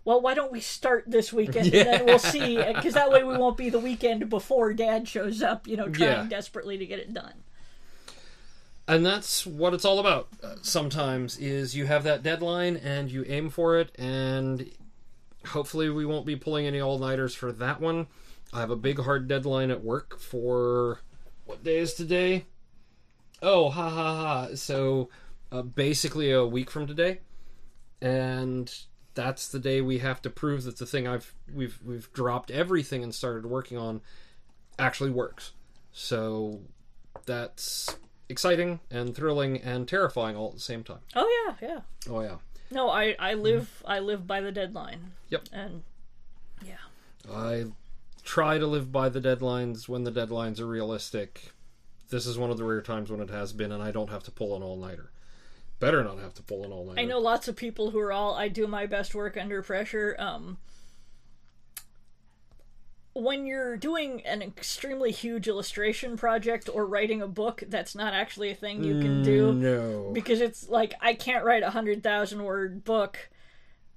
Well, 0.05 0.19
why 0.21 0.33
don't 0.33 0.51
we 0.51 0.59
start 0.59 1.05
this 1.07 1.31
weekend 1.31 1.73
and 1.73 1.87
then 1.87 2.05
we'll 2.05 2.19
see? 2.19 2.57
Because 2.73 2.93
that 2.93 3.11
way 3.11 3.23
we 3.23 3.37
won't 3.37 3.57
be 3.57 3.69
the 3.69 3.79
weekend 3.79 4.29
before 4.29 4.73
Dad 4.73 5.07
shows 5.07 5.41
up, 5.41 5.67
you 5.67 5.77
know, 5.77 5.87
trying 5.87 6.09
Yeah. 6.09 6.27
desperately 6.27 6.77
to 6.77 6.85
get 6.85 6.99
it 6.99 7.13
done. 7.13 7.33
And 8.85 9.05
that's 9.05 9.45
what 9.45 9.73
it's 9.73 9.85
all 9.85 9.99
about. 9.99 10.27
Uh, 10.43 10.55
sometimes 10.61 11.37
is 11.37 11.73
you 11.75 11.85
have 11.85 12.03
that 12.03 12.21
deadline 12.21 12.75
and 12.75 13.09
you 13.09 13.23
aim 13.27 13.49
for 13.49 13.77
it, 13.79 13.91
and 13.97 14.69
hopefully 15.47 15.89
we 15.89 16.05
won't 16.05 16.25
be 16.25 16.35
pulling 16.35 16.65
any 16.65 16.81
all 16.81 16.99
nighters 16.99 17.33
for 17.33 17.53
that 17.53 17.79
one. 17.79 18.07
I 18.51 18.59
have 18.59 18.71
a 18.71 18.75
big 18.75 18.99
hard 18.99 19.27
deadline 19.29 19.71
at 19.71 19.83
work 19.83 20.19
for 20.19 20.99
what 21.45 21.63
day 21.63 21.77
is 21.77 21.93
today? 21.93 22.45
Oh, 23.41 23.69
ha 23.69 23.89
ha 23.89 24.15
ha! 24.47 24.55
So 24.55 25.09
uh, 25.51 25.61
basically 25.61 26.31
a 26.31 26.45
week 26.45 26.69
from 26.69 26.85
today, 26.85 27.19
and 28.01 28.73
that's 29.15 29.47
the 29.47 29.59
day 29.59 29.81
we 29.81 29.99
have 29.99 30.21
to 30.23 30.29
prove 30.29 30.63
that 30.63 30.77
the 30.77 30.85
thing 30.85 31.07
I've 31.07 31.33
we've 31.53 31.79
we've 31.83 32.11
dropped 32.13 32.51
everything 32.51 33.03
and 33.03 33.13
started 33.13 33.45
working 33.45 33.77
on 33.77 34.01
actually 34.77 35.11
works. 35.11 35.51
So 35.91 36.61
that's 37.25 37.95
exciting 38.29 38.79
and 38.89 39.15
thrilling 39.15 39.61
and 39.61 39.87
terrifying 39.87 40.35
all 40.35 40.49
at 40.49 40.55
the 40.55 40.59
same 40.59 40.83
time. 40.83 40.99
Oh 41.15 41.55
yeah, 41.61 41.67
yeah. 41.67 41.81
Oh 42.09 42.21
yeah. 42.21 42.37
No, 42.71 42.89
I 42.89 43.15
I 43.19 43.35
live 43.35 43.83
I 43.85 43.99
live 43.99 44.25
by 44.25 44.41
the 44.41 44.51
deadline. 44.51 45.11
Yep. 45.29 45.49
And 45.51 45.83
yeah. 46.65 46.75
I 47.31 47.65
try 48.23 48.57
to 48.57 48.65
live 48.67 48.91
by 48.91 49.09
the 49.09 49.21
deadlines 49.21 49.87
when 49.87 50.03
the 50.03 50.11
deadlines 50.11 50.59
are 50.59 50.67
realistic. 50.67 51.51
This 52.09 52.25
is 52.25 52.37
one 52.37 52.51
of 52.51 52.57
the 52.57 52.63
rare 52.63 52.81
times 52.81 53.09
when 53.09 53.21
it 53.21 53.29
has 53.29 53.53
been, 53.53 53.71
and 53.71 53.81
I 53.81 53.91
don't 53.91 54.09
have 54.09 54.23
to 54.23 54.31
pull 54.31 54.55
an 54.55 54.63
all 54.63 54.77
nighter. 54.77 55.11
Better 55.83 56.03
not 56.03 56.19
have 56.19 56.33
to 56.35 56.43
pull 56.43 56.63
an 56.63 56.71
all 56.71 56.85
nighter. 56.85 57.01
I 57.01 57.03
know 57.05 57.19
lots 57.19 57.47
of 57.47 57.55
people 57.57 57.91
who 57.91 57.99
are 57.99 58.13
all 58.13 58.35
I 58.35 58.47
do 58.47 58.67
my 58.67 58.85
best 58.85 59.13
work 59.13 59.35
under 59.37 59.61
pressure. 59.61 60.15
Um, 60.17 60.57
when 63.13 63.45
you're 63.45 63.77
doing 63.77 64.25
an 64.25 64.41
extremely 64.41 65.11
huge 65.11 65.47
illustration 65.47 66.17
project 66.17 66.69
or 66.71 66.85
writing 66.85 67.21
a 67.21 67.27
book, 67.27 67.63
that's 67.67 67.95
not 67.95 68.13
actually 68.13 68.49
a 68.49 68.55
thing 68.55 68.83
you 68.83 68.99
can 68.99 69.21
do 69.23 69.53
No. 69.53 70.11
because 70.13 70.41
it's 70.41 70.67
like 70.67 70.93
I 71.01 71.13
can't 71.13 71.45
write 71.45 71.63
a 71.63 71.69
hundred 71.69 72.01
thousand 72.01 72.43
word 72.43 72.83
book 72.83 73.29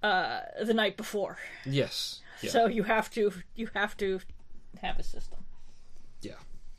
uh, 0.03 0.41
the 0.63 0.75
night 0.75 0.97
before. 0.97 1.39
Yes. 1.65 2.21
Yeah. 2.43 2.51
So 2.51 2.67
you 2.67 2.83
have 2.83 3.11
to 3.13 3.33
you 3.55 3.69
have 3.75 3.97
to 3.99 4.21
have 4.83 4.99
a 4.99 5.03
system. 5.03 5.39
Yeah. 6.21 6.35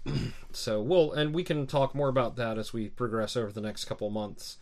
so 0.51 0.81
we'll 0.81 1.11
and 1.13 1.33
we 1.33 1.43
can 1.43 1.65
talk 1.65 1.95
more 1.95 2.09
about 2.09 2.35
that 2.35 2.57
as 2.57 2.71
we 2.71 2.89
progress 2.89 3.35
over 3.35 3.51
the 3.51 3.61
next 3.61 3.85
couple 3.85 4.09
months 4.09 4.57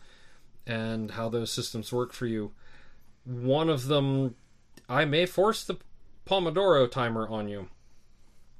and 0.66 1.12
how 1.12 1.28
those 1.28 1.50
systems 1.50 1.92
work 1.92 2.12
for 2.12 2.26
you. 2.26 2.52
One 3.24 3.68
of 3.68 3.86
them 3.86 4.34
I 4.88 5.04
may 5.04 5.26
force 5.26 5.64
the 5.64 5.78
Pomodoro 6.26 6.90
timer 6.90 7.28
on 7.28 7.48
you. 7.48 7.68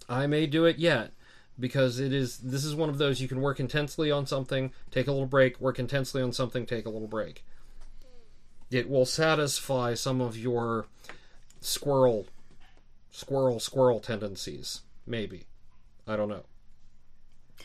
I 0.09 0.27
may 0.27 0.47
do 0.47 0.64
it 0.64 0.79
yet 0.79 1.12
because 1.59 1.99
it 1.99 2.12
is 2.12 2.38
this 2.38 2.64
is 2.64 2.75
one 2.75 2.88
of 2.88 2.99
those 2.99 3.21
you 3.21 3.29
can 3.29 3.40
work 3.40 3.61
intensely 3.61 4.11
on 4.11 4.27
something, 4.27 4.73
take 4.90 5.07
a 5.07 5.12
little 5.12 5.27
break, 5.27 5.61
work 5.61 5.79
intensely 5.79 6.23
on 6.23 6.33
something, 6.33 6.66
take 6.66 6.87
a 6.87 6.90
little 6.90 7.09
break. 7.09 7.45
It 8.71 8.88
will 8.88 9.07
satisfy 9.07 9.95
some 9.95 10.21
of 10.21 10.37
your 10.37 10.87
squirrel 11.61 12.27
squirrel 13.11 13.61
squirrel 13.61 14.01
tendencies, 14.01 14.83
maybe. 15.07 15.47
I 16.07 16.16
don't 16.16 16.29
know. 16.29 16.45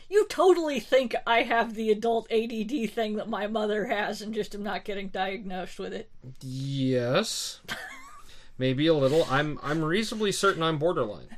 You 0.08 0.26
totally 0.28 0.80
think 0.80 1.14
I 1.26 1.42
have 1.42 1.74
the 1.74 1.90
adult 1.90 2.30
ADD 2.30 2.90
thing 2.90 3.16
that 3.16 3.28
my 3.28 3.46
mother 3.46 3.86
has 3.86 4.20
and 4.20 4.34
just 4.34 4.54
am 4.54 4.62
not 4.62 4.84
getting 4.84 5.08
diagnosed 5.08 5.78
with 5.78 5.92
it. 5.92 6.10
Yes. 6.40 7.60
Maybe 8.58 8.86
a 8.86 8.94
little. 8.94 9.26
I'm 9.30 9.58
I'm 9.62 9.82
reasonably 9.82 10.32
certain 10.32 10.62
I'm 10.62 10.78
borderline. 10.78 11.28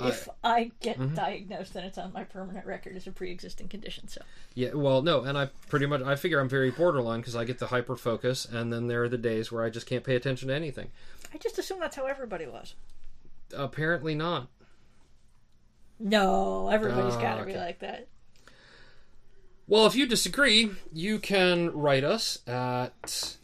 If 0.00 0.28
I 0.42 0.72
get 0.80 0.98
mm-hmm. 0.98 1.14
diagnosed, 1.14 1.74
then 1.74 1.84
it's 1.84 1.98
on 1.98 2.12
my 2.12 2.24
permanent 2.24 2.66
record 2.66 2.96
as 2.96 3.06
a 3.06 3.12
pre-existing 3.12 3.68
condition. 3.68 4.08
So 4.08 4.22
Yeah, 4.54 4.72
well, 4.74 5.02
no, 5.02 5.22
and 5.22 5.38
I 5.38 5.50
pretty 5.68 5.86
much 5.86 6.02
I 6.02 6.16
figure 6.16 6.40
I'm 6.40 6.48
very 6.48 6.70
borderline 6.70 7.20
because 7.20 7.36
I 7.36 7.44
get 7.44 7.58
the 7.58 7.68
hyper 7.68 7.96
focus, 7.96 8.44
and 8.44 8.72
then 8.72 8.88
there 8.88 9.04
are 9.04 9.08
the 9.08 9.18
days 9.18 9.52
where 9.52 9.64
I 9.64 9.70
just 9.70 9.86
can't 9.86 10.04
pay 10.04 10.16
attention 10.16 10.48
to 10.48 10.54
anything. 10.54 10.90
I 11.32 11.38
just 11.38 11.58
assume 11.58 11.80
that's 11.80 11.96
how 11.96 12.06
everybody 12.06 12.46
was. 12.46 12.74
Apparently 13.56 14.14
not. 14.14 14.48
No, 16.02 16.68
everybody's 16.68 17.14
ah, 17.14 17.18
Oh, 17.18 17.22
got 17.22 17.38
to 17.38 17.44
be 17.44 17.54
like 17.54 17.78
that. 17.78 18.08
Well, 19.68 19.86
if 19.86 19.94
you 19.94 20.06
disagree, 20.06 20.70
you 20.92 21.18
can 21.18 21.70
write 21.70 22.04
us 22.04 22.46
at. 22.46 23.36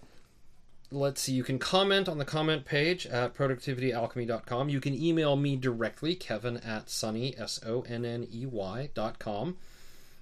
Let's 0.90 1.20
see, 1.20 1.32
you 1.32 1.44
can 1.44 1.58
comment 1.58 2.08
on 2.08 2.16
the 2.16 2.24
comment 2.24 2.64
page 2.64 3.06
at 3.06 3.34
productivityalchemy.com. 3.34 4.70
You 4.70 4.80
can 4.80 4.94
email 4.94 5.36
me 5.36 5.54
directly, 5.54 6.14
kevin 6.14 6.56
at 6.58 6.86
sonney, 6.86 7.38
S 7.38 7.60
O 7.64 7.82
N 7.82 8.06
N 8.06 8.26
E 8.32 8.46
Y, 8.46 8.88
dot 8.94 9.18
com. 9.18 9.58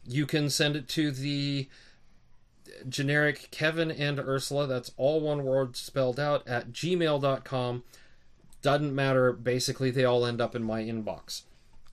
You 0.05 0.27
can 0.27 0.51
send 0.51 0.75
it 0.77 0.89
to 0.89 1.13
the 1.13 1.69
generic 2.89 3.49
Kevin 3.51 3.91
and 3.91 4.19
Ursula, 4.19 4.67
that's 4.67 4.93
all 4.97 5.21
one 5.21 5.45
word 5.45 5.77
spelled 5.77 6.21
out, 6.21 6.47
at 6.47 6.73
gmail.com. 6.73 7.85
Doesn't 8.63 8.95
matter, 8.95 9.33
basically, 9.33 9.91
they 9.91 10.05
all 10.05 10.27
end 10.27 10.41
up 10.41 10.55
in 10.55 10.63
my 10.63 10.83
inbox. 10.83 11.43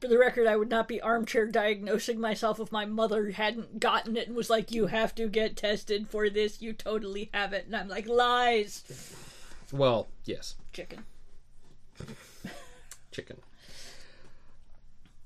For 0.04 0.10
the 0.10 0.18
record, 0.18 0.48
I 0.48 0.58
would 0.58 0.68
not 0.70 0.90
be 0.90 1.00
armchair 1.00 1.46
diagnosing 1.48 2.20
myself 2.20 2.60
if 2.60 2.74
my 2.74 2.84
mother 2.84 3.32
hadn't 3.32 3.80
gotten 3.80 4.18
it 4.18 4.28
and 4.28 4.36
was 4.36 4.50
like, 4.50 4.70
"You 4.70 4.88
have 4.88 5.16
to 5.16 5.30
get 5.30 5.56
tested 5.56 6.10
for 6.10 6.30
this. 6.30 6.62
You 6.62 6.74
totally 6.74 7.30
have 7.34 7.54
it." 7.54 7.68
And 7.68 7.74
I'm 7.74 7.88
like, 7.88 8.06
"Lies, 8.06 8.84
Well, 9.72 10.10
yes. 10.26 10.56
chicken." 10.74 11.06
chicken. 13.14 13.38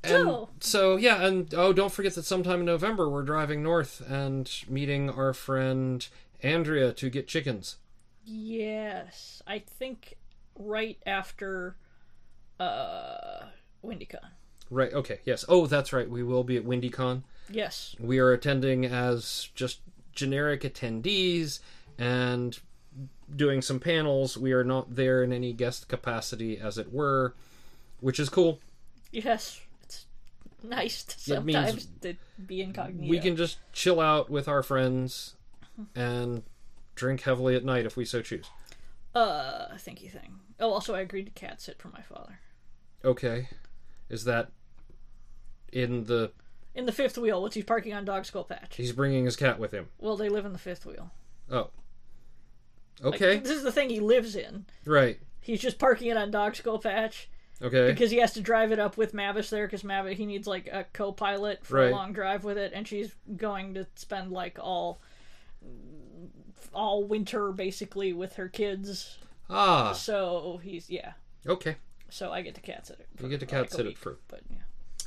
And 0.03 0.11
So- 0.11 0.49
so 0.59 0.95
yeah, 0.95 1.25
and 1.25 1.51
oh, 1.55 1.73
don't 1.73 1.91
forget 1.91 2.13
that 2.13 2.25
sometime 2.25 2.59
in 2.59 2.65
November 2.67 3.09
we're 3.09 3.23
driving 3.23 3.63
north 3.63 4.07
and 4.07 4.47
meeting 4.69 5.09
our 5.09 5.33
friend 5.33 6.07
Andrea 6.43 6.93
to 6.93 7.09
get 7.09 7.27
chickens. 7.27 7.77
Yes, 8.23 9.41
I 9.47 9.57
think 9.57 10.17
right 10.55 10.99
after 11.03 11.77
uh 12.59 13.47
WindyCon. 13.83 14.33
Right. 14.69 14.93
Okay. 14.93 15.19
Yes. 15.25 15.45
Oh, 15.47 15.65
that's 15.67 15.93
right. 15.93 16.09
We 16.09 16.23
will 16.23 16.43
be 16.43 16.57
at 16.57 16.65
WindyCon. 16.65 17.23
Yes. 17.49 17.95
We 17.99 18.19
are 18.19 18.31
attending 18.31 18.85
as 18.85 19.49
just 19.55 19.79
generic 20.11 20.61
attendees 20.61 21.59
and 21.97 22.59
doing 23.33 23.61
some 23.61 23.79
panels. 23.79 24.37
We 24.37 24.51
are 24.53 24.63
not 24.63 24.95
there 24.95 25.23
in 25.23 25.31
any 25.31 25.53
guest 25.53 25.87
capacity, 25.87 26.57
as 26.57 26.77
it 26.77 26.91
were, 26.91 27.33
which 27.99 28.19
is 28.19 28.29
cool. 28.29 28.59
Yes. 29.11 29.61
It's 29.83 30.05
nice 30.63 31.03
to 31.03 31.19
sometimes 31.19 31.87
to 32.01 32.15
be 32.45 32.61
incognito. 32.61 33.09
We 33.09 33.19
can 33.19 33.35
just 33.35 33.59
chill 33.71 33.99
out 33.99 34.29
with 34.29 34.47
our 34.47 34.63
friends 34.63 35.35
and 35.95 36.43
drink 36.95 37.21
heavily 37.21 37.55
at 37.55 37.63
night 37.63 37.85
if 37.85 37.95
we 37.95 38.03
so 38.03 38.21
choose. 38.21 38.49
uh 39.15 39.77
thank 39.77 40.01
you 40.01 40.09
thing. 40.09 40.39
Oh, 40.59 40.71
also 40.71 40.95
I 40.95 41.01
agreed 41.01 41.27
to 41.27 41.31
cat 41.31 41.61
sit 41.61 41.79
for 41.79 41.89
my 41.89 42.01
father. 42.01 42.39
Okay. 43.05 43.49
Is 44.09 44.23
that 44.23 44.49
in 45.71 46.05
the. 46.05 46.31
In 46.75 46.85
the 46.85 46.91
fifth 46.91 47.17
wheel, 47.17 47.41
which 47.41 47.55
he's 47.55 47.63
parking 47.63 47.93
on 47.93 48.05
Dog 48.05 48.25
Skull 48.25 48.43
Patch. 48.43 48.75
He's 48.75 48.91
bringing 48.91 49.25
his 49.25 49.35
cat 49.35 49.57
with 49.57 49.71
him. 49.71 49.87
Well, 49.97 50.15
they 50.15 50.29
live 50.29 50.45
in 50.45 50.53
the 50.53 50.59
fifth 50.59 50.85
wheel. 50.85 51.11
Oh. 51.49 51.69
Like, 53.01 53.15
Okay. 53.15 53.37
this 53.39 53.51
is 53.51 53.63
the 53.63 53.71
thing 53.71 53.89
he 53.89 53.99
lives 53.99 54.35
in. 54.35 54.65
Right. 54.85 55.19
He's 55.41 55.59
just 55.61 55.79
parking 55.79 56.09
it 56.09 56.17
on 56.17 56.29
Dog 56.29 56.55
Skull 56.55 56.77
Patch 56.79 57.29
Okay. 57.61 57.87
because 57.91 58.11
he 58.11 58.17
has 58.17 58.33
to 58.33 58.41
drive 58.41 58.71
it 58.71 58.79
up 58.79 58.95
with 58.97 59.13
Mavis 59.13 59.49
there 59.49 59.65
because 59.65 59.83
Mavis 59.83 60.17
he 60.17 60.25
needs 60.27 60.45
like 60.47 60.67
a 60.67 60.85
co-pilot 60.93 61.65
for 61.65 61.77
Right. 61.77 61.91
a 61.91 61.95
long 61.95 62.13
drive 62.13 62.43
with 62.43 62.57
it, 62.59 62.73
and 62.75 62.87
she's 62.87 63.15
going 63.35 63.73
to 63.75 63.87
spend 63.95 64.31
like 64.31 64.59
all 64.59 65.01
all 66.73 67.03
winter 67.03 67.51
basically 67.51 68.13
with 68.13 68.35
her 68.35 68.47
kids. 68.49 69.17
Ah. 69.49 69.93
So 69.93 70.59
he's 70.63 70.89
yeah. 70.89 71.13
Okay. 71.47 71.77
So 72.09 72.31
I 72.31 72.41
get 72.41 72.55
to 72.55 72.61
cat 72.61 72.85
sit 72.87 72.99
it. 72.99 73.07
You 73.21 73.29
get 73.29 73.39
to 73.39 73.45
cat 73.45 73.61
like, 73.61 73.71
sit 73.71 73.85
it 73.85 73.97
for. 73.97 74.17
But 74.27 74.41
yeah, 74.49 74.57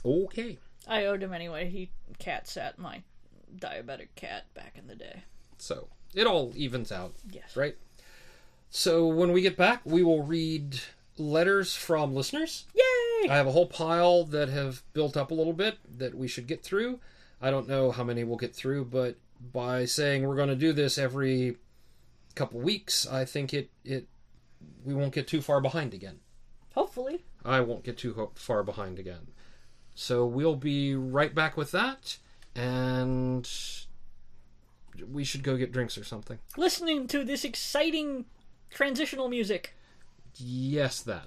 Okay. 0.05 0.59
I 0.89 1.05
owed 1.07 1.23
him 1.23 1.33
anyway. 1.33 1.69
He 1.69 1.91
cat 2.19 2.49
sat 2.49 2.79
my 2.79 3.03
diabetic 3.57 4.09
cat 4.17 4.45
back 4.55 4.77
in 4.79 4.87
the 4.87 4.95
day. 4.95 5.23
So 5.59 5.89
it 6.15 6.27
all 6.27 6.53
evens 6.57 6.91
out, 6.91 7.15
Yes. 7.31 7.57
right? 7.57 7.77
So 8.71 9.07
when 9.07 9.33
we 9.33 9.43
get 9.43 9.57
back, 9.57 9.81
we 9.85 10.03
will 10.03 10.23
read 10.23 10.81
letters 11.19 11.75
from 11.75 12.15
listeners. 12.15 12.65
Yay! 12.75 13.29
I 13.29 13.37
have 13.37 13.47
a 13.47 13.53
whole 13.53 13.67
pile 13.67 14.25
that 14.25 14.49
have 14.49 14.83
built 14.93 15.17
up 15.17 15.31
a 15.31 15.35
little 15.35 15.53
bit 15.53 15.79
that 15.99 16.15
we 16.15 16.29
should 16.29 16.47
get 16.47 16.63
through. 16.63 17.01
I 17.43 17.51
don't 17.51 17.69
know 17.69 17.91
how 17.91 18.05
many 18.05 18.25
we'll 18.25 18.37
get 18.39 18.55
through, 18.55 18.87
but 18.87 19.17
by 19.53 19.85
saying 19.85 20.23
we're 20.27 20.37
going 20.37 20.49
to 20.49 20.57
do 20.57 20.73
this 20.73 20.99
every 20.99 21.57
couple 22.35 22.61
weeks, 22.61 23.07
I 23.07 23.25
think 23.25 23.53
it 23.53 23.71
it 23.85 24.07
we 24.85 24.95
won't 24.95 25.13
get 25.15 25.27
too 25.27 25.41
far 25.43 25.61
behind 25.61 25.93
again. 25.95 26.21
Hopefully. 26.75 27.25
I 27.45 27.61
won't 27.61 27.83
get 27.83 27.99
too 27.99 28.15
ho- 28.15 28.33
far 28.35 28.63
behind 28.63 28.99
again. 28.99 29.29
So 30.01 30.25
we'll 30.25 30.57
be 30.57 30.95
right 30.95 31.35
back 31.35 31.59
with 31.59 31.73
that, 31.73 32.17
and 32.55 33.47
we 35.13 35.25
should 35.25 35.43
go 35.43 35.59
get 35.59 35.73
drinks 35.73 35.99
or 35.99 36.05
something. 36.05 36.39
Listening 36.57 37.07
to 37.09 37.23
this 37.23 37.45
exciting 37.45 38.25
transitional 38.71 39.29
music. 39.29 39.75
Yes, 40.37 41.03
that. 41.03 41.27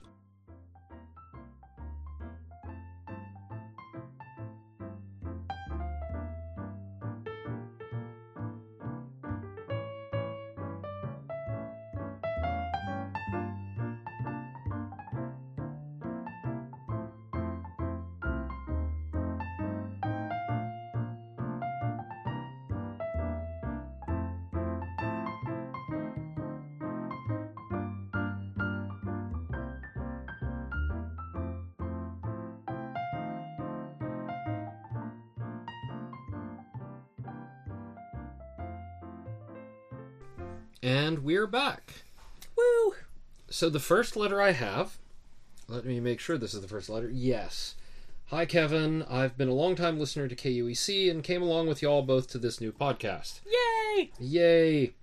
And 40.82 41.20
we're 41.20 41.48
back. 41.48 42.04
Woo! 42.58 42.96
So 43.50 43.70
the 43.70 43.80
first 43.80 44.16
letter 44.16 44.42
I 44.42 44.52
have, 44.52 44.98
let 45.68 45.86
me 45.86 46.00
make 46.00 46.20
sure 46.20 46.38
this 46.38 46.54
is 46.54 46.62
the 46.62 46.68
first 46.68 46.90
letter. 46.90 47.10
Yes. 47.10 47.76
Hi, 48.28 48.46
Kevin. 48.46 49.04
I've 49.10 49.38
been 49.38 49.50
a 49.50 49.54
long 49.54 49.76
time 49.76 50.00
listener 50.00 50.28
to 50.28 50.36
KUEC 50.36 51.10
and 51.12 51.24
came 51.24 51.42
along 51.42 51.68
with 51.68 51.82
y'all 51.82 52.02
both 52.02 52.30
to 52.32 52.38
this 52.38 52.60
new 52.60 52.72
podcast. 52.72 53.42
Yay! 53.46 54.12
Yay! 54.20 54.94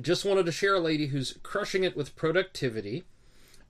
Just 0.00 0.24
wanted 0.24 0.46
to 0.46 0.52
share 0.52 0.74
a 0.74 0.80
lady 0.80 1.06
who's 1.08 1.38
crushing 1.42 1.84
it 1.84 1.96
with 1.96 2.16
productivity. 2.16 3.04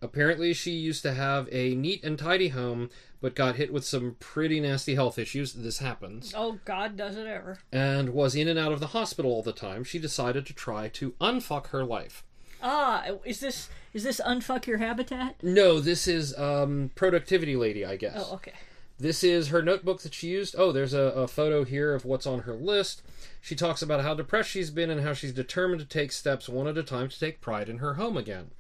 Apparently, 0.03 0.53
she 0.53 0.73
used 0.73 1.03
to 1.03 1.15
have 1.15 1.49
a 1.53 1.77
neat 1.77 2.03
and 2.03 2.19
tidy 2.19 2.49
home, 2.49 2.91
but 3.21 3.37
got 3.37 3.55
hit 3.55 3.73
with 3.73 3.85
some 3.85 4.17
pretty 4.19 4.59
nasty 4.59 4.97
health 4.97 5.17
issues. 5.19 5.53
This 5.53 5.79
happens. 5.79 6.35
Oh, 6.37 6.59
God, 6.65 6.97
does 6.97 7.17
it 7.17 7.29
ever. 7.29 7.61
And 7.71 8.11
was 8.11 8.35
in 8.35 8.49
and 8.49 8.59
out 8.59 8.73
of 8.73 8.81
the 8.81 8.89
hospital 8.89 9.31
all 9.31 9.45
the 9.45 9.53
time. 9.53 9.85
She 9.85 10.01
decided 10.01 10.45
to 10.47 10.53
try 10.53 10.89
to 10.89 11.13
unfuck 11.21 11.69
her 11.69 11.85
life. 11.85 12.25
Ah, 12.63 13.05
is 13.25 13.41
this 13.41 13.69
is 13.93 14.05
this 14.05 14.21
unfuck 14.25 14.67
your 14.67 14.79
habitat? 14.79 15.37
No, 15.43 15.81
this 15.81 16.07
is 16.07 16.37
um, 16.39 16.91
productivity 16.95 17.57
lady, 17.57 17.85
I 17.85 17.97
guess. 17.97 18.15
Oh, 18.17 18.35
okay. 18.35 18.53
This 18.99 19.25
is 19.25 19.49
her 19.49 19.63
notebook 19.63 20.03
that 20.03 20.15
she 20.15 20.29
used. 20.29 20.55
Oh, 20.57 20.71
there's 20.71 20.95
a, 20.95 21.01
a 21.01 21.27
photo 21.27 21.65
here 21.65 21.93
of 21.93 22.05
what's 22.05 22.27
on 22.27 22.41
her 22.41 22.55
list. 22.55 23.03
She 23.41 23.57
talks 23.57 23.83
about 23.83 24.03
how 24.03 24.15
depressed 24.15 24.51
she's 24.51 24.71
been 24.71 24.91
and 24.91 25.01
how 25.01 25.13
she's 25.13 25.33
determined 25.33 25.81
to 25.81 25.87
take 25.87 26.13
steps 26.13 26.49
one 26.49 26.69
at 26.69 26.79
a 26.79 26.85
time 26.85 27.09
to 27.09 27.19
take 27.19 27.41
pride 27.41 27.69
in 27.69 27.79
her 27.79 27.95
home 27.95 28.17
again. 28.17 28.53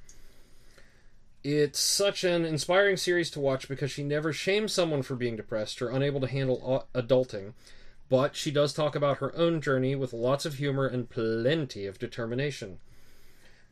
It's 1.44 1.80
such 1.80 2.22
an 2.22 2.44
inspiring 2.44 2.96
series 2.96 3.28
to 3.30 3.40
watch 3.40 3.68
because 3.68 3.90
she 3.90 4.04
never 4.04 4.32
shames 4.32 4.72
someone 4.72 5.02
for 5.02 5.16
being 5.16 5.34
depressed 5.34 5.82
or 5.82 5.90
unable 5.90 6.20
to 6.20 6.28
handle 6.28 6.86
uh, 6.94 7.00
adulting, 7.00 7.54
but 8.08 8.36
she 8.36 8.52
does 8.52 8.72
talk 8.72 8.94
about 8.94 9.18
her 9.18 9.34
own 9.34 9.60
journey 9.60 9.96
with 9.96 10.12
lots 10.12 10.46
of 10.46 10.54
humor 10.54 10.86
and 10.86 11.10
plenty 11.10 11.86
of 11.86 11.98
determination. 11.98 12.78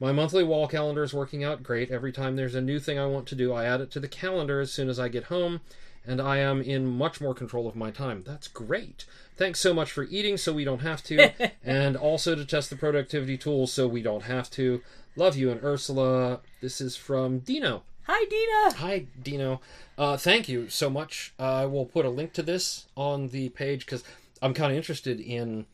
My 0.01 0.11
monthly 0.11 0.43
wall 0.43 0.67
calendar 0.67 1.05
is 1.05 1.15
working 1.15 1.45
out 1.45 1.63
great. 1.63 1.91
Every 1.91 2.11
time 2.11 2.35
there's 2.35 2.55
a 2.55 2.61
new 2.61 2.81
thing 2.81 2.99
I 2.99 3.07
want 3.07 3.29
to 3.29 3.35
do, 3.35 3.53
I 3.53 3.67
add 3.67 3.83
it 3.83 3.91
to 3.93 4.01
the 4.01 4.09
calendar 4.09 4.61
as 4.61 4.73
soon 4.73 4.89
as 4.89 4.99
I 4.99 5.09
get 5.09 5.25
home, 5.25 5.61
and 6.07 6.21
I 6.21 6.39
am 6.39 6.63
in 6.63 6.87
much 6.87 7.21
more 7.21 7.35
control 7.35 7.69
of 7.69 7.77
my 7.77 7.91
time. 7.91 8.25
That's 8.27 8.49
great. 8.49 9.05
Thanks 9.37 9.61
so 9.61 9.75
much 9.75 9.93
for 9.93 10.05
eating 10.05 10.39
so 10.39 10.55
we 10.55 10.65
don't 10.65 10.81
have 10.81 11.05
to, 11.05 11.33
and 11.65 11.97
also 11.97 12.35
to 12.35 12.47
test 12.47 12.71
the 12.71 12.77
productivity 12.77 13.37
tools 13.37 13.73
so 13.73 13.87
we 13.87 14.03
don't 14.03 14.23
have 14.25 14.51
to. 14.53 14.81
Love 15.17 15.37
you 15.37 15.51
and 15.51 15.63
Ursula. 15.63 16.41
This 16.61 16.81
is 16.81 16.97
from 16.97 17.41
Dino. 17.41 17.83
Hi, 18.05 18.25
Dina. 18.25 18.77
Hi, 18.79 19.07
Dino. 19.23 19.61
Uh, 19.99 20.17
thank 20.17 20.49
you 20.49 20.69
so 20.69 20.89
much. 20.89 21.35
Uh, 21.39 21.43
I 21.43 21.67
will 21.67 21.87
put 21.87 22.05
a 22.05 22.11
link 22.11 22.33
to 22.35 22.43
this 22.43 22.87
on 22.97 23.29
the 23.29 23.49
page 23.51 23.87
because 23.87 24.03
I'm 24.41 24.55
kind 24.55 24.73
of 24.73 24.77
interested 24.77 25.21
in, 25.21 25.67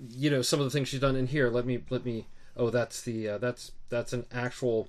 you 0.00 0.30
know, 0.30 0.42
some 0.42 0.60
of 0.60 0.64
the 0.64 0.70
things 0.70 0.88
she's 0.88 1.00
done 1.00 1.16
in 1.16 1.26
here. 1.26 1.48
Let 1.50 1.66
me 1.66 1.82
let 1.90 2.04
me. 2.04 2.26
Oh, 2.56 2.70
that's 2.70 3.02
the 3.02 3.28
uh, 3.28 3.38
that's 3.38 3.72
that's 3.88 4.12
an 4.12 4.26
actual 4.32 4.88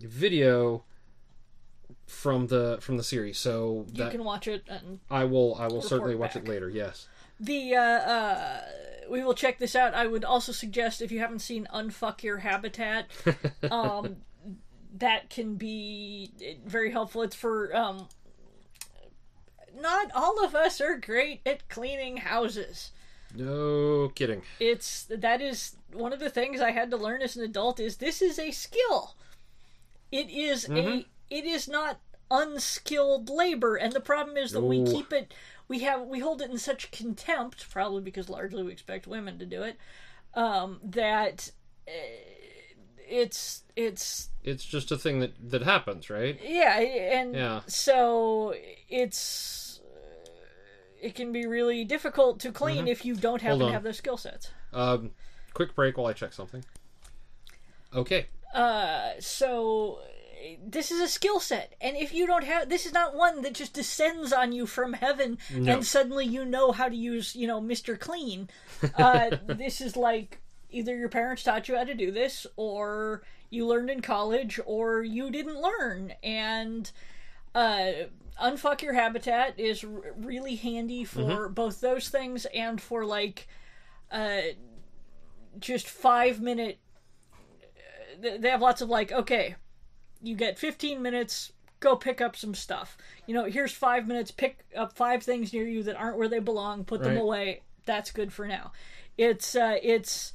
video 0.00 0.84
from 2.06 2.46
the 2.46 2.78
from 2.80 2.96
the 2.96 3.04
series. 3.04 3.38
So 3.38 3.86
you 3.92 4.08
can 4.08 4.24
watch 4.24 4.48
it. 4.48 4.64
And 4.68 5.00
I 5.10 5.24
will. 5.24 5.56
I 5.56 5.66
will 5.66 5.82
certainly 5.82 6.14
watch 6.14 6.36
it 6.36 6.48
later. 6.48 6.68
Yes. 6.68 7.08
The 7.38 7.74
uh, 7.74 7.80
uh, 7.80 8.60
we 9.10 9.22
will 9.22 9.34
check 9.34 9.58
this 9.58 9.74
out. 9.74 9.94
I 9.94 10.06
would 10.06 10.24
also 10.24 10.52
suggest 10.52 11.02
if 11.02 11.12
you 11.12 11.20
haven't 11.20 11.40
seen 11.40 11.66
Unfuck 11.72 12.22
Your 12.22 12.38
Habitat, 12.38 13.06
um, 13.70 14.16
that 14.96 15.30
can 15.30 15.56
be 15.56 16.32
very 16.64 16.90
helpful. 16.90 17.22
It's 17.22 17.36
for 17.36 17.74
um, 17.74 18.08
not 19.80 20.10
all 20.14 20.44
of 20.44 20.54
us 20.54 20.80
are 20.80 20.96
great 20.96 21.40
at 21.46 21.68
cleaning 21.68 22.18
houses. 22.18 22.92
No 23.34 24.12
kidding. 24.14 24.42
It's 24.60 25.04
that 25.04 25.40
is 25.40 25.76
one 25.92 26.12
of 26.12 26.20
the 26.20 26.30
things 26.30 26.60
I 26.60 26.70
had 26.70 26.90
to 26.90 26.96
learn 26.96 27.22
as 27.22 27.36
an 27.36 27.42
adult 27.42 27.80
is 27.80 27.96
this 27.96 28.22
is 28.22 28.38
a 28.38 28.50
skill. 28.52 29.16
It 30.12 30.30
is 30.30 30.66
mm-hmm. 30.66 30.88
a 30.88 31.06
it 31.30 31.44
is 31.44 31.68
not 31.68 31.98
unskilled 32.30 33.28
labor 33.28 33.76
and 33.76 33.92
the 33.92 34.00
problem 34.00 34.36
is 34.36 34.52
that 34.52 34.62
we 34.62 34.82
keep 34.84 35.12
it 35.12 35.34
we 35.68 35.80
have 35.80 36.02
we 36.02 36.20
hold 36.20 36.42
it 36.42 36.50
in 36.50 36.58
such 36.58 36.90
contempt, 36.90 37.70
probably 37.70 38.02
because 38.02 38.28
largely 38.28 38.62
we 38.62 38.72
expect 38.72 39.06
women 39.06 39.38
to 39.38 39.46
do 39.46 39.62
it, 39.62 39.76
um, 40.34 40.80
that 40.82 41.50
uh, 41.88 41.92
it's 43.08 43.64
it's 43.76 44.30
it's 44.42 44.64
just 44.64 44.92
a 44.92 44.98
thing 44.98 45.20
that 45.20 45.32
that 45.50 45.62
happens, 45.62 46.10
right? 46.10 46.38
Yeah, 46.42 46.78
and 46.78 47.34
yeah. 47.34 47.60
so 47.66 48.54
it's 48.88 49.80
it 51.00 51.14
can 51.14 51.32
be 51.32 51.46
really 51.46 51.84
difficult 51.84 52.40
to 52.40 52.52
clean 52.52 52.78
mm-hmm. 52.78 52.88
if 52.88 53.04
you 53.04 53.14
don't 53.14 53.42
happen 53.42 53.60
to 53.60 53.72
have 53.72 53.82
those 53.82 53.98
skill 53.98 54.16
sets. 54.16 54.50
Um, 54.72 55.10
quick 55.52 55.74
break 55.74 55.98
while 55.98 56.06
I 56.06 56.12
check 56.14 56.32
something. 56.32 56.64
Okay. 57.94 58.26
Uh, 58.54 59.10
so 59.20 59.98
this 60.66 60.90
is 60.90 61.00
a 61.00 61.08
skill 61.08 61.40
set 61.40 61.74
and 61.80 61.96
if 61.96 62.12
you 62.12 62.26
don't 62.26 62.44
have 62.44 62.68
this 62.68 62.86
is 62.86 62.92
not 62.92 63.14
one 63.14 63.42
that 63.42 63.54
just 63.54 63.72
descends 63.72 64.32
on 64.32 64.52
you 64.52 64.66
from 64.66 64.92
heaven 64.92 65.38
no. 65.54 65.72
and 65.72 65.86
suddenly 65.86 66.24
you 66.24 66.44
know 66.44 66.72
how 66.72 66.88
to 66.88 66.96
use 66.96 67.34
you 67.34 67.46
know 67.46 67.60
mr 67.60 67.98
clean 67.98 68.48
uh, 68.96 69.30
this 69.46 69.80
is 69.80 69.96
like 69.96 70.40
either 70.70 70.96
your 70.96 71.08
parents 71.08 71.42
taught 71.42 71.68
you 71.68 71.76
how 71.76 71.84
to 71.84 71.94
do 71.94 72.10
this 72.10 72.46
or 72.56 73.22
you 73.50 73.66
learned 73.66 73.90
in 73.90 74.00
college 74.00 74.58
or 74.66 75.02
you 75.02 75.30
didn't 75.30 75.60
learn 75.60 76.12
and 76.22 76.90
uh, 77.54 77.92
unfuck 78.42 78.82
your 78.82 78.94
habitat 78.94 79.58
is 79.58 79.84
r- 79.84 80.14
really 80.16 80.56
handy 80.56 81.04
for 81.04 81.20
mm-hmm. 81.20 81.52
both 81.54 81.80
those 81.80 82.08
things 82.08 82.46
and 82.46 82.80
for 82.80 83.04
like 83.04 83.46
uh, 84.10 84.40
just 85.58 85.88
five 85.88 86.40
minute 86.40 86.78
they 88.20 88.48
have 88.50 88.62
lots 88.62 88.80
of 88.80 88.88
like 88.88 89.12
okay 89.12 89.54
you 90.24 90.34
get 90.36 90.58
15 90.58 91.00
minutes 91.02 91.52
go 91.80 91.96
pick 91.96 92.20
up 92.20 92.34
some 92.34 92.54
stuff 92.54 92.96
you 93.26 93.34
know 93.34 93.44
here's 93.44 93.72
five 93.72 94.06
minutes 94.06 94.30
pick 94.30 94.64
up 94.76 94.92
five 94.92 95.22
things 95.22 95.52
near 95.52 95.66
you 95.66 95.82
that 95.82 95.96
aren't 95.96 96.16
where 96.16 96.28
they 96.28 96.38
belong 96.38 96.84
put 96.84 97.00
right. 97.00 97.10
them 97.10 97.18
away 97.18 97.60
that's 97.84 98.10
good 98.10 98.32
for 98.32 98.46
now 98.46 98.72
it's 99.18 99.54
uh, 99.54 99.76
it's 99.82 100.32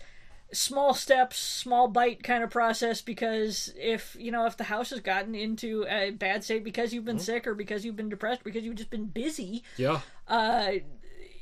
small 0.51 0.93
steps 0.93 1.37
small 1.37 1.87
bite 1.87 2.23
kind 2.23 2.43
of 2.43 2.49
process 2.49 3.01
because 3.01 3.71
if 3.77 4.15
you 4.19 4.31
know 4.31 4.45
if 4.45 4.57
the 4.57 4.63
house 4.63 4.89
has 4.89 4.99
gotten 4.99 5.35
into 5.35 5.85
a 5.87 6.09
bad 6.11 6.43
state 6.43 6.63
because 6.63 6.91
you've 6.91 7.05
been 7.05 7.17
mm-hmm. 7.17 7.23
sick 7.23 7.45
or 7.45 7.53
because 7.53 7.85
you've 7.85 7.95
been 7.95 8.09
depressed 8.09 8.43
because 8.43 8.63
you've 8.63 8.75
just 8.75 8.89
been 8.89 9.05
busy 9.05 9.63
yeah 9.77 9.99
uh 10.27 10.71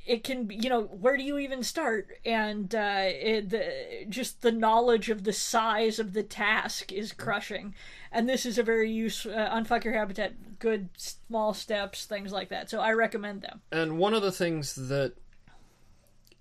it 0.07 0.23
can 0.23 0.45
be 0.45 0.55
you 0.55 0.69
know 0.69 0.83
where 0.83 1.17
do 1.17 1.23
you 1.23 1.37
even 1.37 1.63
start? 1.63 2.09
And 2.25 2.73
uh, 2.73 3.03
it, 3.05 3.49
the, 3.49 4.05
just 4.09 4.41
the 4.41 4.51
knowledge 4.51 5.09
of 5.09 5.23
the 5.23 5.33
size 5.33 5.99
of 5.99 6.13
the 6.13 6.23
task 6.23 6.91
is 6.91 7.11
crushing. 7.11 7.75
And 8.11 8.27
this 8.27 8.45
is 8.45 8.57
a 8.57 8.63
very 8.63 8.89
useful 8.89 9.33
uh, 9.33 9.49
unfuck 9.49 9.83
your 9.83 9.93
habitat 9.93 10.59
good 10.59 10.89
small 10.97 11.53
steps 11.53 12.05
things 12.05 12.31
like 12.31 12.49
that. 12.49 12.69
So 12.69 12.79
i 12.79 12.91
recommend 12.91 13.41
them. 13.41 13.61
And 13.71 13.97
one 13.97 14.13
of 14.13 14.21
the 14.21 14.31
things 14.31 14.75
that 14.75 15.13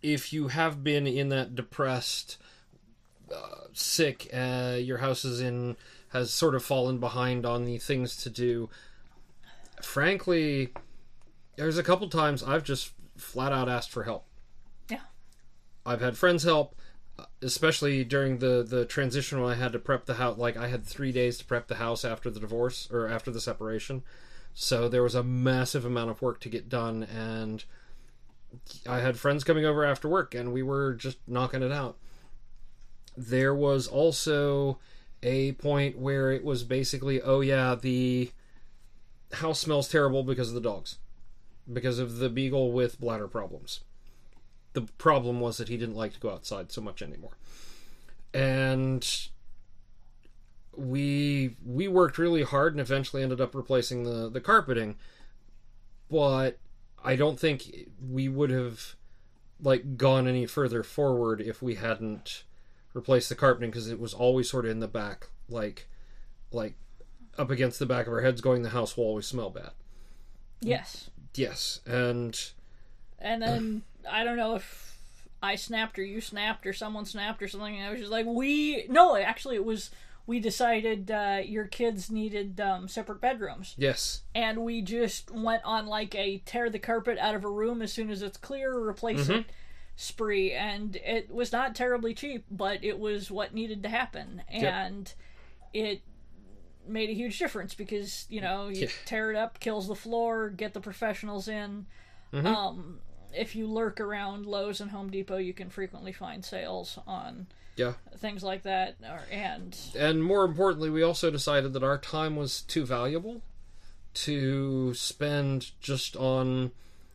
if 0.02 0.32
you 0.32 0.48
have 0.48 0.84
been 0.84 1.06
in 1.06 1.28
that 1.30 1.54
depressed 1.54 2.38
uh, 3.34 3.66
sick 3.72 4.30
uh, 4.32 4.76
your 4.78 4.98
house 4.98 5.24
is 5.24 5.40
in 5.40 5.76
has 6.10 6.32
sort 6.32 6.54
of 6.54 6.64
fallen 6.64 6.98
behind 6.98 7.44
on 7.44 7.64
the 7.64 7.78
things 7.78 8.16
to 8.16 8.30
do 8.30 8.70
frankly 9.82 10.72
there's 11.56 11.76
a 11.76 11.82
couple 11.82 12.08
times 12.08 12.42
i've 12.44 12.62
just 12.62 12.92
flat 13.20 13.52
out 13.52 13.68
asked 13.68 13.90
for 13.90 14.04
help. 14.04 14.26
Yeah. 14.90 15.00
I've 15.84 16.00
had 16.00 16.16
friends 16.16 16.44
help, 16.44 16.74
especially 17.42 18.04
during 18.04 18.38
the 18.38 18.62
the 18.62 18.84
transition 18.84 19.40
when 19.40 19.52
I 19.52 19.56
had 19.56 19.72
to 19.72 19.78
prep 19.78 20.06
the 20.06 20.14
house. 20.14 20.38
Like 20.38 20.56
I 20.56 20.68
had 20.68 20.84
three 20.84 21.12
days 21.12 21.38
to 21.38 21.44
prep 21.44 21.68
the 21.68 21.76
house 21.76 22.04
after 22.04 22.30
the 22.30 22.40
divorce 22.40 22.88
or 22.90 23.08
after 23.08 23.30
the 23.30 23.40
separation, 23.40 24.02
so 24.54 24.88
there 24.88 25.02
was 25.02 25.14
a 25.14 25.22
massive 25.22 25.84
amount 25.84 26.10
of 26.10 26.22
work 26.22 26.40
to 26.40 26.48
get 26.48 26.68
done, 26.68 27.04
and 27.04 27.64
I 28.88 29.00
had 29.00 29.18
friends 29.18 29.44
coming 29.44 29.64
over 29.64 29.84
after 29.84 30.08
work, 30.08 30.34
and 30.34 30.52
we 30.52 30.62
were 30.62 30.94
just 30.94 31.18
knocking 31.26 31.62
it 31.62 31.72
out. 31.72 31.96
There 33.16 33.54
was 33.54 33.86
also 33.86 34.78
a 35.22 35.52
point 35.52 35.98
where 35.98 36.30
it 36.30 36.44
was 36.44 36.62
basically, 36.64 37.20
oh 37.22 37.40
yeah, 37.40 37.74
the 37.74 38.30
house 39.32 39.60
smells 39.60 39.88
terrible 39.88 40.22
because 40.22 40.48
of 40.48 40.54
the 40.54 40.60
dogs 40.60 40.98
because 41.72 41.98
of 41.98 42.18
the 42.18 42.28
beagle 42.28 42.72
with 42.72 43.00
bladder 43.00 43.28
problems. 43.28 43.80
The 44.72 44.82
problem 44.98 45.40
was 45.40 45.56
that 45.56 45.68
he 45.68 45.76
didn't 45.76 45.96
like 45.96 46.12
to 46.14 46.20
go 46.20 46.30
outside 46.30 46.70
so 46.70 46.80
much 46.80 47.02
anymore. 47.02 47.36
And 48.34 49.06
we 50.76 51.56
we 51.64 51.88
worked 51.88 52.18
really 52.18 52.42
hard 52.42 52.74
and 52.74 52.80
eventually 52.80 53.22
ended 53.22 53.40
up 53.40 53.54
replacing 53.54 54.04
the 54.04 54.28
the 54.28 54.40
carpeting. 54.40 54.96
But 56.10 56.58
I 57.02 57.16
don't 57.16 57.40
think 57.40 57.88
we 58.06 58.28
would 58.28 58.50
have 58.50 58.94
like 59.60 59.96
gone 59.96 60.28
any 60.28 60.46
further 60.46 60.82
forward 60.82 61.40
if 61.40 61.62
we 61.62 61.76
hadn't 61.76 62.44
replaced 62.92 63.28
the 63.28 63.34
carpeting 63.34 63.70
because 63.70 63.88
it 63.88 63.98
was 63.98 64.12
always 64.12 64.50
sort 64.50 64.64
of 64.64 64.70
in 64.70 64.80
the 64.80 64.88
back 64.88 65.28
like 65.48 65.88
like 66.52 66.74
up 67.38 67.50
against 67.50 67.78
the 67.78 67.86
back 67.86 68.06
of 68.06 68.12
our 68.12 68.22
heads 68.22 68.40
going 68.40 68.62
the 68.62 68.70
house 68.70 68.96
will 68.96 69.04
always 69.04 69.26
smell 69.26 69.50
bad. 69.50 69.70
Yes. 70.60 71.10
Yes, 71.38 71.80
and 71.86 72.38
and 73.18 73.42
then 73.42 73.82
I 74.10 74.24
don't 74.24 74.36
know 74.36 74.54
if 74.56 74.98
I 75.42 75.56
snapped 75.56 75.98
or 75.98 76.04
you 76.04 76.20
snapped 76.20 76.66
or 76.66 76.72
someone 76.72 77.04
snapped 77.04 77.42
or 77.42 77.48
something. 77.48 77.76
And 77.76 77.84
I 77.86 77.90
was 77.90 78.00
just 78.00 78.12
like, 78.12 78.26
we 78.26 78.86
no, 78.88 79.16
actually, 79.16 79.56
it 79.56 79.64
was 79.64 79.90
we 80.26 80.40
decided 80.40 81.10
uh, 81.10 81.40
your 81.44 81.66
kids 81.66 82.10
needed 82.10 82.60
um, 82.60 82.88
separate 82.88 83.20
bedrooms, 83.20 83.74
Yes. 83.78 84.22
and 84.34 84.64
we 84.64 84.82
just 84.82 85.30
went 85.30 85.62
on 85.64 85.86
like 85.86 86.16
a 86.16 86.38
tear 86.38 86.68
the 86.68 86.80
carpet 86.80 87.16
out 87.18 87.36
of 87.36 87.44
a 87.44 87.48
room 87.48 87.80
as 87.80 87.92
soon 87.92 88.10
as 88.10 88.22
it's 88.22 88.36
clear, 88.36 88.76
replace 88.76 89.28
it 89.28 89.44
spree, 89.94 90.52
and 90.52 90.96
it 90.96 91.30
was 91.30 91.52
not 91.52 91.74
terribly 91.76 92.12
cheap, 92.12 92.44
but 92.50 92.82
it 92.84 92.98
was 92.98 93.30
what 93.30 93.54
needed 93.54 93.82
to 93.84 93.88
happen, 93.88 94.42
and 94.50 95.14
it 95.72 96.02
made 96.88 97.10
a 97.10 97.14
huge 97.14 97.38
difference 97.38 97.74
because 97.74 98.26
you 98.28 98.40
know 98.40 98.68
you 98.68 98.82
Yeah. 98.82 98.88
tear 99.04 99.30
it 99.30 99.36
up, 99.36 99.60
kills 99.60 99.88
the 99.88 99.94
floor, 99.94 100.48
get 100.50 100.74
the 100.74 100.80
professionals 100.80 101.48
in. 101.48 101.86
Mm-hmm. 102.32 102.46
Um, 102.46 103.00
if 103.32 103.54
you 103.54 103.66
lurk 103.66 104.00
around 104.00 104.46
Lowe's 104.46 104.80
and 104.80 104.90
Home 104.90 105.10
Depot, 105.10 105.36
you 105.36 105.52
can 105.52 105.68
frequently 105.70 106.12
find 106.12 106.44
sales 106.44 106.98
on 107.06 107.46
Yeah. 107.76 107.94
things 108.18 108.42
like 108.42 108.62
that. 108.62 108.96
Or, 109.02 109.20
and 109.30 109.76
And 109.98 110.22
more 110.24 110.44
importantly, 110.44 110.90
we 110.90 111.02
also 111.02 111.30
decided 111.30 111.72
that 111.74 111.82
our 111.84 111.98
time 111.98 112.34
was 112.36 112.62
too 112.62 112.84
valuable 112.86 113.42
to 114.14 114.94
spend 114.94 115.72
just 115.80 116.16
on 116.16 116.72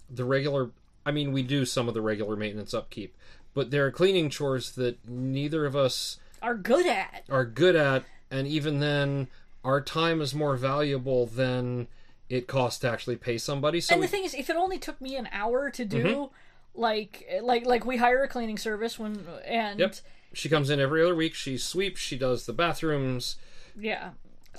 the 0.10 0.24
regular. 0.26 0.72
I 1.06 1.12
mean, 1.12 1.32
we 1.32 1.42
do 1.44 1.66
some 1.66 1.88
of 1.88 1.94
the 1.94 2.02
regular 2.02 2.36
maintenance 2.36 2.74
upkeep, 2.74 3.16
but 3.54 3.72
there 3.72 3.86
are 3.86 3.92
cleaning 3.92 4.30
chores 4.30 4.72
that 4.74 5.08
neither 5.08 5.66
of 5.66 5.76
us 5.76 6.20
are 6.42 6.56
good 6.56 6.86
at. 6.86 7.24
are 7.30 7.46
good 7.46 7.76
at, 7.76 8.04
and 8.30 8.48
even 8.48 8.80
then, 8.80 9.28
our 9.64 9.82
time 9.82 10.22
is 10.22 10.34
more 10.34 10.56
valuable 10.56 11.26
than 11.26 11.88
it 12.30 12.48
costs 12.48 12.80
to 12.80 12.90
actually 12.90 13.16
pay 13.18 13.38
somebody. 13.38 13.82
So 13.82 13.94
And 13.94 14.00
we, 14.02 14.08
the 14.08 14.12
thing 14.12 14.24
is, 14.24 14.34
if 14.34 14.50
it 14.50 14.56
only 14.56 14.80
took 14.80 15.00
me 15.02 15.16
an 15.18 15.28
hour 15.32 15.70
to 15.70 15.86
do, 15.86 16.04
Mm-hmm. 16.04 16.80
like, 16.82 17.28
like, 17.42 17.66
like 17.66 17.86
we 17.86 17.98
hire 17.98 18.24
a 18.24 18.28
cleaning 18.28 18.58
service 18.58 18.98
when, 18.98 19.26
and 19.46 19.80
Yep. 19.80 19.96
she 20.34 20.48
comes 20.50 20.70
in 20.70 20.80
every 20.80 21.02
other 21.04 21.16
week. 21.16 21.36
She 21.36 21.58
sweeps. 21.58 22.00
She 22.00 22.18
does 22.18 22.46
the 22.46 22.54
bathrooms 22.54 23.36
yeah, 23.78 24.12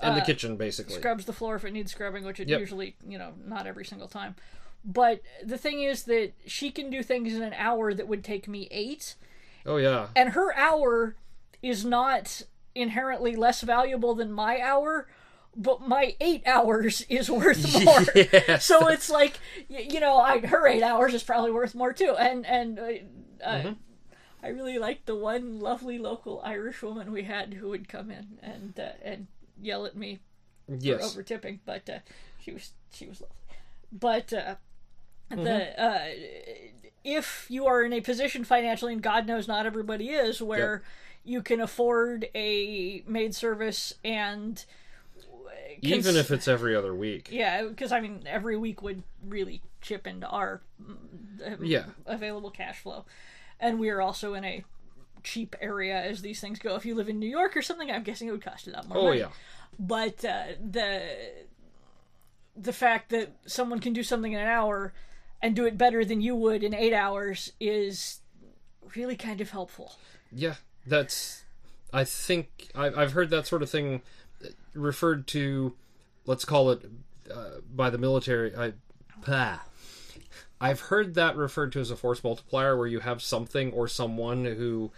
and 0.02 0.16
the 0.16 0.20
kitchen, 0.22 0.56
basically. 0.56 0.94
scrubs 0.94 1.24
the 1.24 1.32
floor 1.32 1.56
if 1.56 1.64
it 1.64 1.72
needs 1.72 1.92
scrubbing, 1.92 2.24
which 2.24 2.40
it 2.40 2.48
Yep. 2.48 2.60
usually, 2.60 2.96
you 3.06 3.18
know, 3.18 3.32
not 3.46 3.66
every 3.66 3.84
single 3.84 4.08
time. 4.08 4.36
But 4.84 5.22
the 5.44 5.56
thing 5.58 5.82
is 5.82 6.04
that 6.04 6.32
she 6.46 6.70
can 6.70 6.90
do 6.90 7.02
things 7.02 7.34
in 7.34 7.42
an 7.42 7.54
hour 7.54 7.94
that 7.94 8.08
would 8.08 8.22
take 8.24 8.48
me 8.48 8.68
eight, 8.70 9.14
Oh 9.64 9.76
yeah. 9.78 10.08
and 10.16 10.30
her 10.30 10.52
hour 10.56 11.14
is 11.62 11.84
not 11.84 12.42
inherently 12.74 13.36
less 13.36 13.60
valuable 13.62 14.14
than 14.14 14.32
my 14.32 14.60
hour. 14.60 15.08
But 15.54 15.86
my 15.86 16.16
eight 16.20 16.42
hours 16.46 17.02
is 17.08 17.30
worth 17.30 17.84
more. 17.84 18.00
Yes. 18.14 18.64
so 18.64 18.88
it's 18.88 19.10
like 19.10 19.38
you 19.68 20.00
know 20.00 20.16
I, 20.16 20.38
her 20.40 20.66
eight 20.66 20.82
hours 20.82 21.12
is 21.14 21.22
probably 21.22 21.50
worth 21.50 21.74
more 21.74 21.92
too 21.92 22.14
and 22.18 22.46
and 22.46 22.78
uh, 22.78 22.82
uh, 23.44 23.58
Mm-hmm. 23.58 23.72
i 24.42 24.48
really 24.48 24.78
liked 24.78 25.04
the 25.06 25.14
one 25.14 25.60
lovely 25.60 25.98
local 25.98 26.40
irish 26.44 26.80
woman 26.82 27.12
we 27.12 27.24
had 27.24 27.54
who 27.54 27.68
would 27.68 27.86
come 27.88 28.10
in 28.10 28.38
and 28.42 28.78
uh, 28.80 28.92
and 29.02 29.26
yell 29.60 29.84
at 29.84 29.94
me 29.96 30.20
for 30.66 30.76
Yes. 30.80 31.02
over 31.04 31.22
tipping 31.22 31.60
but 31.66 31.88
uh, 31.90 31.98
she 32.40 32.52
was 32.52 32.70
she 32.94 33.06
was 33.06 33.20
lovely 33.20 33.36
but 33.92 34.32
uh, 34.32 34.54
Mm-hmm. 35.30 35.44
the 35.44 35.82
uh, 35.82 36.04
if 37.04 37.46
you 37.50 37.66
are 37.66 37.82
in 37.82 37.92
a 37.92 38.00
position 38.00 38.44
financially 38.44 38.92
and 38.92 39.02
god 39.02 39.26
knows 39.26 39.48
not 39.48 39.66
everybody 39.66 40.08
is 40.10 40.40
where 40.40 40.82
you 41.24 41.42
can 41.42 41.60
afford 41.60 42.28
a 42.34 43.02
maid 43.06 43.34
service 43.34 43.94
and 44.04 44.64
Even 45.80 46.16
if 46.16 46.30
it's 46.30 46.46
every 46.48 46.74
other 46.76 46.94
week. 46.94 47.28
yeah, 47.30 47.62
because 47.64 47.92
I 47.92 48.00
mean, 48.00 48.22
every 48.26 48.56
week 48.56 48.82
would 48.82 49.02
really 49.26 49.62
chip 49.80 50.06
into 50.06 50.26
our 50.28 50.60
um, 50.86 51.58
Yeah. 51.60 51.84
available 52.06 52.50
cash 52.50 52.78
flow, 52.80 53.04
and 53.58 53.78
we 53.80 53.88
are 53.90 54.00
also 54.00 54.34
in 54.34 54.44
a 54.44 54.64
cheap 55.24 55.54
area 55.60 56.00
as 56.00 56.22
these 56.22 56.40
things 56.40 56.58
go. 56.58 56.74
If 56.76 56.84
you 56.84 56.94
live 56.94 57.08
in 57.08 57.18
New 57.18 57.28
York 57.28 57.56
or 57.56 57.62
something, 57.62 57.90
I'm 57.90 58.02
guessing 58.02 58.28
it 58.28 58.32
would 58.32 58.44
cost 58.44 58.66
a 58.66 58.70
lot 58.70 58.88
more. 58.88 58.98
Oh 58.98 59.04
money. 59.06 59.20
yeah. 59.20 59.28
But 59.78 60.24
uh, 60.24 60.44
the 60.70 61.02
the 62.56 62.72
fact 62.72 63.10
that 63.10 63.30
someone 63.46 63.80
can 63.80 63.92
do 63.92 64.02
something 64.02 64.32
in 64.32 64.40
an 64.40 64.46
hour 64.48 64.92
and 65.40 65.56
do 65.56 65.64
it 65.64 65.78
better 65.78 66.04
than 66.04 66.20
you 66.20 66.36
would 66.36 66.62
in 66.62 66.74
eight 66.74 66.92
hours 66.92 67.52
is 67.58 68.20
really 68.94 69.16
kind 69.16 69.40
of 69.40 69.50
helpful. 69.50 69.94
Yeah, 70.30 70.56
that's. 70.86 71.42
I 71.92 72.04
think 72.04 72.70
I, 72.74 72.86
I've 72.86 73.12
heard 73.12 73.30
that 73.30 73.46
sort 73.46 73.62
of 73.62 73.70
thing 73.70 74.02
referred 74.74 75.26
to. 75.28 75.74
Let's 76.26 76.44
call 76.44 76.70
it 76.70 76.84
uh, 77.32 77.60
by 77.74 77.90
the 77.90 77.98
military. 77.98 78.54
I. 78.56 78.72
Bah. 79.26 79.58
I've 80.60 80.80
heard 80.80 81.14
that 81.14 81.36
referred 81.36 81.72
to 81.72 81.80
as 81.80 81.90
a 81.90 81.96
force 81.96 82.22
multiplier, 82.22 82.76
where 82.76 82.86
you 82.86 83.00
have 83.00 83.20
something 83.20 83.72
or 83.72 83.88
someone 83.88 84.44
who 84.44 84.92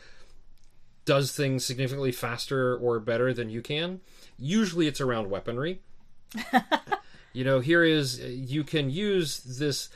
does 1.07 1.33
things 1.33 1.65
significantly 1.65 2.13
faster 2.13 2.77
or 2.77 3.01
better 3.01 3.33
than 3.33 3.49
you 3.49 3.63
can. 3.63 4.01
Usually, 4.39 4.87
it's 4.87 5.01
around 5.01 5.31
weaponry. 5.31 5.81
you 7.33 7.45
know, 7.45 7.61
here 7.61 7.83
is 7.83 8.21
you 8.21 8.63
can 8.63 8.91
use 8.91 9.39
this 9.41 9.89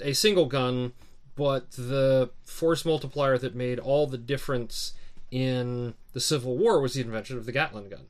a 0.00 0.12
single 0.12 0.46
gun, 0.46 0.92
but 1.36 1.70
the 1.72 2.30
force 2.44 2.84
multiplier 2.84 3.38
that 3.38 3.54
made 3.54 3.78
all 3.78 4.06
the 4.06 4.18
difference 4.18 4.94
in 5.30 5.94
the 6.12 6.20
Civil 6.20 6.56
War 6.56 6.80
was 6.80 6.94
the 6.94 7.02
invention 7.02 7.36
of 7.36 7.46
the 7.46 7.52
Gatling 7.52 7.88
gun. 7.90 8.06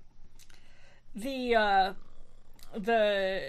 the 1.15 1.55
uh 1.55 1.93
the 2.77 3.41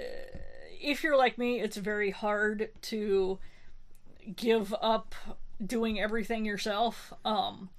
if 0.82 1.04
you're 1.04 1.18
like 1.18 1.38
me 1.38 1.60
it's 1.60 1.78
very 1.78 2.12
hard 2.12 2.70
to 2.82 3.40
give 4.36 4.74
up 4.82 5.14
doing 5.66 6.00
everything 6.00 6.46
yourself 6.46 7.12
um 7.26 7.70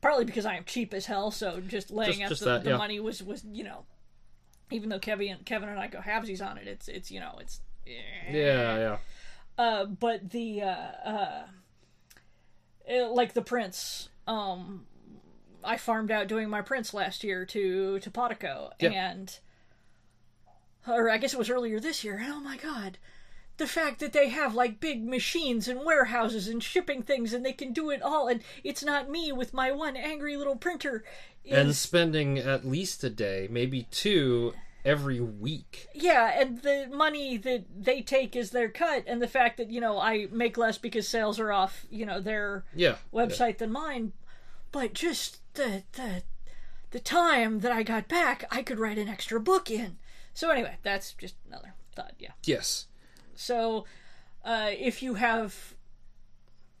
partly 0.00 0.24
because 0.24 0.46
i 0.46 0.54
am 0.54 0.64
cheap 0.64 0.94
as 0.94 1.06
hell 1.06 1.30
so 1.30 1.60
just 1.60 1.90
laying 1.90 2.12
Just- 2.12 2.22
out 2.22 2.28
just 2.28 2.40
the, 2.40 2.46
that, 2.46 2.64
the 2.64 2.70
yeah. 2.70 2.76
money 2.76 3.00
was 3.00 3.22
was 3.22 3.44
you 3.52 3.64
know 3.64 3.84
even 4.70 4.88
though 4.88 4.98
kevin 4.98 5.28
and 5.32 5.44
kevin 5.44 5.68
and 5.68 5.78
i 5.78 5.88
go 5.88 5.98
halvesies 5.98 6.40
on 6.44 6.56
it 6.58 6.66
it's 6.66 6.88
it's 6.88 7.10
you 7.10 7.20
know 7.20 7.36
it's 7.40 7.60
Yeah, 7.86 8.76
yeah. 8.78 8.96
Uh, 9.58 9.84
but 9.84 10.30
the 10.30 10.62
uh, 10.62 10.66
uh, 11.04 11.42
uh, 12.90 13.08
like 13.10 13.32
the 13.34 13.42
prince 13.42 14.08
um 14.26 14.86
i 15.62 15.76
farmed 15.76 16.10
out 16.10 16.28
doing 16.28 16.48
my 16.48 16.60
prince 16.62 16.92
last 16.94 17.22
year 17.24 17.44
to 17.46 17.98
to 18.00 18.10
Potico, 18.10 18.70
Yeah. 18.80 18.90
and 19.10 19.38
or 20.86 21.08
i 21.10 21.18
guess 21.18 21.32
it 21.32 21.38
was 21.38 21.50
earlier 21.50 21.80
this 21.80 22.04
year 22.04 22.18
and 22.18 22.32
oh 22.32 22.40
my 22.40 22.56
god 22.56 22.98
the 23.56 23.66
fact 23.68 24.00
that 24.00 24.12
they 24.12 24.30
have 24.30 24.54
like 24.56 24.80
big 24.80 25.06
machines 25.06 25.68
and 25.68 25.84
warehouses 25.84 26.48
and 26.48 26.60
shipping 26.62 27.02
things 27.02 27.32
and 27.32 27.46
they 27.46 27.52
can 27.52 27.72
do 27.72 27.88
it 27.90 28.02
all 28.02 28.26
and 28.26 28.42
it's 28.64 28.82
not 28.82 29.08
me 29.08 29.30
with 29.30 29.54
my 29.54 29.70
one 29.70 29.96
angry 29.96 30.36
little 30.36 30.56
printer 30.56 31.04
is, 31.44 31.52
And 31.56 31.76
spending 31.76 32.38
at 32.38 32.66
least 32.66 33.04
a 33.04 33.10
day, 33.10 33.46
maybe 33.50 33.86
two, 33.90 34.54
every 34.84 35.20
week. 35.20 35.88
Yeah, 35.94 36.38
and 36.40 36.60
the 36.62 36.88
money 36.92 37.36
that 37.38 37.64
they 37.76 38.02
take 38.02 38.36
is 38.36 38.50
their 38.50 38.68
cut, 38.68 39.04
and 39.06 39.20
the 39.22 39.28
fact 39.28 39.56
that 39.56 39.70
you 39.70 39.80
know 39.80 39.98
I 39.98 40.28
make 40.30 40.56
less 40.58 40.78
because 40.78 41.08
sales 41.08 41.38
are 41.40 41.52
off, 41.52 41.86
you 41.90 42.04
know, 42.06 42.20
their 42.20 42.64
Yeah. 42.74 42.96
website 43.12 43.58
than 43.58 43.70
mine, 43.72 44.12
but 44.72 44.92
just 44.92 45.38
the 45.54 45.84
the 45.92 46.22
the 46.90 47.00
time 47.00 47.60
that 47.60 47.72
I 47.72 47.82
got 47.82 48.06
back, 48.08 48.44
I 48.50 48.62
could 48.62 48.78
write 48.78 48.98
an 48.98 49.08
extra 49.08 49.40
book 49.40 49.70
in. 49.70 49.98
So 50.32 50.50
anyway, 50.50 50.76
that's 50.82 51.12
just 51.12 51.34
another 51.48 51.74
thought. 51.94 52.14
Yeah. 52.18 52.32
Yes. 52.44 52.86
So 53.34 53.84
uh, 54.44 54.70
if 54.72 55.02
you 55.02 55.14
have 55.14 55.74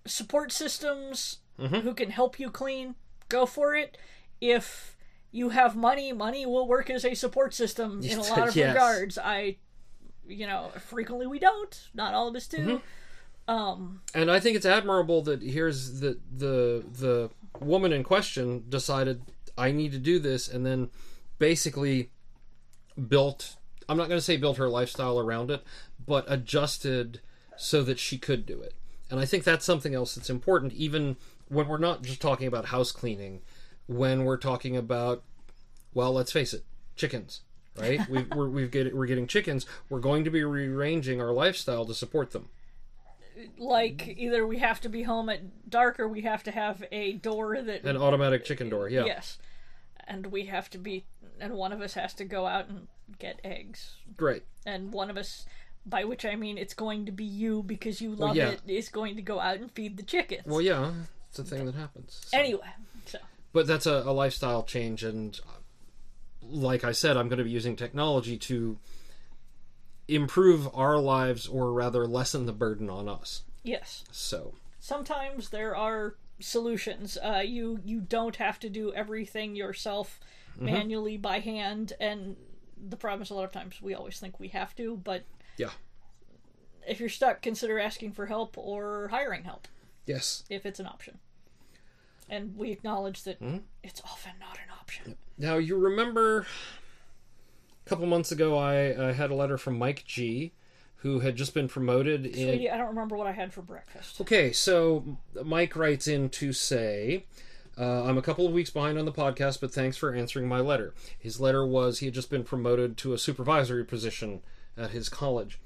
support 0.06 0.52
systems 0.52 1.38
who 1.56 1.94
can 1.94 2.10
help 2.10 2.38
you 2.38 2.50
clean, 2.50 2.94
go 3.28 3.46
for 3.46 3.74
it. 3.74 3.96
If 4.40 4.93
you 5.34 5.48
have 5.48 5.74
money, 5.74 6.12
money 6.12 6.46
will 6.46 6.68
work 6.68 6.88
as 6.88 7.04
a 7.04 7.14
support 7.14 7.52
system 7.52 8.00
in 8.04 8.18
a 8.18 8.22
lot 8.22 8.48
of 8.48 8.56
Yes. 8.56 8.72
regards. 8.72 9.18
I, 9.18 9.56
you 10.28 10.46
know, 10.46 10.70
frequently 10.86 11.26
we 11.26 11.40
don't. 11.40 11.88
Not 11.92 12.14
all 12.14 12.28
of 12.28 12.36
us 12.36 12.46
do. 12.46 12.58
Mm-hmm. 12.58 13.52
Um, 13.52 14.00
and 14.14 14.30
I 14.30 14.38
think 14.38 14.56
it's 14.56 14.64
admirable 14.64 15.22
that 15.22 15.42
here's 15.42 16.00
the 16.00 16.18
the 16.34 16.84
the 16.90 17.30
woman 17.60 17.92
in 17.92 18.02
question 18.04 18.64
decided 18.68 19.22
I 19.58 19.70
need 19.70 19.92
to 19.92 19.98
do 19.98 20.18
this 20.18 20.48
and 20.48 20.64
then 20.64 20.88
basically 21.38 22.10
built 23.08 23.56
I'm 23.88 23.98
not 23.98 24.08
going 24.08 24.18
to 24.18 24.24
say 24.24 24.36
built 24.36 24.56
her 24.56 24.68
lifestyle 24.68 25.18
around 25.18 25.50
it, 25.50 25.62
but 26.06 26.24
adjusted 26.28 27.20
so 27.56 27.82
that 27.82 27.98
she 27.98 28.16
could 28.18 28.46
do 28.46 28.62
it. 28.62 28.72
And 29.10 29.20
I 29.20 29.26
think 29.26 29.44
that's 29.44 29.64
something 29.64 29.94
else 29.94 30.14
that's 30.14 30.30
important 30.30 30.72
even 30.72 31.16
when 31.48 31.68
we're 31.68 31.76
not 31.78 32.02
just 32.02 32.22
talking 32.22 32.46
about 32.46 32.66
house 32.66 32.92
cleaning, 32.92 33.42
when 33.86 34.24
we're 34.24 34.36
talking 34.36 34.76
about 34.76 35.22
well, 35.94 36.12
let's 36.12 36.32
face 36.32 36.52
it, 36.52 36.64
chickens, 36.96 37.40
right? 37.78 38.06
we 38.10 38.24
we're 38.34 38.48
we've 38.48 38.70
get, 38.70 38.94
we're 38.94 39.06
getting 39.06 39.26
chickens, 39.26 39.66
we're 39.88 40.00
going 40.00 40.24
to 40.24 40.30
be 40.30 40.44
rearranging 40.44 41.20
our 41.20 41.32
lifestyle 41.32 41.84
to 41.86 41.94
support 41.94 42.32
them. 42.32 42.48
Like 43.58 44.14
either 44.16 44.46
we 44.46 44.58
have 44.58 44.80
to 44.82 44.88
be 44.88 45.02
home 45.02 45.28
at 45.28 45.68
dark 45.68 45.98
or 45.98 46.08
we 46.08 46.22
have 46.22 46.42
to 46.44 46.50
have 46.50 46.84
a 46.92 47.12
door 47.12 47.60
that 47.60 47.84
An 47.84 47.96
automatic 47.96 48.44
chicken 48.44 48.68
door, 48.68 48.88
yeah. 48.88 49.04
yes, 49.04 49.38
and 50.06 50.26
we 50.26 50.46
have 50.46 50.70
to 50.70 50.78
be, 50.78 51.04
and 51.40 51.54
one 51.54 51.72
of 51.72 51.80
us 51.80 51.94
has 51.94 52.14
to 52.14 52.24
go 52.24 52.46
out 52.46 52.68
and 52.68 52.86
get 53.18 53.40
eggs. 53.44 53.96
Great. 54.16 54.44
and 54.64 54.92
one 54.92 55.10
of 55.10 55.16
us 55.16 55.46
by 55.86 56.04
which 56.04 56.24
I 56.24 56.34
mean 56.36 56.56
it's 56.56 56.74
going 56.74 57.06
to 57.06 57.12
be 57.12 57.24
you 57.24 57.62
because 57.62 58.00
you 58.00 58.14
love 58.14 58.36
yeah. 58.36 58.50
it, 58.50 58.62
is 58.66 58.88
going 58.88 59.16
to 59.16 59.22
go 59.22 59.38
out 59.38 59.58
and 59.58 59.70
feed 59.70 59.96
the 59.96 60.02
chickens. 60.02 60.46
Well, 60.46 60.60
yeah, 60.60 60.92
it's 61.28 61.38
a 61.38 61.44
thing 61.44 61.66
that 61.66 61.74
happens. 61.74 62.26
So- 62.26 62.38
anyway, 62.38 62.72
but 63.54 63.66
that's 63.66 63.86
a, 63.86 64.02
a 64.04 64.12
lifestyle 64.12 64.62
change 64.62 65.02
and 65.02 65.40
like 66.42 66.84
i 66.84 66.92
said 66.92 67.16
i'm 67.16 67.28
going 67.28 67.38
to 67.38 67.44
be 67.44 67.50
using 67.50 67.74
technology 67.74 68.36
to 68.36 68.76
improve 70.08 70.68
our 70.74 70.98
lives 70.98 71.48
or 71.48 71.72
rather 71.72 72.06
lessen 72.06 72.44
the 72.44 72.52
burden 72.52 72.90
on 72.90 73.08
us 73.08 73.44
yes. 73.62 74.04
so 74.12 74.52
sometimes 74.78 75.48
there 75.48 75.74
are 75.74 76.16
solutions. 76.40 77.16
Uh, 77.22 77.42
you 77.44 77.80
you 77.84 78.00
don't 78.00 78.36
have 78.36 78.58
to 78.58 78.68
do 78.68 78.92
everything 78.92 79.56
yourself 79.56 80.20
Mm-hmm. 80.54 80.66
manually 80.66 81.16
by 81.16 81.40
hand, 81.40 81.94
and 81.98 82.36
the 82.78 82.96
problem 82.96 83.22
is 83.22 83.30
a 83.30 83.34
lot 83.34 83.42
of 83.42 83.50
times 83.50 83.82
we 83.82 83.92
always 83.92 84.20
think 84.20 84.38
we 84.38 84.46
have 84.48 84.72
to. 84.76 84.96
But 85.02 85.24
yeah 85.56 85.70
if 86.86 87.00
you're 87.00 87.08
stuck, 87.08 87.42
consider 87.42 87.80
asking 87.80 88.12
for 88.12 88.26
help 88.26 88.56
or 88.56 89.08
hiring 89.08 89.42
help 89.42 89.66
yes 90.06 90.44
if 90.48 90.64
it's 90.64 90.78
an 90.78 90.86
option. 90.86 91.18
And 92.30 92.56
we 92.56 92.70
acknowledge 92.70 93.22
that 93.24 93.40
Mm-hmm. 93.40 93.58
it's 93.82 94.00
often 94.04 94.32
not 94.40 94.56
an 94.56 94.70
option. 94.80 95.16
now 95.38 95.56
you 95.58 95.76
remember 95.76 96.46
a 97.84 97.88
couple 97.88 98.06
months 98.06 98.32
ago 98.32 98.56
i, 98.56 99.08
I 99.08 99.12
had 99.12 99.30
a 99.30 99.34
letter 99.34 99.58
from 99.58 99.78
mike 99.78 100.04
g 100.06 100.52
who 100.98 101.20
had 101.20 101.36
just 101.36 101.52
been 101.52 101.68
promoted 101.68 102.24
in 102.24 102.32
Sweetie, 102.32 102.70
I 102.70 102.78
don't 102.78 102.88
remember 102.88 103.14
what 103.16 103.26
I 103.26 103.32
had 103.32 103.52
for 103.52 103.60
breakfast. 103.60 104.22
Okay, 104.22 104.52
so 104.52 105.18
Mike 105.44 105.76
writes 105.76 106.08
in 106.08 106.30
to 106.30 106.54
say, 106.54 107.26
uh, 107.76 108.04
I'm 108.04 108.16
a 108.16 108.22
couple 108.22 108.46
of 108.46 108.54
weeks 108.54 108.70
behind 108.70 108.96
on 108.98 109.04
the 109.04 109.12
podcast, 109.12 109.60
but 109.60 109.70
thanks 109.70 109.98
for 109.98 110.14
answering 110.14 110.48
my 110.48 110.60
letter. 110.60 110.94
His 111.18 111.38
letter 111.42 111.66
was 111.66 111.98
he 111.98 112.06
had 112.06 112.14
just 112.14 112.30
been 112.30 112.42
promoted 112.42 112.96
to 112.98 113.12
a 113.12 113.18
supervisory 113.18 113.84
position 113.84 114.40
at 114.78 114.92
his 114.92 115.10
college. 115.10 115.60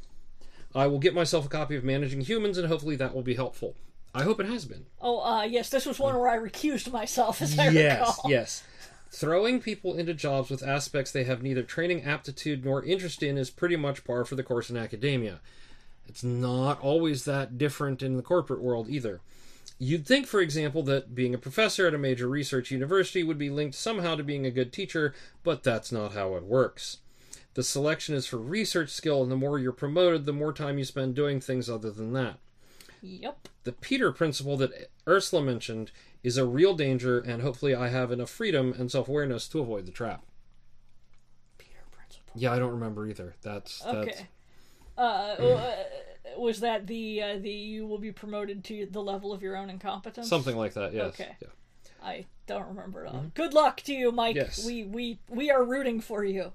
I 0.75 0.89
will 0.89 0.99
get 0.99 1.15
myself 1.15 1.47
a 1.47 1.49
copy 1.49 1.77
of 1.77 1.85
Managing 1.85 2.23
Humans, 2.23 2.59
and 2.59 2.67
hopefully 2.67 2.97
that 2.97 3.15
will 3.15 3.23
be 3.23 3.35
helpful. 3.37 3.77
I 4.15 4.23
hope 4.23 4.41
it 4.41 4.47
has 4.47 4.65
been. 4.65 4.87
Oh, 5.01 5.21
uh, 5.21 5.43
yes, 5.43 5.69
this 5.71 5.87
was 5.87 5.99
one 5.99 6.19
where 6.19 6.29
I 6.29 6.39
recused 6.39 6.91
myself, 6.91 7.43
as 7.43 7.59
I 7.59 7.69
yes, 7.69 8.01
recall. 8.01 8.31
yes. 8.31 8.63
Throwing 9.11 9.61
people 9.61 9.95
into 9.95 10.15
jobs 10.15 10.51
with 10.51 10.63
aspects 10.63 11.13
they 11.13 11.25
have 11.25 11.43
neither 11.43 11.63
training 11.63 12.05
aptitude 12.05 12.65
nor 12.65 12.85
interest 12.85 13.23
in 13.23 13.39
is 13.39 13.51
pretty 13.51 13.77
much 13.77 14.05
par 14.05 14.25
for 14.25 14.35
the 14.35 14.43
course 14.43 14.71
in 14.71 14.77
academia. 14.77 15.41
It's 16.07 16.25
not 16.25 16.81
always 16.81 17.25
that 17.25 17.59
different 17.59 18.03
in 18.03 18.17
the 18.17 18.23
corporate 18.23 18.63
world 18.63 18.89
either. 18.89 19.21
You'd 19.79 20.07
think, 20.07 20.27
for 20.27 20.41
example, 20.41 20.83
that 20.85 21.15
being 21.15 21.35
a 21.35 21.39
professor 21.39 21.87
at 21.87 21.95
a 21.95 21.99
major 21.99 22.29
research 22.29 22.71
university 22.71 23.23
would 23.23 23.39
be 23.39 23.51
linked 23.51 23.77
somehow 23.77 24.17
to 24.17 24.25
being 24.25 24.45
a 24.45 24.51
good 24.51 24.73
teacher, 24.73 25.15
but 25.45 25.63
that's 25.63 25.93
not 25.93 26.15
how 26.15 26.35
it 26.35 26.45
works. 26.45 26.99
The 27.55 27.63
selection 27.63 28.15
is 28.15 28.27
for 28.27 28.39
research 28.39 28.91
skill, 28.91 29.23
and 29.23 29.31
the 29.31 29.37
more 29.37 29.59
you're 29.59 29.73
promoted, 29.73 30.25
the 30.25 30.33
more 30.33 30.53
time 30.53 30.79
you 30.79 30.85
spend 30.85 31.15
doing 31.15 31.41
things 31.41 31.71
other 31.71 31.91
than 31.91 32.13
that 32.15 32.39
Yep. 33.03 33.49
the 33.65 33.73
Peter 33.73 34.13
principle 34.13 34.57
that 34.59 34.91
Ursula 35.07 35.43
mentioned 35.43 35.91
is 36.23 36.37
a 36.37 36.45
real 36.47 36.75
danger, 36.75 37.19
and 37.21 37.43
hopefully 37.43 37.75
I 37.75 37.89
have 37.89 38.11
enough 38.11 38.31
freedom 38.31 38.75
and 38.79 38.91
self 38.91 39.09
awareness 39.09 39.49
to 39.49 39.61
avoid 39.61 39.87
the 39.87 39.93
trap. 39.93 40.25
Peter 41.59 41.81
Principle. 41.91 42.33
Yeah, 42.35 42.53
I 42.53 42.59
don't 42.59 42.73
remember 42.73 43.07
either. 43.07 43.35
That's 43.43 43.81
that's 43.81 43.97
Okay. 43.97 44.27
Uh, 44.97 45.01
uh, 45.01 45.75
was 46.37 46.61
that 46.61 46.87
the 46.89 47.23
uh, 47.23 47.39
the 47.39 47.51
you 47.51 47.87
will 47.87 47.99
be 47.99 48.11
promoted 48.13 48.65
to 48.65 48.87
the 48.91 49.01
level 49.01 49.33
of 49.33 49.43
your 49.43 49.57
own 49.57 49.71
incompetence? 49.71 50.29
something 50.29 50.57
like 50.57 50.75
that. 50.75 50.93
Yes. 50.93 51.09
Okay. 51.15 51.37
Yeah. 51.41 51.49
I 52.03 52.27
don't 52.47 52.67
remember 52.69 53.07
at 53.07 53.13
all. 53.15 53.27
Good 53.35 53.55
luck 53.55 53.81
to 53.83 53.93
you, 53.93 54.11
Mike. 54.13 54.37
Mm-hmm. 54.37 54.45
Yes. 54.45 54.65
We 54.67 54.85
we 54.85 55.19
we 55.29 55.51
are 55.51 55.65
rooting 55.65 56.01
for 56.01 56.25
you. 56.25 56.53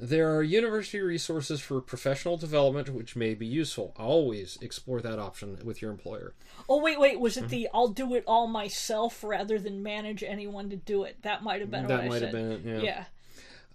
There 0.00 0.32
are 0.36 0.42
university 0.44 1.00
resources 1.00 1.60
for 1.60 1.80
professional 1.80 2.36
development 2.36 2.88
which 2.90 3.16
may 3.16 3.34
be 3.34 3.46
useful. 3.46 3.92
Always 3.96 4.56
explore 4.60 5.00
that 5.00 5.18
option 5.18 5.58
with 5.64 5.82
your 5.82 5.90
employer. 5.90 6.34
Oh 6.68 6.80
wait, 6.80 7.00
wait. 7.00 7.18
Was 7.18 7.36
it 7.36 7.40
Mm-hmm. 7.44 7.48
the 7.50 7.68
I'll 7.74 7.88
do 7.88 8.14
it 8.14 8.22
all 8.26 8.46
myself 8.46 9.24
rather 9.24 9.58
than 9.58 9.82
manage 9.82 10.22
anyone 10.22 10.70
to 10.70 10.76
do 10.76 11.02
it? 11.02 11.16
That 11.22 11.42
might 11.42 11.60
have 11.60 11.70
been 11.70 11.86
that 11.88 12.06
might 12.06 12.22
have 12.22 12.30
been 12.32 12.52
it. 12.52 12.60
Yeah. 12.64 12.80
Yeah. 12.80 13.04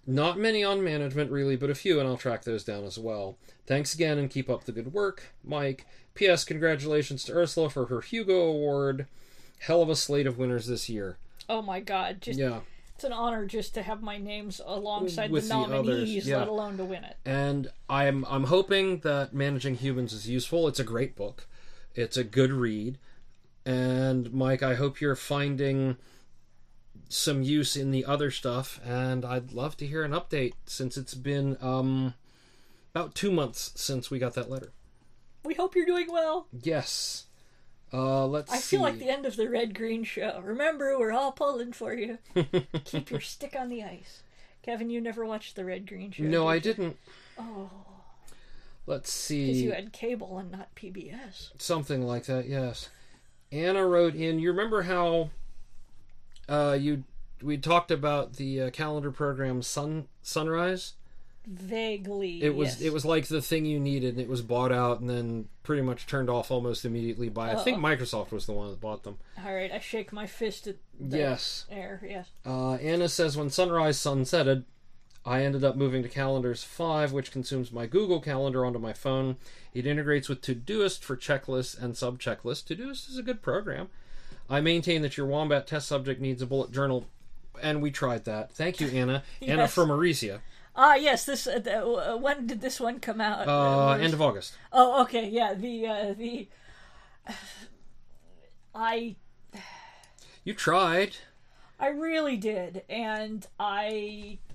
Not 0.06 0.38
many 0.38 0.62
on 0.62 0.84
management, 0.84 1.30
really, 1.30 1.56
but 1.56 1.70
a 1.70 1.74
few, 1.74 1.98
and 1.98 2.06
I'll 2.06 2.18
track 2.18 2.44
those 2.44 2.62
down 2.62 2.84
as 2.84 2.98
well. 2.98 3.38
Thanks 3.66 3.94
again, 3.94 4.18
and 4.18 4.28
keep 4.28 4.50
up 4.50 4.64
the 4.64 4.72
good 4.72 4.92
work, 4.92 5.24
Mike. 5.42 5.86
P.S. 6.14 6.44
Congratulations 6.44 7.24
to 7.24 7.32
Ursula 7.32 7.70
for 7.70 7.86
her 7.86 8.02
Hugo 8.02 8.42
Award. 8.42 9.06
Hell 9.60 9.80
of 9.80 9.88
a 9.88 9.96
slate 9.96 10.26
of 10.26 10.36
winners 10.36 10.66
this 10.66 10.90
year. 10.90 11.16
Oh 11.48 11.62
my 11.62 11.80
God! 11.80 12.20
Just 12.20 12.38
Yeah. 12.38 12.60
It's 12.94 13.04
an 13.04 13.12
honor 13.12 13.44
just 13.46 13.74
to 13.74 13.82
have 13.82 14.02
my 14.02 14.18
names 14.18 14.60
alongside 14.64 15.30
With 15.30 15.48
the 15.48 15.54
the 15.54 15.66
nominees, 15.66 16.28
yeah. 16.28 16.38
let 16.38 16.48
alone 16.48 16.76
to 16.76 16.84
win 16.84 17.04
it. 17.04 17.16
and 17.24 17.68
I'm 17.88 18.24
I'm 18.26 18.44
hoping 18.44 18.98
that 19.00 19.32
Managing 19.34 19.76
Humans 19.76 20.12
is 20.12 20.28
useful. 20.28 20.68
It's 20.68 20.78
a 20.80 20.84
great 20.84 21.16
book. 21.16 21.46
It's 21.94 22.16
a 22.16 22.24
good 22.24 22.52
read. 22.52 22.98
And 23.66 24.32
Mike, 24.32 24.62
I 24.62 24.74
hope 24.74 25.00
you're 25.00 25.16
finding 25.16 25.96
some 27.08 27.42
use 27.42 27.76
in 27.76 27.90
the 27.90 28.04
other 28.04 28.30
stuff 28.30 28.80
and 28.84 29.24
I'd 29.24 29.52
love 29.52 29.76
to 29.78 29.86
hear 29.86 30.02
an 30.04 30.12
update 30.12 30.54
since 30.66 30.96
it's 30.96 31.14
been 31.14 31.56
um 31.60 32.14
about 32.94 33.14
2 33.14 33.30
months 33.32 33.72
since 33.74 34.10
we 34.10 34.18
got 34.18 34.34
that 34.34 34.50
letter. 34.50 34.72
We 35.44 35.54
hope 35.54 35.74
you're 35.76 35.84
doing 35.86 36.10
well. 36.10 36.46
Yes. 36.62 37.24
Uh 37.96 38.26
let's 38.26 38.52
I 38.52 38.56
see. 38.56 38.76
feel 38.76 38.82
like 38.82 38.98
the 38.98 39.08
end 39.08 39.24
of 39.24 39.36
the 39.36 39.48
Red 39.48 39.74
Green 39.74 40.02
show. 40.02 40.40
Remember, 40.44 40.98
we're 40.98 41.12
all 41.12 41.30
pulling 41.32 41.72
for 41.72 41.94
you. 41.94 42.18
Keep 42.84 43.10
your 43.10 43.20
stick 43.20 43.54
on 43.58 43.68
the 43.68 43.84
ice. 43.84 44.22
Kevin, 44.62 44.90
you 44.90 45.00
never 45.00 45.24
watched 45.24 45.54
the 45.54 45.64
Red 45.64 45.86
Green 45.86 46.10
show. 46.10 46.24
No, 46.24 46.48
I 46.48 46.58
did 46.58 46.78
you? 46.78 46.84
didn't. 46.84 46.96
Oh, 47.38 47.70
Let's 48.86 49.12
see. 49.12 49.46
because 49.46 49.62
you 49.62 49.72
had 49.72 49.92
cable 49.92 50.38
and 50.38 50.50
not 50.50 50.74
PBS. 50.74 51.50
Something 51.58 52.02
like 52.02 52.24
that, 52.24 52.48
yes. 52.48 52.88
Anna 53.52 53.86
wrote 53.86 54.14
in. 54.14 54.38
You 54.40 54.50
remember 54.50 54.82
how 54.82 55.30
uh, 56.48 56.76
you 56.80 57.04
we 57.42 57.56
talked 57.58 57.90
about 57.90 58.34
the 58.34 58.62
uh, 58.62 58.70
calendar 58.70 59.10
program 59.12 59.62
Sun 59.62 60.08
Sunrise? 60.22 60.94
Vaguely. 61.46 62.42
It 62.42 62.54
was 62.54 62.68
yes. 62.68 62.80
it 62.80 62.92
was 62.92 63.04
like 63.04 63.26
the 63.26 63.42
thing 63.42 63.66
you 63.66 63.78
needed. 63.78 64.14
and 64.14 64.20
It 64.20 64.28
was 64.28 64.42
bought 64.42 64.72
out 64.72 65.00
and 65.00 65.10
then 65.10 65.48
pretty 65.62 65.82
much 65.82 66.06
turned 66.06 66.30
off 66.30 66.50
almost 66.50 66.84
immediately 66.84 67.28
by 67.28 67.52
I 67.52 67.56
think 67.56 67.78
Microsoft 67.78 68.30
was 68.30 68.46
the 68.46 68.52
one 68.52 68.70
that 68.70 68.80
bought 68.80 69.02
them. 69.02 69.18
All 69.44 69.54
right, 69.54 69.70
I 69.70 69.78
shake 69.78 70.12
my 70.12 70.26
fist 70.26 70.66
at 70.66 70.76
Yes. 71.00 71.66
air. 71.70 72.00
Yes. 72.08 72.28
Uh, 72.46 72.74
Anna 72.74 73.08
says 73.08 73.36
when 73.36 73.50
Sunrise 73.50 73.98
sunsetted, 73.98 74.64
I 75.26 75.42
ended 75.42 75.64
up 75.64 75.76
moving 75.76 76.02
to 76.02 76.08
Calendars 76.08 76.62
5, 76.64 77.12
which 77.12 77.30
consumes 77.30 77.72
my 77.72 77.86
Google 77.86 78.20
Calendar 78.20 78.64
onto 78.64 78.78
my 78.78 78.92
phone. 78.92 79.36
It 79.72 79.86
integrates 79.86 80.28
with 80.28 80.42
Todoist 80.42 81.00
for 81.02 81.16
checklists 81.16 81.80
and 81.80 81.96
sub 81.96 82.18
checklists. 82.20 82.64
Todoist 82.64 83.08
is 83.08 83.16
a 83.16 83.22
good 83.22 83.40
program. 83.42 83.88
I 84.50 84.60
maintain 84.60 85.00
that 85.02 85.16
your 85.16 85.26
Wombat 85.26 85.66
test 85.66 85.88
subject 85.88 86.20
needs 86.20 86.42
a 86.42 86.46
bullet 86.46 86.72
journal, 86.72 87.06
and 87.62 87.80
we 87.80 87.90
tried 87.90 88.26
that. 88.26 88.52
Thank 88.52 88.80
you, 88.80 88.88
Anna. 88.88 89.22
Anna 89.40 89.66
from 89.66 89.88
Mauricia. 89.88 90.40
Ah, 90.76 90.94
yes. 90.96 91.24
This. 91.24 91.46
Uh, 91.46 91.58
the, 91.58 91.84
uh, 91.86 92.16
when 92.16 92.46
did 92.46 92.60
this 92.60 92.80
one 92.80 92.98
come 93.00 93.20
out? 93.20 93.42
Uh, 93.42 93.46
was- 93.46 94.00
end 94.00 94.12
of 94.14 94.20
August. 94.22 94.54
Oh, 94.72 95.02
okay. 95.02 95.28
Yeah. 95.28 95.54
The. 95.54 95.86
Uh, 95.86 96.12
the. 96.14 96.48
I. 98.74 99.16
You 100.44 100.54
tried. 100.54 101.16
I 101.78 101.88
really 101.88 102.36
did, 102.36 102.82
and 102.88 103.46
I. 103.58 104.38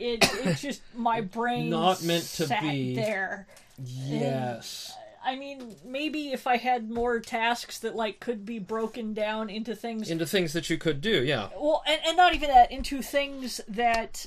It, 0.00 0.22
it 0.22 0.30
it's 0.46 0.62
just 0.62 0.80
my 0.94 1.20
brain 1.22 1.70
Not 1.70 2.04
meant 2.04 2.22
to 2.36 2.46
be. 2.60 2.94
there. 2.94 3.48
Yes. 3.84 4.92
I 5.24 5.34
mean, 5.36 5.74
maybe 5.84 6.28
if 6.32 6.46
I 6.46 6.56
had 6.56 6.90
more 6.90 7.18
tasks 7.20 7.80
that 7.80 7.94
like 7.96 8.20
could 8.20 8.44
be 8.46 8.58
broken 8.58 9.14
down 9.14 9.50
into 9.50 9.74
things 9.74 10.10
Into 10.10 10.26
things 10.26 10.52
that 10.52 10.70
you 10.70 10.78
could 10.78 11.00
do, 11.00 11.22
yeah. 11.24 11.48
well 11.56 11.82
and, 11.86 12.00
and 12.06 12.16
not 12.16 12.34
even 12.34 12.48
that 12.50 12.70
into 12.72 13.02
things 13.02 13.60
that 13.68 14.26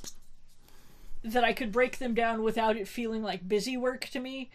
that 1.24 1.44
i 1.44 1.54
could 1.54 1.72
break 1.72 2.00
them 2.00 2.16
down 2.16 2.42
without 2.42 2.76
it 2.76 2.88
feeling 2.88 3.22
like 3.22 3.48
busy 3.48 3.78
work 3.78 4.06
to 4.08 4.20
me 4.20 4.50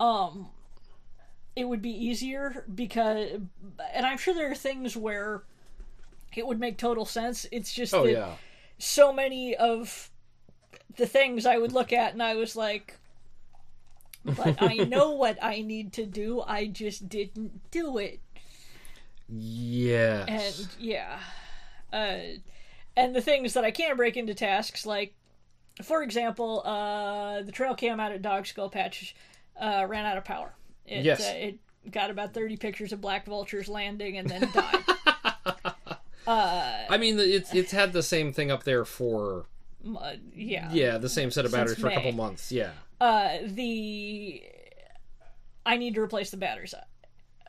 um 0.00 0.48
it 1.54 1.64
would 1.68 1.82
be 1.82 1.90
easier 1.90 2.64
because 2.74 3.28
and 3.92 4.06
i'm 4.06 4.16
sure 4.16 4.32
there 4.32 4.50
are 4.50 4.54
things 4.54 4.96
where 4.96 5.42
it 6.34 6.46
would 6.46 6.58
make 6.58 6.78
total 6.78 7.04
sense 7.04 7.44
it's 7.52 7.70
just 7.74 7.92
Oh, 7.92 8.04
that 8.06 8.12
yeah. 8.12 8.32
so 8.78 9.12
many 9.12 9.54
of 9.54 10.08
the 10.96 11.04
things 11.06 11.44
i 11.44 11.58
would 11.58 11.72
look 11.72 11.92
at 11.92 12.14
and 12.14 12.22
i 12.22 12.34
was 12.34 12.56
like 12.56 12.96
but 14.24 14.60
i 14.62 14.74
know 14.76 15.10
what 15.12 15.38
i 15.42 15.60
need 15.62 15.92
to 15.92 16.04
do 16.06 16.42
i 16.46 16.66
just 16.66 17.08
didn't 17.08 17.70
do 17.70 17.98
it 17.98 18.20
Yes. 19.28 20.58
and 20.60 20.68
yeah 20.78 21.18
uh 21.92 22.16
and 22.96 23.14
the 23.14 23.20
things 23.20 23.54
that 23.54 23.64
i 23.64 23.70
can't 23.70 23.96
break 23.96 24.16
into 24.16 24.34
tasks 24.34 24.84
like 24.84 25.14
for 25.82 26.02
example 26.02 26.62
uh 26.64 27.42
the 27.42 27.52
trail 27.52 27.74
cam 27.74 28.00
out 28.00 28.12
at 28.12 28.22
dog 28.22 28.46
skull 28.46 28.68
patch 28.68 29.14
uh 29.60 29.86
ran 29.88 30.04
out 30.04 30.16
of 30.18 30.24
power 30.24 30.52
it, 30.86 31.04
Yes. 31.04 31.20
uh, 31.20 31.32
it 31.36 31.58
got 31.90 32.10
about 32.10 32.34
30 32.34 32.56
pictures 32.56 32.92
of 32.92 33.00
black 33.00 33.24
vultures 33.26 33.68
landing 33.68 34.18
and 34.18 34.28
then 34.28 34.48
died 34.52 34.84
I 36.32 36.96
mean, 36.98 37.18
it's 37.18 37.52
it's 37.54 37.72
had 37.72 37.92
the 37.92 38.02
same 38.04 38.32
thing 38.32 38.52
up 38.52 38.62
there 38.62 38.84
for 38.84 39.46
uh, 39.98 40.12
yeah. 40.34 40.70
Yeah, 40.72 40.98
the 40.98 41.08
same 41.08 41.32
set 41.32 41.44
of 41.44 41.50
Since 41.50 41.60
batteries 41.60 41.78
for 41.80 41.88
a 41.88 41.94
couple 41.94 42.12
months. 42.12 42.52
Yeah. 42.52 42.70
Uh, 43.00 43.38
the 43.46 44.42
I 45.64 45.76
need 45.76 45.94
to 45.94 46.00
replace 46.02 46.30
the 46.30 46.36
batteries. 46.36 46.74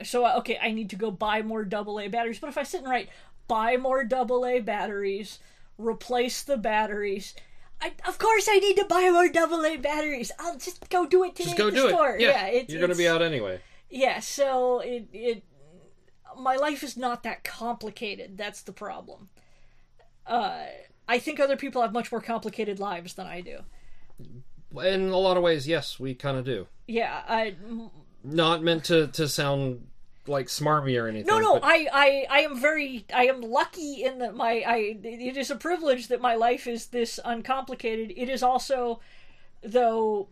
So 0.03 0.25
uh, 0.25 0.35
okay, 0.39 0.57
I 0.61 0.71
need 0.71 0.89
to 0.91 0.95
go 0.95 1.11
buy 1.11 1.41
more 1.41 1.67
AA 1.71 2.07
batteries. 2.07 2.39
But 2.39 2.49
if 2.49 2.57
I 2.57 2.63
sit 2.63 2.81
and 2.81 2.89
write, 2.89 3.09
buy 3.47 3.77
more 3.77 4.07
AA 4.09 4.59
batteries, 4.59 5.39
replace 5.77 6.43
the 6.43 6.57
batteries. 6.57 7.35
I, 7.81 7.93
of 8.07 8.19
course, 8.19 8.47
I 8.49 8.59
need 8.59 8.77
to 8.77 8.85
buy 8.85 9.09
more 9.11 9.25
AA 9.25 9.77
batteries. 9.77 10.31
I'll 10.39 10.57
just 10.57 10.89
go 10.89 11.05
do 11.05 11.23
it 11.23 11.35
today 11.35 11.45
Just 11.45 11.57
go 11.57 11.67
at 11.67 11.73
the 11.73 11.81
do 11.81 11.89
store. 11.89 12.15
it. 12.15 12.21
Yeah, 12.21 12.45
it's, 12.45 12.71
you're 12.71 12.79
going 12.79 12.91
to 12.91 12.97
be 12.97 13.07
out 13.07 13.21
anyway. 13.21 13.59
Yeah, 13.89 14.19
so 14.19 14.79
it 14.79 15.07
it 15.11 15.43
my 16.39 16.55
life 16.55 16.83
is 16.83 16.95
not 16.95 17.23
that 17.23 17.43
complicated. 17.43 18.37
That's 18.37 18.61
the 18.61 18.71
problem. 18.71 19.29
Uh, 20.25 20.63
I 21.07 21.19
think 21.19 21.39
other 21.39 21.57
people 21.57 21.81
have 21.81 21.91
much 21.91 22.11
more 22.11 22.21
complicated 22.21 22.79
lives 22.79 23.15
than 23.15 23.27
I 23.27 23.41
do. 23.41 23.59
In 24.75 25.09
a 25.09 25.17
lot 25.17 25.37
of 25.37 25.43
ways, 25.43 25.67
yes, 25.67 25.99
we 25.99 26.13
kind 26.15 26.37
of 26.37 26.45
do. 26.45 26.67
Yeah, 26.87 27.21
I 27.27 27.55
Not 28.23 28.63
meant 28.63 28.85
to, 28.85 29.07
to 29.07 29.27
sound 29.27 29.87
like 30.27 30.47
smarmy 30.47 31.01
or 31.01 31.07
anything. 31.07 31.25
no 31.25 31.39
no 31.39 31.55
but 31.55 31.63
I, 31.65 31.87
I 31.91 32.25
I 32.29 32.39
am 32.41 32.59
very 32.59 33.05
I 33.13 33.25
am 33.25 33.41
lucky 33.41 34.03
in 34.03 34.19
that 34.19 34.35
my 34.35 34.63
I 34.67 34.97
it 35.03 35.35
is 35.35 35.49
a 35.49 35.55
privilege 35.55 36.09
that 36.09 36.21
my 36.21 36.35
life 36.35 36.67
is 36.67 36.87
this 36.87 37.19
uncomplicated. 37.25 38.13
It 38.15 38.29
is 38.29 38.43
also 38.43 38.99
though 39.63 40.27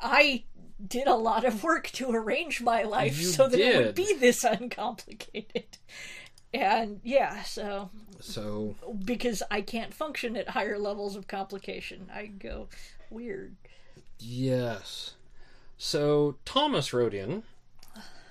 I 0.00 0.44
did 0.84 1.06
a 1.06 1.14
lot 1.14 1.44
of 1.44 1.62
work 1.62 1.88
to 1.92 2.10
arrange 2.10 2.62
my 2.62 2.82
life 2.82 3.18
You 3.18 3.26
so 3.26 3.46
that 3.46 3.60
it 3.60 3.76
would 3.76 3.94
be 3.94 4.14
this 4.14 4.42
uncomplicated. 4.42 5.76
And 6.54 7.00
yeah, 7.04 7.42
so 7.42 7.90
So, 8.20 8.74
because 9.04 9.42
I 9.50 9.60
can't 9.60 9.94
function 9.94 10.36
at 10.36 10.48
higher 10.50 10.78
levels 10.78 11.14
of 11.16 11.28
complication. 11.28 12.10
I 12.12 12.26
go 12.26 12.68
weird. 13.10 13.54
yes. 14.18 15.14
So, 15.80 16.36
Thomas 16.44 16.92
wrote 16.92 17.14
in 17.14 17.44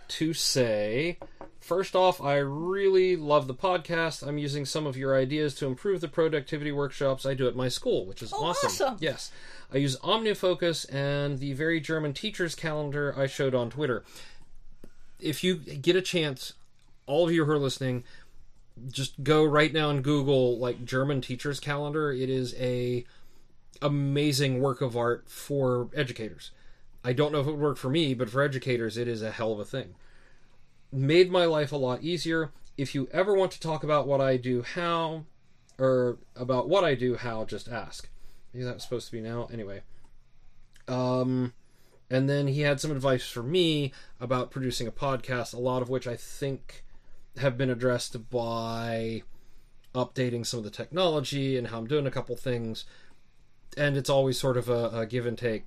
to 0.09 0.33
say 0.33 1.17
First 1.61 1.95
off, 1.97 2.21
I 2.21 2.37
really 2.37 3.17
love 3.17 3.47
the 3.47 3.53
podcast. 3.53 4.25
I'm 4.25 4.37
using 4.37 4.65
some 4.65 4.85
of 4.87 4.95
your 4.95 5.13
ideas 5.17 5.53
to 5.55 5.65
improve 5.65 5.99
the 5.99 6.07
productivity 6.07 6.71
workshops 6.71 7.25
I 7.25 7.33
do 7.33 7.45
at 7.47 7.57
my 7.57 7.67
school, 7.67 8.05
which 8.05 8.21
is 8.21 8.31
Oh, 8.33 8.45
awesome. 8.45 8.69
awesome. 8.69 8.97
Yes. 9.01 9.31
I 9.73 9.77
use 9.77 9.97
OmniFocus 9.97 10.93
and 10.93 11.39
the 11.39 11.51
very 11.53 11.81
German 11.81 12.13
teacher's 12.13 12.55
calendar 12.55 13.13
I 13.17 13.27
showed 13.27 13.53
on 13.53 13.69
Twitter. 13.69 14.05
If 15.19 15.43
you 15.43 15.55
get 15.55 15.97
a 15.97 16.01
chance, 16.01 16.53
all 17.05 17.25
of 17.27 17.33
you 17.33 17.43
who 17.43 17.51
are 17.51 17.59
listening, 17.59 18.05
just 18.91 19.23
go 19.23 19.43
right 19.43 19.73
now 19.73 19.89
and 19.89 20.03
Google 20.03 20.57
like 20.57 20.85
German 20.85 21.21
teacher's 21.21 21.59
calendar. 21.59 22.11
It 22.11 22.29
is 22.29 22.55
a 22.55 23.05
amazing 23.81 24.59
work 24.59 24.81
of 24.81 24.95
art 24.95 25.29
for 25.29 25.89
educators. 25.95 26.51
I 27.03 27.13
don't 27.13 27.31
know 27.31 27.39
if 27.39 27.47
it 27.47 27.51
would 27.51 27.59
work 27.59 27.77
for 27.77 27.89
me, 27.89 28.13
but 28.13 28.29
for 28.29 28.41
educators, 28.41 28.97
it 28.97 29.07
is 29.07 29.21
a 29.21 29.31
hell 29.31 29.53
of 29.53 29.59
a 29.59 29.65
thing. 29.65 29.95
Made 30.91 31.31
my 31.31 31.45
life 31.45 31.71
a 31.71 31.77
lot 31.77 32.03
easier. 32.03 32.51
If 32.77 32.93
you 32.93 33.07
ever 33.11 33.33
want 33.33 33.51
to 33.53 33.59
talk 33.59 33.83
about 33.83 34.07
what 34.07 34.21
I 34.21 34.37
do, 34.37 34.61
how, 34.61 35.25
or 35.77 36.17
about 36.35 36.69
what 36.69 36.83
I 36.83 36.95
do, 36.95 37.15
how, 37.15 37.45
just 37.45 37.69
ask. 37.69 38.09
Maybe 38.53 38.65
that's 38.65 38.83
supposed 38.83 39.07
to 39.07 39.11
be 39.11 39.21
now. 39.21 39.47
Anyway. 39.51 39.81
Um, 40.87 41.53
and 42.09 42.29
then 42.29 42.47
he 42.47 42.61
had 42.61 42.79
some 42.79 42.91
advice 42.91 43.27
for 43.27 43.43
me 43.43 43.91
about 44.19 44.51
producing 44.51 44.87
a 44.87 44.91
podcast, 44.91 45.53
a 45.53 45.59
lot 45.59 45.81
of 45.81 45.89
which 45.89 46.07
I 46.07 46.15
think 46.15 46.83
have 47.37 47.57
been 47.57 47.69
addressed 47.69 48.29
by 48.29 49.23
updating 49.93 50.45
some 50.45 50.59
of 50.59 50.63
the 50.63 50.71
technology 50.71 51.57
and 51.57 51.67
how 51.67 51.77
I'm 51.77 51.87
doing 51.87 52.07
a 52.07 52.11
couple 52.11 52.35
things. 52.35 52.85
And 53.75 53.97
it's 53.97 54.09
always 54.09 54.39
sort 54.39 54.57
of 54.57 54.69
a, 54.69 54.89
a 54.89 55.05
give 55.05 55.25
and 55.25 55.37
take, 55.37 55.65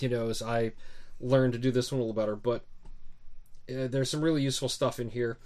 you 0.00 0.08
know, 0.08 0.28
as 0.28 0.42
I 0.42 0.72
learn 1.20 1.52
to 1.52 1.58
do 1.58 1.70
this 1.70 1.92
one 1.92 2.00
a 2.00 2.04
little 2.04 2.14
better. 2.14 2.36
But 2.36 2.64
uh, 3.68 3.88
there's 3.88 4.10
some 4.10 4.22
really 4.22 4.42
useful 4.42 4.68
stuff 4.68 4.98
in 4.98 5.10
here. 5.10 5.38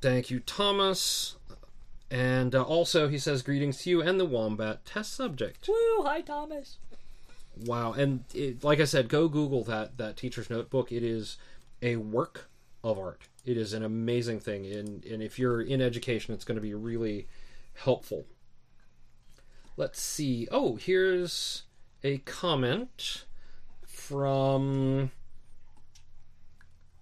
Thank 0.00 0.30
you, 0.30 0.40
Thomas. 0.40 1.36
And 2.10 2.54
uh, 2.54 2.62
also, 2.62 3.08
he 3.08 3.18
says, 3.18 3.42
Greetings 3.42 3.82
to 3.82 3.90
you 3.90 4.02
and 4.02 4.20
the 4.20 4.24
Wombat 4.24 4.84
test 4.84 5.14
subject. 5.14 5.68
Woo! 5.68 6.02
Hi, 6.04 6.20
Thomas. 6.20 6.78
Wow, 7.56 7.92
and 7.92 8.24
it, 8.34 8.64
like 8.64 8.80
I 8.80 8.84
said, 8.84 9.08
go 9.08 9.28
Google 9.28 9.62
that 9.64 9.96
that 9.98 10.16
teacher's 10.16 10.50
notebook. 10.50 10.90
It 10.90 11.02
is 11.02 11.36
a 11.82 11.96
work 11.96 12.48
of 12.84 12.98
art. 12.98 13.22
It 13.44 13.56
is 13.56 13.72
an 13.72 13.82
amazing 13.82 14.40
thing, 14.40 14.66
and 14.66 15.04
and 15.04 15.22
if 15.22 15.38
you're 15.38 15.60
in 15.60 15.80
education, 15.80 16.34
it's 16.34 16.44
going 16.44 16.56
to 16.56 16.62
be 16.62 16.74
really 16.74 17.26
helpful. 17.74 18.26
Let's 19.76 20.00
see. 20.00 20.46
Oh, 20.52 20.76
here's 20.76 21.64
a 22.04 22.18
comment 22.18 23.24
from 23.84 25.10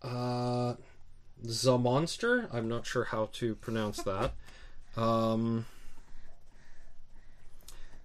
uh, 0.01 0.75
the 1.43 1.79
monster. 1.79 2.49
I'm 2.53 2.69
not 2.69 2.87
sure 2.87 3.05
how 3.05 3.29
to 3.33 3.55
pronounce 3.57 4.03
that. 4.05 4.33
Um, 4.97 5.67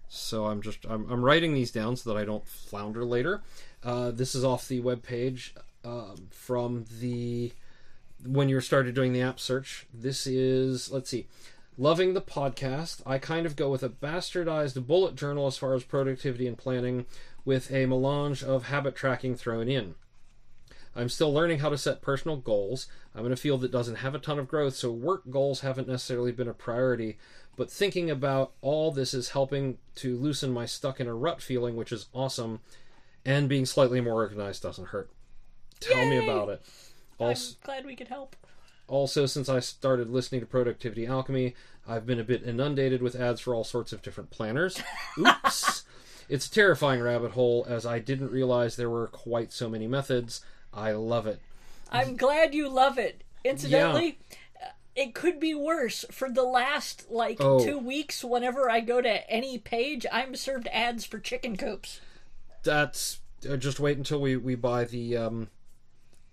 so 0.09 0.45
I'm 0.47 0.61
just 0.61 0.79
I'm, 0.89 1.09
I'm 1.09 1.23
writing 1.23 1.53
these 1.53 1.71
down 1.71 1.95
so 1.95 2.11
that 2.11 2.19
I 2.19 2.25
don't 2.25 2.45
flounder 2.47 3.05
later. 3.05 3.41
Uh, 3.83 4.11
this 4.11 4.35
is 4.35 4.43
off 4.43 4.67
the 4.67 4.79
web 4.79 5.03
page 5.03 5.53
um, 5.85 6.27
from 6.31 6.85
the 6.99 7.53
when 8.25 8.49
you 8.49 8.59
started 8.61 8.95
doing 8.95 9.13
the 9.13 9.21
app 9.21 9.39
search. 9.39 9.85
This 9.93 10.27
is 10.27 10.91
let's 10.91 11.09
see, 11.09 11.27
loving 11.77 12.13
the 12.13 12.21
podcast. 12.21 13.01
I 13.05 13.17
kind 13.17 13.45
of 13.45 13.55
go 13.55 13.69
with 13.69 13.83
a 13.83 13.89
bastardized 13.89 14.85
bullet 14.87 15.15
journal 15.15 15.47
as 15.47 15.57
far 15.57 15.73
as 15.73 15.83
productivity 15.83 16.47
and 16.47 16.57
planning, 16.57 17.05
with 17.45 17.71
a 17.71 17.85
melange 17.85 18.43
of 18.43 18.65
habit 18.65 18.95
tracking 18.95 19.35
thrown 19.35 19.67
in. 19.67 19.95
I'm 20.95 21.09
still 21.09 21.31
learning 21.31 21.59
how 21.59 21.69
to 21.69 21.77
set 21.77 22.01
personal 22.01 22.37
goals. 22.37 22.87
I'm 23.13 23.25
in 23.25 23.31
a 23.31 23.37
field 23.37 23.61
that 23.61 23.71
doesn't 23.71 23.97
have 23.97 24.15
a 24.15 24.19
ton 24.19 24.39
of 24.39 24.47
growth, 24.47 24.75
so 24.75 24.91
work 24.91 25.29
goals 25.29 25.59
haven't 25.59 25.87
necessarily 25.87 26.31
been 26.31 26.47
a 26.47 26.53
priority. 26.53 27.19
But 27.55 27.71
thinking 27.71 28.09
about 28.09 28.53
all 28.61 28.91
this 28.91 29.13
is 29.13 29.29
helping 29.29 29.77
to 29.95 30.17
loosen 30.17 30.51
my 30.51 30.65
stuck 30.65 30.99
in 30.99 31.07
a 31.07 31.13
rut 31.13 31.41
feeling, 31.41 31.75
which 31.75 31.91
is 31.91 32.07
awesome. 32.13 32.61
And 33.23 33.47
being 33.47 33.65
slightly 33.65 34.01
more 34.01 34.15
organized 34.15 34.63
doesn't 34.63 34.87
hurt. 34.87 35.11
Tell 35.79 36.05
me 36.05 36.17
about 36.17 36.49
it. 36.49 36.61
Also, 37.19 37.55
I'm 37.63 37.65
glad 37.65 37.85
we 37.85 37.95
could 37.95 38.07
help. 38.09 38.35
also, 38.87 39.25
since 39.25 39.49
I 39.49 39.59
started 39.59 40.09
listening 40.09 40.41
to 40.41 40.47
Productivity 40.47 41.05
Alchemy, 41.07 41.55
I've 41.87 42.05
been 42.05 42.19
a 42.19 42.23
bit 42.23 42.43
inundated 42.43 43.01
with 43.01 43.15
ads 43.15 43.41
for 43.41 43.55
all 43.55 43.63
sorts 43.63 43.91
of 43.93 44.01
different 44.01 44.29
planners. 44.29 44.81
Oops. 45.19 45.83
it's 46.29 46.47
a 46.47 46.51
terrifying 46.51 47.01
rabbit 47.01 47.31
hole, 47.31 47.65
as 47.67 47.85
I 47.85 47.99
didn't 47.99 48.31
realize 48.31 48.75
there 48.75 48.89
were 48.89 49.07
quite 49.07 49.51
so 49.51 49.69
many 49.69 49.87
methods. 49.87 50.41
I 50.73 50.91
love 50.91 51.25
it. 51.27 51.39
I'm 51.91 52.15
glad 52.17 52.53
you 52.53 52.67
love 52.69 52.97
it. 52.99 53.23
Incidentally, 53.43 54.19
uh 54.61 54.67
it 54.95 55.13
could 55.13 55.39
be 55.39 55.53
worse. 55.53 56.05
For 56.11 56.27
the 56.29 56.41
last 56.43 57.09
like 57.11 57.37
Oh. 57.39 57.63
two 57.63 57.77
weeks, 57.77 58.23
whenever 58.23 58.67
I 58.69 58.79
go 58.81 58.99
to 58.99 59.29
any 59.29 59.57
page, 59.59 60.05
I'm 60.11 60.35
served 60.35 60.67
ads 60.71 61.05
for 61.05 61.19
chicken 61.19 61.55
coops. 61.55 62.01
That's 62.63 63.19
uh, 63.49 63.57
just 63.57 63.79
wait 63.79 63.97
until 63.97 64.19
we 64.19 64.35
we 64.37 64.55
buy 64.55 64.85
the 64.85 65.15
um 65.17 65.49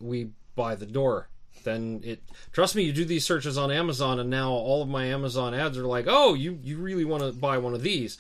we 0.01 0.31
buy 0.55 0.75
the 0.75 0.87
door. 0.87 1.29
Then 1.65 2.01
it 2.05 2.23
trust 2.53 2.75
me, 2.77 2.83
you 2.83 2.93
do 2.93 3.05
these 3.05 3.25
searches 3.25 3.57
on 3.57 3.71
Amazon, 3.71 4.19
and 4.21 4.29
now 4.29 4.51
all 4.51 4.83
of 4.83 4.89
my 4.89 5.07
Amazon 5.07 5.55
ads 5.55 5.79
are 5.79 5.87
like, 5.87 6.07
oh, 6.09 6.35
you 6.35 6.59
you 6.63 6.77
really 6.79 7.05
want 7.05 7.23
to 7.23 7.33
buy 7.33 7.57
one 7.59 7.75
of 7.75 7.83
these. 7.83 8.19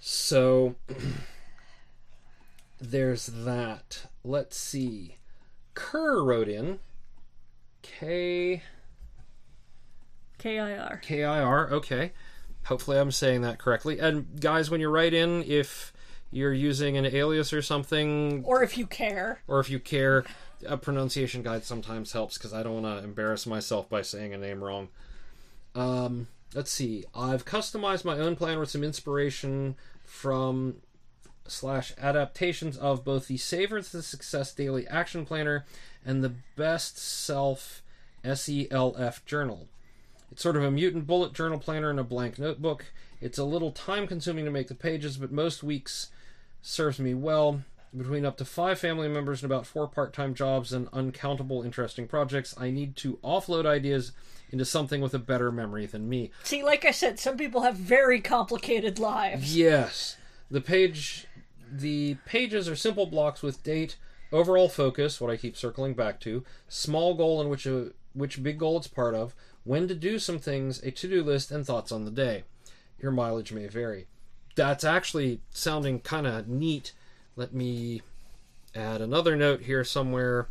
So 0.00 0.76
there's 2.80 3.26
that. 3.26 4.06
Let's 4.22 4.56
see. 4.56 5.16
Kerr 5.74 6.22
wrote 6.22 6.48
in 6.48 6.78
K 7.82 8.62
KIR. 10.38 11.00
K 11.02 11.24
I 11.24 11.40
R. 11.42 11.70
Okay. 11.70 12.12
Hopefully, 12.66 12.98
I'm 12.98 13.10
saying 13.10 13.42
that 13.42 13.58
correctly. 13.58 13.98
And 13.98 14.40
guys, 14.40 14.70
when 14.70 14.80
you 14.80 14.88
write 14.88 15.14
in, 15.14 15.42
if 15.44 15.92
you're 16.30 16.52
using 16.52 16.96
an 16.96 17.06
alias 17.06 17.52
or 17.52 17.62
something, 17.62 18.42
Or 18.44 18.62
if 18.62 18.76
you 18.78 18.86
care. 18.86 19.40
or 19.46 19.60
if 19.60 19.68
you 19.70 19.78
care, 19.78 20.24
a 20.66 20.76
pronunciation 20.76 21.42
guide 21.42 21.64
sometimes 21.64 22.12
helps 22.12 22.38
because 22.38 22.52
I 22.52 22.62
don't 22.62 22.82
want 22.82 22.98
to 22.98 23.04
embarrass 23.04 23.46
myself 23.46 23.88
by 23.88 24.02
saying 24.02 24.32
a 24.34 24.38
name 24.38 24.62
wrong. 24.62 24.88
Um, 25.74 26.28
let's 26.54 26.70
see. 26.70 27.04
I've 27.14 27.44
customized 27.44 28.04
my 28.04 28.18
own 28.18 28.36
plan 28.36 28.58
with 28.58 28.70
some 28.70 28.84
inspiration 28.84 29.76
from 30.04 30.76
slash 31.46 31.92
adaptations 31.98 32.76
of 32.76 33.04
both 33.04 33.28
the 33.28 33.36
Savor 33.36 33.80
the 33.80 34.02
Success 34.02 34.52
Daily 34.52 34.86
Action 34.86 35.26
Planner 35.26 35.64
and 36.04 36.22
the 36.22 36.34
Best 36.56 36.98
Self 36.98 37.82
SELF 38.24 39.24
Journal. 39.26 39.68
It's 40.30 40.42
sort 40.42 40.56
of 40.56 40.64
a 40.64 40.70
mutant 40.70 41.06
bullet 41.06 41.32
journal 41.32 41.58
planner 41.58 41.90
and 41.90 42.00
a 42.00 42.04
blank 42.04 42.38
notebook. 42.38 42.86
It's 43.20 43.38
a 43.38 43.44
little 43.44 43.70
time 43.70 44.06
consuming 44.06 44.44
to 44.44 44.50
make 44.50 44.68
the 44.68 44.74
pages, 44.74 45.16
but 45.16 45.30
most 45.30 45.62
weeks 45.62 46.10
serves 46.62 46.98
me 46.98 47.14
well. 47.14 47.62
Between 47.96 48.24
up 48.24 48.36
to 48.38 48.44
five 48.44 48.78
family 48.78 49.08
members 49.08 49.42
and 49.42 49.50
about 49.50 49.66
four 49.66 49.86
part 49.86 50.12
time 50.12 50.34
jobs 50.34 50.72
and 50.72 50.88
uncountable 50.92 51.62
interesting 51.62 52.06
projects. 52.06 52.54
I 52.58 52.70
need 52.70 52.96
to 52.96 53.18
offload 53.24 53.66
ideas 53.66 54.12
into 54.50 54.64
something 54.64 55.00
with 55.00 55.14
a 55.14 55.18
better 55.18 55.50
memory 55.50 55.86
than 55.86 56.08
me. 56.08 56.30
See, 56.42 56.62
like 56.62 56.84
I 56.84 56.90
said, 56.90 57.18
some 57.18 57.36
people 57.36 57.62
have 57.62 57.76
very 57.76 58.20
complicated 58.20 58.98
lives. 58.98 59.56
Yes. 59.56 60.16
The 60.50 60.60
page 60.60 61.26
the 61.70 62.16
pages 62.24 62.68
are 62.68 62.76
simple 62.76 63.06
blocks 63.06 63.42
with 63.42 63.62
date, 63.62 63.96
overall 64.32 64.68
focus, 64.68 65.20
what 65.20 65.30
I 65.30 65.36
keep 65.36 65.56
circling 65.56 65.94
back 65.94 66.20
to, 66.20 66.44
small 66.68 67.14
goal 67.14 67.40
in 67.40 67.48
which 67.48 67.66
a 67.66 67.92
which 68.12 68.42
big 68.42 68.58
goal 68.58 68.76
it's 68.76 68.86
part 68.86 69.14
of, 69.14 69.34
when 69.64 69.88
to 69.88 69.94
do 69.94 70.18
some 70.20 70.38
things, 70.38 70.80
a 70.82 70.92
to-do 70.92 71.22
list 71.22 71.50
and 71.50 71.66
thoughts 71.66 71.90
on 71.90 72.04
the 72.04 72.10
day. 72.10 72.44
Your 73.00 73.10
mileage 73.10 73.52
may 73.52 73.66
vary. 73.66 74.06
That's 74.54 74.84
actually 74.84 75.40
sounding 75.50 75.98
kind 76.00 76.26
of 76.26 76.46
neat. 76.46 76.92
Let 77.36 77.52
me 77.52 78.02
add 78.74 79.00
another 79.00 79.36
note 79.36 79.62
here 79.62 79.84
somewhere 79.84 80.48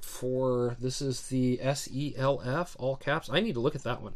for 0.00 0.76
this 0.80 1.00
is 1.00 1.28
the 1.28 1.58
SELF 1.58 2.76
all 2.78 2.96
caps. 2.96 3.28
I 3.30 3.40
need 3.40 3.54
to 3.54 3.60
look 3.60 3.74
at 3.74 3.82
that 3.84 4.02
one. 4.02 4.14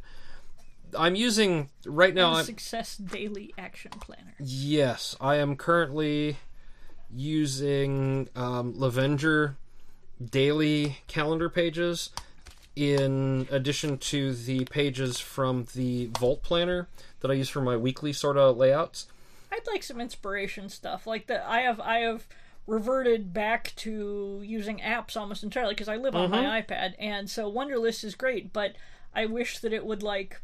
I'm 0.99 1.15
using 1.15 1.71
right 1.85 2.15
now. 2.15 2.35
I'm, 2.35 2.45
Success 2.45 2.97
Daily 2.97 3.55
Action 3.57 3.93
Planner. 4.01 4.35
yes, 4.39 5.17
I 5.21 5.37
am 5.37 5.57
currently 5.57 6.39
using 7.15 8.29
um, 8.35 8.79
Levenger 8.79 9.57
daily 10.23 10.99
calendar 11.07 11.49
pages 11.49 12.11
in 12.77 13.49
addition 13.51 13.99
to 13.99 14.35
the 14.35 14.65
pages 14.67 15.19
from 15.19 15.67
the 15.75 16.07
Vault 16.19 16.43
Planner 16.43 16.89
that 17.21 17.31
I 17.31 17.35
use 17.35 17.49
for 17.49 17.61
my 17.61 17.77
weekly 17.77 18.13
sort 18.13 18.37
of 18.37 18.57
layouts. 18.57 19.07
I'd 19.53 19.67
like 19.67 19.83
some 19.83 20.01
inspiration 20.01 20.69
stuff. 20.69 21.07
Like 21.07 21.27
the 21.27 21.49
I 21.49 21.61
have 21.61 21.81
I 21.81 21.99
have 22.01 22.27
reverted 22.67 23.33
back 23.33 23.73
to 23.75 24.41
using 24.45 24.79
apps 24.79 25.17
almost 25.17 25.43
entirely 25.43 25.75
because 25.75 25.89
I 25.89 25.97
live 25.97 26.15
on 26.15 26.31
my 26.31 26.45
mm-hmm. 26.45 26.73
iPad, 26.73 26.95
and 26.99 27.29
so 27.29 27.51
Wunderlist 27.51 28.05
is 28.05 28.15
great. 28.15 28.53
But 28.53 28.77
I 29.15 29.27
wish 29.27 29.59
that 29.59 29.73
it 29.73 29.85
would 29.85 30.03
like 30.03 30.41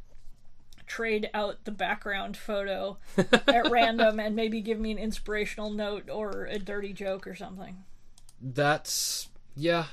trade 0.87 1.29
out 1.35 1.65
the 1.65 1.71
background 1.71 2.37
photo 2.37 2.97
at 3.17 3.69
random 3.71 4.21
and 4.21 4.37
maybe 4.37 4.61
give 4.61 4.79
me 4.79 4.93
an 4.93 4.99
inspirational 4.99 5.71
note 5.71 6.09
or 6.09 6.47
a 6.47 6.59
dirty 6.59 6.93
joke 6.93 7.27
or 7.27 7.35
something. 7.35 7.85
That's 8.41 9.29
yeah. 9.55 9.87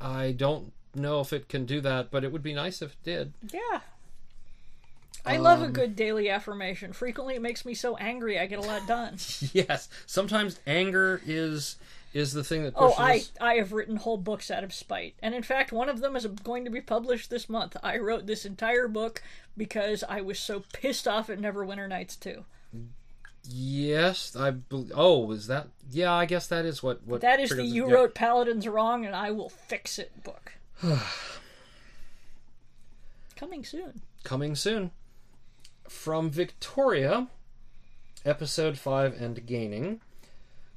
I 0.00 0.32
don't 0.32 0.72
know 0.94 1.20
if 1.20 1.32
it 1.32 1.48
can 1.48 1.66
do 1.66 1.80
that, 1.82 2.10
but 2.10 2.24
it 2.24 2.32
would 2.32 2.42
be 2.42 2.54
nice 2.54 2.82
if 2.82 2.92
it 2.92 3.02
did. 3.02 3.32
Yeah. 3.52 3.80
I 5.24 5.36
love 5.36 5.60
a 5.62 5.66
um, 5.66 5.72
good 5.72 5.96
daily 5.96 6.30
affirmation. 6.30 6.92
Frequently, 6.92 7.34
it 7.34 7.42
makes 7.42 7.64
me 7.64 7.74
so 7.74 7.96
angry 7.96 8.38
I 8.38 8.46
get 8.46 8.58
a 8.58 8.62
lot 8.62 8.86
done. 8.86 9.16
Yes, 9.52 9.88
sometimes 10.06 10.58
anger 10.66 11.20
is 11.26 11.76
is 12.12 12.32
the 12.32 12.42
thing 12.42 12.64
that 12.64 12.72
Oh, 12.76 12.92
pushes. 12.94 13.30
I 13.40 13.52
I 13.52 13.54
have 13.54 13.72
written 13.72 13.96
whole 13.96 14.16
books 14.16 14.50
out 14.50 14.64
of 14.64 14.72
spite, 14.72 15.14
and 15.22 15.34
in 15.34 15.42
fact, 15.42 15.72
one 15.72 15.88
of 15.88 16.00
them 16.00 16.16
is 16.16 16.26
going 16.26 16.64
to 16.64 16.70
be 16.70 16.80
published 16.80 17.28
this 17.30 17.48
month. 17.48 17.76
I 17.82 17.98
wrote 17.98 18.26
this 18.26 18.44
entire 18.44 18.88
book 18.88 19.22
because 19.56 20.02
I 20.08 20.20
was 20.22 20.38
so 20.38 20.64
pissed 20.72 21.06
off 21.06 21.28
at 21.30 21.38
Neverwinter 21.38 21.88
Nights 21.88 22.16
too. 22.16 22.44
Yes, 23.48 24.34
I. 24.36 24.50
bel 24.52 24.86
oh, 24.94 25.30
is 25.32 25.46
that? 25.48 25.68
Yeah, 25.90 26.12
I 26.12 26.24
guess 26.26 26.46
that 26.48 26.64
is 26.64 26.82
what. 26.82 27.06
what 27.06 27.20
That 27.20 27.40
is 27.40 27.50
the 27.50 27.60
it. 27.62 27.66
"You 27.66 27.88
Yeah. 27.88 27.94
wrote 27.94 28.14
Paladins 28.14 28.66
wrong, 28.66 29.04
and 29.06 29.14
I 29.14 29.30
will 29.30 29.48
fix 29.50 29.98
it" 29.98 30.24
book. 30.24 30.52
Coming 33.36 33.64
soon. 33.64 34.02
coming 34.22 34.54
soon 34.54 34.90
from 35.90 36.30
Victoria, 36.30 37.26
episode 38.24 38.78
five 38.78 39.20
and 39.20 39.44
gaining. 39.44 40.00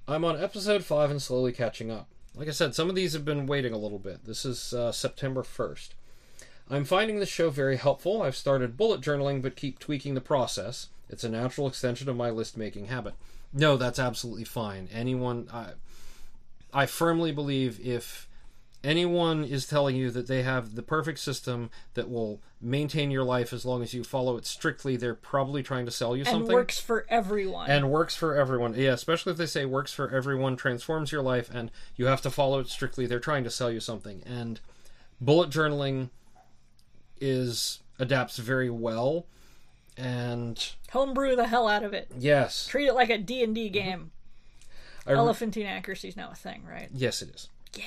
I'm 0.08 0.26
on 0.26 0.42
episode 0.42 0.84
five 0.84 1.12
and 1.12 1.22
slowly 1.22 1.54
catching 1.54 1.92
up. 1.92 2.08
Like 2.36 2.48
I 2.48 2.52
said, 2.52 2.74
some 2.74 2.90
of 2.90 2.96
these 2.96 3.14
have 3.14 3.24
been 3.24 3.46
waiting 3.46 3.74
a 3.74 3.78
little 3.78 4.00
bit. 4.00 4.26
This 4.26 4.44
is 4.44 4.74
uh, 4.74 4.92
September 4.92 5.44
1st. 5.44 5.90
I'm 6.70 6.84
finding 6.84 7.20
the 7.20 7.28
show 7.28 7.52
very 7.52 7.78
helpful. 7.78 8.24
I've 8.24 8.36
started 8.36 8.76
bullet 8.76 9.02
journaling, 9.02 9.42
but 9.42 9.56
keep 9.56 9.78
tweaking 9.78 10.16
the 10.16 10.20
process. 10.20 10.90
It's 11.10 11.24
a 11.24 11.30
natural 11.30 11.68
extension 11.68 12.10
of 12.10 12.18
my 12.18 12.32
list 12.32 12.58
making 12.58 12.88
habit. 12.88 13.14
No, 13.54 13.78
that's 13.78 14.00
absolutely 14.00 14.46
fine. 14.46 14.90
Anyone, 14.92 15.48
I, 15.54 15.68
I 16.74 16.86
firmly 16.88 17.32
believe 17.32 17.80
if 17.80 18.28
anyone 18.84 19.44
is 19.44 19.66
telling 19.66 19.96
you 19.96 20.12
that 20.12 20.28
they 20.28 20.44
have 20.44 20.76
the 20.76 20.82
perfect 20.82 21.20
system 21.20 21.70
that 21.94 22.10
will 22.10 22.42
maintain 22.62 23.12
your 23.12 23.24
life 23.24 23.54
as 23.54 23.66
long 23.66 23.82
as 23.82 23.94
you 23.94 24.04
follow 24.04 24.38
it 24.38 24.46
strictly, 24.46 24.96
they're 24.98 25.14
probably 25.16 25.64
trying 25.64 25.86
to 25.86 25.92
sell 25.92 26.16
you 26.16 26.22
And 26.24 26.30
something 26.30 26.54
works 26.54 26.80
for 26.80 27.06
everyone. 27.10 27.70
and 27.70 27.90
works 27.90 28.16
for 28.16 28.36
everyone. 28.36 28.74
Yeah, 28.76 28.92
especially 28.92 29.32
if 29.32 29.38
they 29.38 29.46
say 29.46 29.66
works 29.66 29.94
for 29.94 30.10
everyone, 30.10 30.56
transforms 30.56 31.12
your 31.12 31.22
life, 31.22 31.50
and 31.54 31.72
you 31.96 32.06
have 32.08 32.22
to 32.22 32.30
follow 32.30 32.60
it 32.60 32.68
strictly. 32.68 33.06
They're 33.06 33.20
trying 33.20 33.44
to 33.46 33.50
sell 33.50 33.72
you 33.72 33.80
something. 33.80 34.22
And 34.26 34.60
bullet 35.20 35.50
journaling 35.50 36.10
is 37.20 37.80
adapts 38.00 38.38
very 38.38 38.70
well. 38.70 39.26
And 39.98 40.72
Homebrew 40.92 41.36
the 41.36 41.48
hell 41.48 41.68
out 41.68 41.84
of 41.84 41.94
it. 41.94 42.10
yes, 42.18 42.66
Treat 42.68 42.88
it 42.88 42.94
like 42.94 43.10
a 43.10 43.18
D&D 43.18 43.46
mm-hmm. 43.66 43.74
game. 43.74 44.12
I 45.06 45.12
re- 45.12 45.18
Elephantine 45.18 45.68
accuracy 45.68 46.08
is 46.08 46.16
now 46.18 46.30
a 46.32 46.36
thing, 46.36 46.64
right? 46.68 46.90
yes, 46.94 47.22
it 47.22 47.30
is. 47.36 47.50
Yay. 47.76 47.84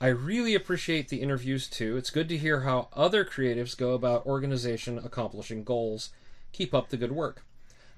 I 0.00 0.08
really 0.08 0.54
appreciate 0.54 1.08
the 1.08 1.20
interviews 1.20 1.68
too. 1.68 1.98
It's 1.98 2.10
good 2.10 2.28
to 2.30 2.38
hear 2.38 2.60
how 2.60 2.88
other 2.94 3.22
creatives 3.24 3.76
go 3.76 3.92
about 3.92 4.24
organization 4.24 4.98
accomplishing 4.98 5.62
goals. 5.62 6.10
Keep 6.52 6.72
up 6.72 6.88
the 6.88 6.96
good 6.96 7.12
work. 7.12 7.44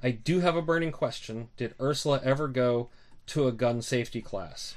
I 0.03 0.11
do 0.11 0.41
have 0.41 0.57
a 0.57 0.63
burning 0.63 0.91
question. 0.91 1.49
Did 1.57 1.75
Ursula 1.81 2.21
ever 2.25 2.49
go 2.49 2.91
to 3.29 3.47
a 3.47 3.53
gun 3.53 3.83
safety 3.83 4.21
class? 4.21 4.75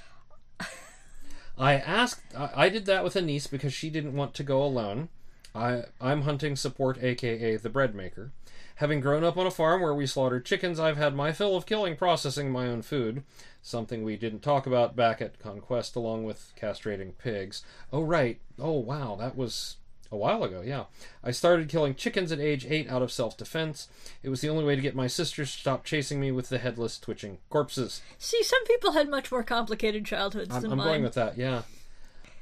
I 1.58 1.74
asked 1.76 2.22
I, 2.38 2.70
did 2.70 2.86
that 2.86 3.04
with 3.04 3.16
a 3.16 3.22
niece 3.22 3.48
because 3.48 3.74
she 3.74 3.90
didn't 3.90 4.16
want 4.16 4.34
to 4.36 4.44
go 4.44 4.62
alone. 4.64 5.10
I 5.56 5.86
I'm 6.00 6.24
hunting 6.24 6.56
support 6.56 7.02
aka 7.02 7.56
the 7.56 7.70
bread 7.70 7.96
maker. 7.96 8.32
Having 8.76 9.00
grown 9.00 9.24
up 9.24 9.38
on 9.38 9.48
a 9.48 9.52
farm 9.52 9.82
where 9.82 9.96
we 9.96 10.06
slaughtered 10.06 10.46
chickens, 10.46 10.80
I've 10.80 10.98
had 10.98 11.16
my 11.16 11.32
fill 11.32 11.56
of 11.56 11.66
killing 11.66 11.96
processing 11.96 12.52
my 12.52 12.68
own 12.68 12.82
food, 12.82 13.24
something 13.62 14.04
we 14.04 14.18
didn't 14.18 14.42
talk 14.42 14.68
about 14.68 14.96
back 14.96 15.22
at 15.22 15.40
Conquest 15.40 15.96
along 15.96 16.26
with 16.26 16.52
castrating 16.60 17.18
pigs. 17.18 17.64
Oh 17.94 18.02
right. 18.02 18.40
Oh 18.60 18.80
wow, 18.80 19.16
that 19.20 19.38
was 19.38 19.78
a 20.12 20.18
while 20.18 20.44
ago, 20.44 20.62
yeah. 20.62 20.86
I 21.24 21.32
started 21.32 21.70
killing 21.70 21.96
chickens 21.96 22.32
at 22.32 22.40
age 22.40 22.66
8 22.70 22.90
out 22.90 23.02
of 23.02 23.12
self-defense. 23.12 23.88
It 24.24 24.30
was 24.30 24.42
the 24.42 24.50
only 24.50 24.64
way 24.64 24.76
to 24.76 24.82
get 24.82 24.96
my 24.96 25.08
sisters 25.08 25.52
to 25.54 25.60
stop 25.60 25.84
chasing 25.84 26.20
me 26.20 26.32
with 26.32 26.50
the 26.50 26.58
headless 26.58 27.00
twitching 27.00 27.40
corpses. 27.50 28.02
See, 28.18 28.44
some 28.44 28.64
people 28.66 28.92
had 28.92 29.10
much 29.10 29.32
more 29.32 29.44
complicated 29.44 30.06
childhoods 30.06 30.56
I'm, 30.56 30.62
than 30.62 30.72
I'm 30.74 30.78
mine. 30.78 30.88
going 30.88 31.04
with 31.04 31.16
that, 31.16 31.38
yeah. 31.38 31.64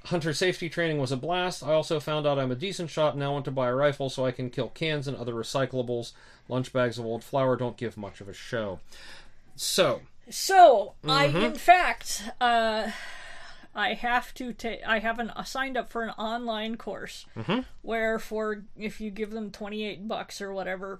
Hunter 0.06 0.34
safety 0.34 0.68
training 0.70 0.98
was 0.98 1.12
a 1.14 1.18
blast. 1.18 1.64
I 1.64 1.72
also 1.74 2.00
found 2.00 2.28
out 2.28 2.38
I'm 2.38 2.52
a 2.52 2.56
decent 2.56 2.90
shot 2.90 3.14
and 3.14 3.20
now 3.22 3.34
want 3.34 3.46
to 3.46 3.52
buy 3.52 3.70
a 3.70 3.76
rifle 3.76 4.10
so 4.10 4.26
I 4.26 4.32
can 4.32 4.50
kill 4.50 4.68
cans 4.70 5.08
and 5.08 5.16
other 5.16 5.34
recyclables. 5.34 6.12
Lunch 6.50 6.74
bags 6.74 6.98
of 7.00 7.06
old 7.06 7.24
flour 7.24 7.56
don't 7.56 7.78
give 7.78 7.96
much 7.96 8.20
of 8.20 8.28
a 8.28 8.34
show. 8.34 8.80
So, 9.56 10.02
So 10.30 10.94
I, 11.08 11.28
Mm-hmm. 11.28 11.38
in 11.38 11.54
fact, 11.56 12.24
uh, 12.42 12.92
I 13.76 13.94
have 13.94 14.34
to 14.36 14.52
take. 14.54 14.82
I 14.86 15.00
have 15.00 15.20
an 15.20 15.30
uh, 15.32 15.44
signed 15.44 15.78
up 15.78 15.90
for 15.90 16.04
an 16.04 16.10
online 16.12 16.76
course 16.76 17.26
Mm-hmm. 17.38 17.60
where, 17.82 18.20
for 18.20 18.64
if 18.78 19.00
you 19.02 19.10
give 19.10 19.32
them 19.32 19.52
twenty 19.52 19.86
eight 19.86 20.08
bucks 20.08 20.42
or 20.42 20.52
whatever, 20.54 21.00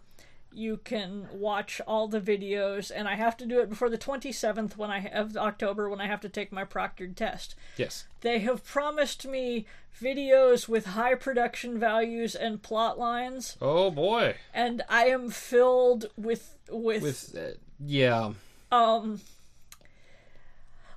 you 0.56 0.78
can 0.84 1.28
watch 1.32 1.82
all 1.88 2.08
the 2.08 2.22
videos. 2.22 2.92
And 2.94 3.08
I 3.08 3.16
have 3.16 3.36
to 3.38 3.46
do 3.46 3.60
it 3.60 3.70
before 3.70 3.90
the 3.90 3.98
twenty 3.98 4.32
seventh 4.32 4.78
when 4.78 4.92
I 4.92 5.00
have 5.00 5.36
October 5.38 5.90
when 5.90 6.02
I 6.02 6.08
have 6.08 6.22
to 6.22 6.30
take 6.30 6.52
my 6.52 6.64
proctored 6.66 7.16
test. 7.16 7.56
yes. 7.78 8.06
They 8.22 8.40
have 8.40 8.64
promised 8.66 9.26
me 9.28 9.66
videos 10.02 10.68
with 10.68 10.86
high 10.88 11.16
production 11.16 11.80
values 11.80 12.36
and 12.36 12.62
plot 12.62 12.98
lines, 12.98 13.58
Oh 13.62 13.92
boy. 13.92 14.36
and 14.54 14.82
I 14.90 15.06
am 15.06 15.30
filled 15.30 16.06
with 16.18 16.56
with 16.70 17.04
With 17.04 17.36
uh, 17.38 17.58
yeah. 17.86 18.32
um 18.72 19.22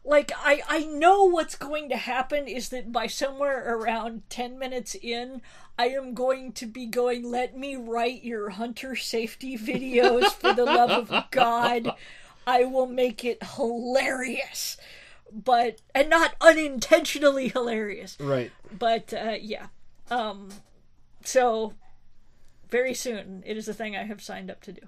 like 0.07 0.31
I 0.37 0.63
I 0.69 0.85
know 0.85 1.25
what's 1.25 1.57
going 1.57 1.89
to 1.89 1.97
happen 1.97 2.47
is 2.47 2.69
that 2.71 2.93
by 2.93 3.09
somewhere 3.09 3.75
around 3.77 4.23
10 4.31 4.59
minutes 4.59 4.95
in 4.95 5.43
I 5.79 5.89
am 5.89 6.15
going 6.15 6.53
to 6.53 6.67
be 6.67 6.87
going 6.87 7.29
let 7.29 7.57
me 7.57 7.77
write 7.77 8.25
your 8.25 8.51
hunter 8.51 8.95
safety 8.97 9.59
videos 9.59 10.31
for 10.33 10.55
the 10.55 10.65
love 10.65 11.11
of 11.11 11.31
god. 11.31 11.93
I 12.47 12.65
will 12.65 12.87
make 12.87 13.25
it 13.25 13.43
hilarious. 13.57 14.77
But 15.33 15.81
and 15.93 16.09
not 16.09 16.37
unintentionally 16.41 17.49
hilarious. 17.49 18.17
Right. 18.21 18.53
but 18.79 19.13
uh 19.13 19.37
yeah. 19.41 19.67
Um 20.11 20.51
so 21.25 21.75
very 22.71 22.95
soon 22.95 23.43
it 23.45 23.57
is 23.57 23.69
a 23.69 23.75
thing 23.75 23.97
I 23.97 24.05
have 24.05 24.23
signed 24.23 24.51
up 24.51 24.63
to 24.63 24.73
do 24.73 24.83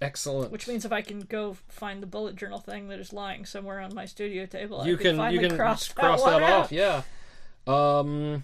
Excellent. 0.00 0.50
which 0.50 0.66
means 0.66 0.84
if 0.84 0.92
I 0.92 1.02
can 1.02 1.20
go 1.20 1.56
find 1.68 2.02
the 2.02 2.06
bullet 2.06 2.34
journal 2.34 2.58
thing 2.58 2.88
that 2.88 2.98
is 2.98 3.12
lying 3.12 3.44
somewhere 3.44 3.80
on 3.80 3.94
my 3.94 4.06
studio 4.06 4.46
table, 4.46 4.86
you 4.86 4.94
I 4.94 5.02
can, 5.02 5.16
can 5.16 5.32
you 5.32 5.40
can 5.40 5.56
cross, 5.56 5.88
cross, 5.88 6.24
that, 6.24 6.40
that, 6.40 6.52
off, 6.52 6.72
yeah. 6.72 7.02
Um 7.66 8.42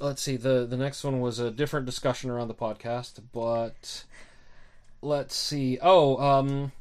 let's 0.00 0.22
see, 0.22 0.36
the 0.36 0.66
the 0.66 0.76
next 0.76 1.04
one 1.04 1.20
was 1.20 1.38
a 1.38 1.50
different 1.50 1.86
discussion 1.86 2.30
around 2.30 2.48
the 2.48 2.54
podcast, 2.54 3.20
but 3.32 4.04
let's 5.02 5.36
see. 5.36 5.78
Oh, 5.80 6.16
um 6.16 6.72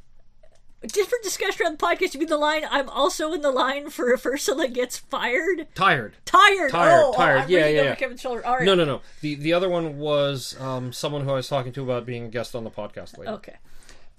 different 0.87 1.23
discussion 1.23 1.65
on 1.65 1.73
the 1.73 1.77
podcast. 1.77 2.13
You 2.13 2.19
mean 2.21 2.29
the 2.29 2.37
line? 2.37 2.63
I'm 2.69 2.89
also 2.89 3.33
in 3.33 3.41
the 3.41 3.51
line 3.51 3.89
for 3.89 4.11
if 4.13 4.25
Ursula 4.25 4.67
gets 4.67 4.97
fired. 4.97 5.67
Tired. 5.75 6.15
Tired. 6.25 6.71
Tired, 6.71 7.01
Oh, 7.05 7.13
tired. 7.15 7.43
Oh, 7.45 7.47
Yeah, 7.49 7.67
yeah, 7.67 7.81
yeah. 7.83 7.95
Kevin's 7.95 8.21
shoulder. 8.21 8.45
All 8.45 8.57
right. 8.57 8.65
No, 8.65 8.75
no, 8.75 8.85
no. 8.85 9.01
The 9.21 9.35
the 9.35 9.53
other 9.53 9.69
one 9.69 9.97
was 9.99 10.59
um, 10.61 10.93
someone 10.93 11.23
who 11.25 11.31
I 11.31 11.35
was 11.35 11.47
talking 11.47 11.71
to 11.73 11.83
about 11.83 12.05
being 12.05 12.25
a 12.25 12.29
guest 12.29 12.55
on 12.55 12.63
the 12.63 12.71
podcast 12.71 13.17
later. 13.17 13.31
Okay. 13.33 13.55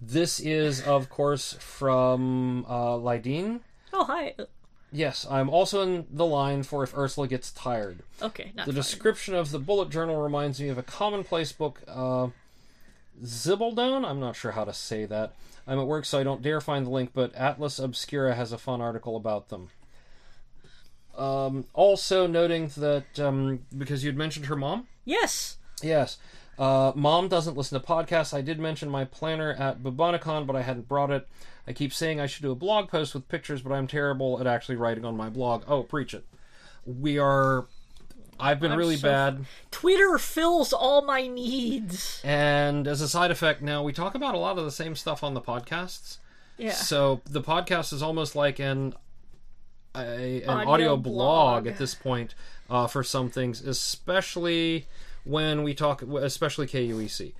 This 0.02 0.40
is, 0.40 0.82
of 0.86 1.08
course, 1.10 1.54
from 1.60 2.64
uh, 2.68 2.94
Lydine. 2.96 3.60
Oh, 3.92 4.04
hi. 4.04 4.34
Yes, 4.92 5.26
I'm 5.30 5.48
also 5.50 5.82
in 5.82 6.06
the 6.10 6.26
line 6.26 6.62
for 6.62 6.82
if 6.82 6.96
Ursula 6.96 7.28
gets 7.28 7.52
tired. 7.52 8.00
Okay, 8.20 8.50
not 8.56 8.66
The 8.66 8.72
fine. 8.72 8.76
description 8.80 9.34
of 9.34 9.50
the 9.50 9.58
bullet 9.58 9.88
journal 9.90 10.20
reminds 10.20 10.60
me 10.60 10.68
of 10.68 10.78
a 10.78 10.82
commonplace 10.82 11.52
book, 11.52 11.80
uh, 11.86 12.28
Zibaldone. 13.22 14.04
I'm 14.04 14.20
not 14.20 14.36
sure 14.36 14.52
how 14.52 14.64
to 14.64 14.72
say 14.72 15.04
that. 15.06 15.34
I'm 15.70 15.78
at 15.78 15.86
work, 15.86 16.04
so 16.04 16.18
I 16.18 16.24
don't 16.24 16.42
dare 16.42 16.60
find 16.60 16.84
the 16.84 16.90
link, 16.90 17.12
but 17.14 17.32
Atlas 17.34 17.78
Obscura 17.78 18.34
has 18.34 18.50
a 18.50 18.58
fun 18.58 18.80
article 18.80 19.16
about 19.16 19.50
them. 19.50 19.68
Um, 21.16 21.66
also, 21.74 22.26
noting 22.26 22.72
that 22.76 23.20
um, 23.20 23.60
because 23.76 24.02
you'd 24.02 24.16
mentioned 24.16 24.46
her 24.46 24.56
mom, 24.56 24.88
Yes. 25.04 25.58
Yes. 25.82 26.18
Uh, 26.58 26.92
Mom 26.94 27.28
doesn't 27.28 27.56
listen 27.56 27.80
to 27.80 27.86
podcasts. 27.86 28.34
I 28.34 28.42
did 28.42 28.58
mention 28.58 28.90
my 28.90 29.04
planner 29.04 29.52
at 29.54 29.82
Bubonicon, 29.82 30.46
but 30.46 30.56
I 30.56 30.62
hadn't 30.62 30.88
brought 30.88 31.10
it. 31.10 31.26
I 31.66 31.72
keep 31.72 31.92
saying 31.92 32.20
I 32.20 32.26
should 32.26 32.42
do 32.42 32.50
a 32.50 32.56
blog 32.56 32.88
post 32.88 33.14
with 33.14 33.28
pictures, 33.28 33.62
but 33.62 33.72
I'm 33.72 33.86
terrible 33.86 34.40
at 34.40 34.46
actually 34.46 34.76
writing 34.76 35.04
on 35.04 35.16
my 35.16 35.30
blog. 35.30 35.64
Oh, 35.66 35.82
preach 35.82 36.14
it. 36.14 36.26
We 36.84 37.18
are. 37.18 37.66
I've 38.40 38.60
been 38.60 38.72
I'm 38.72 38.78
really 38.78 38.96
so- 38.96 39.08
bad. 39.08 39.44
Twitter 39.70 40.18
fills 40.18 40.72
all 40.72 41.02
my 41.02 41.26
needs. 41.26 42.20
And 42.24 42.86
as 42.88 43.00
a 43.00 43.08
side 43.08 43.30
effect, 43.30 43.62
now 43.62 43.82
we 43.82 43.92
talk 43.92 44.14
about 44.14 44.34
a 44.34 44.38
lot 44.38 44.58
of 44.58 44.64
the 44.64 44.70
same 44.70 44.94
stuff 44.96 45.22
on 45.24 45.34
the 45.34 45.40
podcasts. 45.40 46.18
Yeah. 46.58 46.72
So 46.72 47.20
the 47.24 47.40
podcast 47.42 47.92
is 47.92 48.02
almost 48.02 48.36
like 48.36 48.58
an 48.58 48.94
a, 49.96 50.42
an 50.42 50.48
audio, 50.50 50.70
Audio 50.70 50.96
blog 50.96 51.64
blog. 51.64 51.66
at 51.66 51.78
this 51.78 51.94
point 51.94 52.34
uh, 52.68 52.86
for 52.86 53.02
some 53.02 53.28
things, 53.30 53.60
especially 53.62 54.86
when 55.24 55.62
we 55.62 55.74
talk, 55.74 56.02
especially 56.02 56.66
KUEC. 56.66 57.32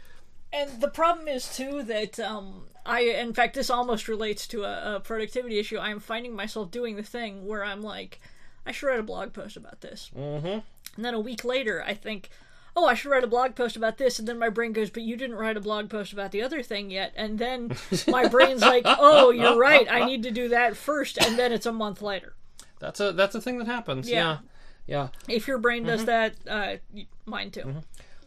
And 0.52 0.80
the 0.80 0.88
problem 0.88 1.28
is 1.28 1.54
too 1.54 1.82
that 1.84 2.18
um, 2.18 2.62
I, 2.84 3.02
in 3.02 3.32
fact, 3.34 3.54
this 3.54 3.70
almost 3.70 4.08
relates 4.08 4.48
to 4.48 4.64
a, 4.64 4.96
a 4.96 5.00
productivity 5.00 5.58
issue. 5.60 5.78
I'm 5.78 6.00
finding 6.00 6.34
myself 6.34 6.70
doing 6.72 6.96
the 6.96 7.04
thing 7.04 7.46
where 7.46 7.64
I'm 7.64 7.82
like, 7.82 8.20
I 8.66 8.72
should 8.72 8.86
write 8.88 8.98
a 8.98 9.04
blog 9.04 9.32
post 9.32 9.56
about 9.56 9.80
this, 9.80 10.10
Mm-hmm. 10.16 10.58
And 11.00 11.04
then 11.06 11.14
a 11.14 11.20
week 11.20 11.44
later, 11.46 11.82
I 11.86 11.94
think, 11.94 12.28
oh, 12.76 12.84
I 12.84 12.92
should 12.92 13.08
write 13.10 13.24
a 13.24 13.26
blog 13.26 13.54
post 13.54 13.74
about 13.74 13.96
this, 13.96 14.18
and 14.18 14.28
then 14.28 14.38
my 14.38 14.50
brain 14.50 14.74
goes, 14.74 14.90
but 14.90 15.02
you 15.02 15.16
didn't 15.16 15.36
write 15.36 15.56
a 15.56 15.60
blog 15.62 15.88
post 15.88 16.12
about 16.12 16.30
the 16.30 16.42
other 16.42 16.62
thing 16.62 16.90
yet, 16.90 17.14
and 17.16 17.38
then 17.38 17.74
my 18.06 18.28
brain's 18.28 18.60
like, 18.60 18.82
oh, 18.84 19.30
you're 19.30 19.56
right, 19.56 19.90
I 19.90 20.04
need 20.04 20.22
to 20.24 20.30
do 20.30 20.48
that 20.50 20.76
first, 20.76 21.16
and 21.16 21.38
then 21.38 21.52
it's 21.52 21.64
a 21.64 21.72
month 21.72 22.02
later. 22.02 22.34
That's 22.80 23.00
a 23.00 23.12
that's 23.12 23.34
a 23.34 23.40
thing 23.40 23.56
that 23.60 23.66
happens. 23.66 24.10
Yeah. 24.10 24.38
Yeah. 24.86 25.08
Yeah. 25.26 25.34
If 25.34 25.48
your 25.48 25.56
brain 25.58 25.84
Mm-hmm. 25.84 25.90
does 25.90 26.04
that, 26.04 26.34
uh, 26.46 26.76
mine 27.24 27.50
too. 27.50 27.76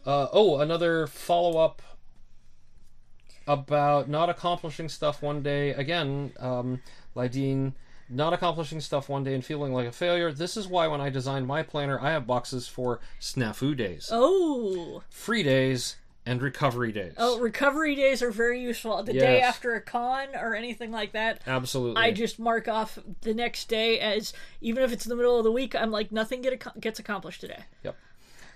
Uh, 0.04 0.26
oh, 0.32 0.58
another 0.58 1.06
follow 1.06 1.58
up 1.58 1.80
about 3.46 4.08
not 4.08 4.28
accomplishing 4.30 4.88
stuff 4.88 5.22
one 5.22 5.42
day. 5.42 5.70
Again, 5.70 6.32
um, 6.40 6.80
Lydine, 7.14 7.74
not 8.08 8.32
accomplishing 8.32 8.80
stuff 8.80 9.08
one 9.08 9.24
day 9.24 9.34
and 9.34 9.44
feeling 9.44 9.72
like 9.72 9.86
a 9.86 9.92
failure. 9.92 10.32
This 10.32 10.56
is 10.56 10.66
why 10.66 10.86
when 10.88 11.00
I 11.00 11.10
designed 11.10 11.46
my 11.46 11.62
planner, 11.62 11.98
I 12.00 12.10
have 12.10 12.26
boxes 12.26 12.68
for 12.68 13.00
snafu 13.20 13.76
days, 13.76 14.08
Oh, 14.12 15.02
free 15.08 15.42
days, 15.42 15.96
and 16.26 16.40
recovery 16.40 16.92
days. 16.92 17.14
oh, 17.18 17.38
recovery 17.38 17.94
days 17.94 18.22
are 18.22 18.30
very 18.30 18.60
useful. 18.60 19.02
The 19.02 19.12
day 19.12 19.38
Yes. 19.38 19.54
after 19.56 19.74
a 19.74 19.80
con 19.80 20.28
or 20.34 20.54
anything 20.54 20.90
like 20.90 21.12
that, 21.12 21.42
Absolutely. 21.46 22.02
I 22.02 22.12
just 22.12 22.38
mark 22.38 22.66
off 22.68 22.98
the 23.22 23.34
next 23.34 23.68
day 23.68 23.98
as 24.00 24.32
even 24.60 24.82
if 24.82 24.92
it's 24.92 25.04
in 25.06 25.10
the 25.10 25.16
middle 25.16 25.36
of 25.38 25.44
the 25.44 25.52
week, 25.52 25.74
I'm 25.74 25.90
like 25.90 26.10
nothing 26.12 26.40
get 26.42 26.54
ac- 26.54 26.80
gets 26.80 26.98
accomplished 26.98 27.40
today. 27.40 27.64
Yep. 27.82 27.96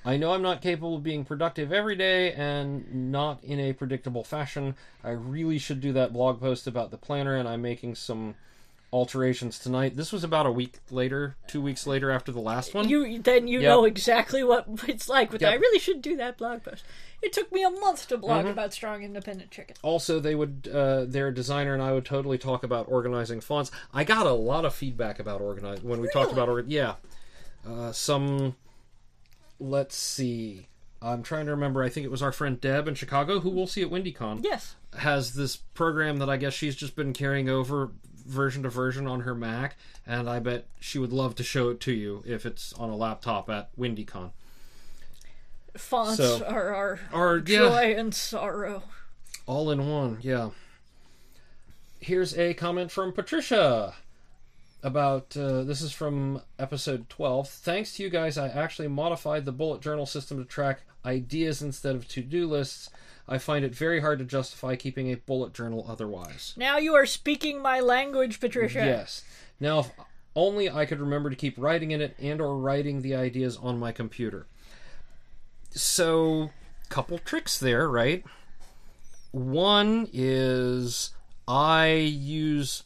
I 0.04 0.16
know 0.16 0.32
I'm 0.32 0.42
not 0.42 0.62
capable 0.62 0.96
of 0.96 1.02
being 1.02 1.24
productive 1.24 1.72
every 1.72 1.96
day 1.96 2.32
and 2.32 3.10
not 3.12 3.42
in 3.44 3.58
a 3.60 3.72
predictable 3.74 4.24
fashion. 4.24 4.76
I 5.04 5.10
really 5.10 5.58
should 5.58 5.80
do 5.80 5.92
that 5.94 6.12
blog 6.12 6.40
post 6.40 6.66
about 6.66 6.90
the 6.90 6.96
planner, 6.96 7.36
and 7.36 7.48
I'm 7.48 7.60
making 7.60 7.96
some 7.96 8.36
alterations 8.92 9.58
tonight. 9.58 9.96
This 9.96 10.12
was 10.12 10.24
about 10.24 10.46
a 10.46 10.50
week 10.50 10.78
later, 10.90 11.36
two 11.46 11.60
weeks 11.60 11.86
later 11.86 12.10
after 12.10 12.32
the 12.32 12.40
last 12.40 12.72
one. 12.74 12.88
You 12.88 13.18
then 13.20 13.46
you 13.46 13.60
Yep. 13.60 13.68
know 13.68 13.84
exactly 13.84 14.42
what 14.42 14.66
it's 14.88 15.08
like. 15.08 15.30
But 15.30 15.40
Yep. 15.42 15.50
I 15.52 15.54
really 15.56 15.78
should 15.78 16.00
do 16.02 16.16
that 16.16 16.38
blog 16.38 16.62
post. 16.64 16.84
It 17.20 17.32
took 17.32 17.52
me 17.52 17.62
a 17.64 17.70
month 17.70 18.08
to 18.08 18.16
blog 18.16 18.42
Mm-hmm. 18.42 18.48
about 18.52 18.72
strong 18.72 19.02
independent 19.02 19.50
chicken. 19.50 19.76
also, 19.82 20.20
they 20.20 20.34
would, 20.34 20.70
uh, 20.72 21.04
their 21.04 21.30
designer 21.30 21.74
and 21.74 21.82
I 21.82 21.92
would 21.92 22.04
totally 22.04 22.38
talk 22.38 22.62
about 22.64 22.86
organizing 22.88 23.40
fonts. 23.40 23.70
I 23.92 24.04
got 24.04 24.26
a 24.26 24.32
lot 24.32 24.64
of 24.64 24.72
feedback 24.74 25.18
about 25.18 25.40
organize 25.40 25.82
when 25.82 26.00
we 26.00 26.08
talked 26.08 26.32
about. 26.32 26.68
Yeah, 26.68 26.94
uh, 27.68 27.92
some. 27.92 28.54
Let's 29.60 29.96
see. 29.96 30.68
I'm 31.02 31.22
trying 31.22 31.46
to 31.46 31.50
remember. 31.52 31.82
I 31.82 31.88
think 31.88 32.04
it 32.04 32.10
was 32.10 32.22
our 32.22 32.32
friend 32.32 32.60
Deb 32.60 32.88
in 32.88 32.94
Chicago, 32.94 33.40
who 33.40 33.50
we'll 33.50 33.66
see 33.66 33.82
at 33.82 33.90
WindyCon. 33.90 34.40
Yes. 34.44 34.76
has 34.98 35.34
this 35.34 35.56
program 35.56 36.16
that 36.18 36.30
I 36.30 36.36
guess 36.38 36.54
she's 36.54 36.74
just 36.74 36.96
been 36.96 37.12
carrying 37.12 37.48
over 37.48 37.90
version 38.28 38.62
to 38.62 38.68
version 38.68 39.06
on 39.06 39.20
her 39.20 39.34
Mac, 39.34 39.76
and 40.06 40.28
I 40.28 40.38
bet 40.38 40.66
she 40.80 40.98
would 40.98 41.12
love 41.12 41.34
to 41.36 41.42
show 41.42 41.70
it 41.70 41.80
to 41.80 41.92
you 41.92 42.22
if 42.26 42.44
it's 42.46 42.72
on 42.74 42.90
a 42.90 42.96
laptop 42.96 43.48
at 43.50 43.74
WindyCon. 43.76 44.30
Fonts 45.76 46.16
So- 46.16 46.44
are 46.46 46.98
our 47.12 47.36
yeah, 47.38 47.42
joy 47.58 47.94
and 47.96 48.14
sorrow. 48.14 48.82
all 49.46 49.70
in 49.70 49.88
one. 49.88 50.18
Yeah. 50.22 50.50
Here's 52.00 52.36
a 52.36 52.54
comment 52.54 52.90
from 52.90 53.12
Patricia 53.12 53.94
about 54.82 55.36
uh, 55.36 55.62
this 55.64 55.80
is 55.80 55.90
from 55.92 56.42
episode 56.58 57.08
12. 57.08 57.48
Thanks 57.48 57.96
to 57.96 58.02
you 58.02 58.10
guys, 58.10 58.38
I 58.38 58.48
actually 58.48 58.88
modified 58.88 59.44
the 59.44 59.52
bullet 59.52 59.80
journal 59.80 60.06
system 60.06 60.38
to 60.38 60.44
track 60.44 60.82
ideas 61.04 61.60
instead 61.62 61.96
of 61.96 62.06
to 62.08 62.22
do 62.22 62.46
lists. 62.46 62.90
I 63.28 63.38
find 63.38 63.64
it 63.64 63.74
very 63.74 64.00
hard 64.00 64.18
to 64.20 64.24
justify 64.24 64.74
keeping 64.76 65.12
a 65.12 65.16
bullet 65.16 65.52
journal 65.52 65.84
otherwise. 65.88 66.54
Now 66.56 66.78
you 66.78 66.94
are 66.94 67.06
speaking 67.06 67.60
my 67.60 67.80
language, 67.80 68.40
Patricia. 68.40 68.78
Yes. 68.78 69.22
Now, 69.60 69.80
if 69.80 69.90
only 70.34 70.70
I 70.70 70.86
could 70.86 71.00
remember 71.00 71.30
to 71.30 71.36
keep 71.36 71.56
writing 71.58 71.90
in 71.90 72.00
it 72.00 72.16
and 72.18 72.40
or 72.40 72.56
writing 72.56 73.02
the 73.02 73.14
ideas 73.14 73.56
on 73.56 73.78
my 73.78 73.92
computer. 73.92 74.46
So, 75.70 76.50
couple 76.88 77.18
tricks 77.18 77.58
there, 77.58 77.88
right? 77.88 78.24
One 79.32 80.08
is 80.12 81.10
I 81.46 81.88
use 81.92 82.84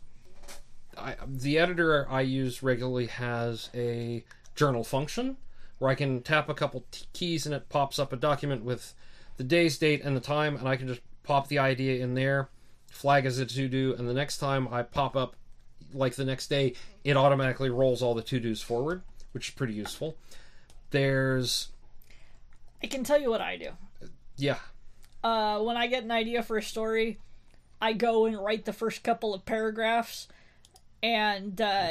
I, 0.99 1.17
the 1.27 1.59
editor 1.59 2.07
I 2.11 2.23
use 2.23 2.63
regularly 2.63 3.07
has 3.07 3.71
a 3.75 4.25
journal 4.55 4.85
function 4.85 5.37
where 5.79 5.91
I 5.91 5.95
can 5.95 6.23
tap 6.23 6.49
a 6.49 6.55
couple 6.55 6.85
t- 6.91 7.07
keys 7.13 7.47
and 7.47 7.55
it 7.55 7.69
pops 7.69 7.99
up 7.99 8.13
a 8.13 8.17
document 8.17 8.65
with 8.65 8.95
the 9.37 9.45
day's 9.45 9.79
date 9.79 10.03
and 10.03 10.17
the 10.17 10.21
time, 10.21 10.57
and 10.57 10.69
I 10.69 10.77
can 10.77 10.89
just 10.89 11.01
pop 11.23 11.49
the 11.49 11.59
idea 11.59 12.03
in 12.03 12.15
there, 12.15 12.49
flag 12.91 13.27
as 13.27 13.39
a 13.39 13.47
to 13.47 13.69
do, 13.69 13.95
and 13.99 14.09
the 14.09 14.15
next 14.15 14.39
time 14.39 14.69
I 14.69 14.83
pop 14.83 15.17
up, 15.17 15.37
like 15.93 16.15
the 16.15 16.25
next 16.25 16.49
day, 16.49 16.75
it 17.05 17.17
automatically 17.17 17.71
rolls 17.71 18.03
all 18.03 18.15
the 18.15 18.23
to 18.23 18.41
dos 18.41 18.61
forward, 18.63 19.03
which 19.33 19.49
is 19.49 19.55
pretty 19.55 19.75
useful. 19.75 20.17
There's, 20.91 21.69
I 22.83 22.87
can 22.87 23.05
tell 23.05 23.21
you 23.21 23.31
what 23.31 23.41
I 23.41 23.57
do. 23.57 23.71
yeah, 24.37 24.59
Uh, 25.25 25.61
when 25.61 25.77
I 25.77 25.87
get 25.87 26.05
an 26.05 26.11
idea 26.11 26.43
for 26.43 26.57
a 26.59 26.63
story, 26.63 27.19
I 27.81 27.93
go 27.95 28.27
and 28.27 28.39
write 28.39 28.65
the 28.65 28.73
first 28.73 29.03
couple 29.03 29.35
of 29.35 29.45
paragraphs, 29.45 30.29
and 31.03 31.61
uh, 31.61 31.89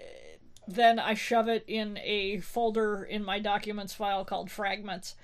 then 0.68 0.98
I 0.98 1.14
shove 1.14 1.48
it 1.48 1.64
in 1.66 1.98
a 2.02 2.38
folder 2.40 3.02
in 3.04 3.24
my 3.24 3.38
documents 3.38 3.92
file 3.94 4.24
called 4.24 4.50
fragments. 4.50 5.14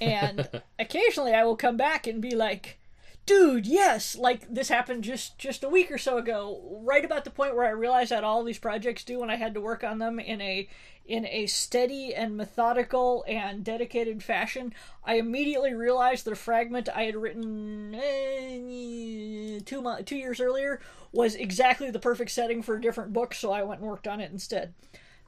And 0.00 0.48
occasionally 0.78 1.32
I 1.32 1.44
will 1.44 1.56
come 1.56 1.76
back 1.76 2.06
and 2.06 2.20
be 2.20 2.34
like, 2.34 2.78
dude, 3.26 3.66
yes, 3.66 4.16
like 4.16 4.52
this 4.52 4.68
happened 4.68 5.04
just 5.04 5.38
just 5.38 5.64
a 5.64 5.68
week 5.68 5.90
or 5.90 5.98
so 5.98 6.18
ago, 6.18 6.80
right 6.84 7.04
about 7.04 7.24
the 7.24 7.30
point 7.30 7.54
where 7.54 7.66
I 7.66 7.70
realized 7.70 8.10
that 8.10 8.24
all 8.24 8.44
these 8.44 8.58
projects 8.58 9.04
do 9.04 9.22
and 9.22 9.30
I 9.30 9.36
had 9.36 9.54
to 9.54 9.60
work 9.60 9.84
on 9.84 9.98
them 9.98 10.18
in 10.18 10.40
a 10.40 10.68
in 11.06 11.26
a 11.26 11.46
steady 11.46 12.14
and 12.14 12.36
methodical 12.36 13.24
and 13.28 13.62
dedicated 13.62 14.22
fashion. 14.22 14.72
I 15.04 15.16
immediately 15.16 15.74
realized 15.74 16.24
that 16.24 16.32
a 16.32 16.36
fragment 16.36 16.88
I 16.94 17.04
had 17.04 17.16
written 17.16 17.94
eh, 17.94 19.60
two 19.64 19.82
mo- 19.82 20.02
two 20.02 20.16
years 20.16 20.40
earlier 20.40 20.80
was 21.12 21.34
exactly 21.34 21.90
the 21.90 21.98
perfect 21.98 22.30
setting 22.30 22.62
for 22.62 22.76
a 22.76 22.80
different 22.80 23.12
book, 23.12 23.34
so 23.34 23.52
I 23.52 23.62
went 23.62 23.80
and 23.80 23.88
worked 23.88 24.08
on 24.08 24.20
it 24.20 24.32
instead. 24.32 24.72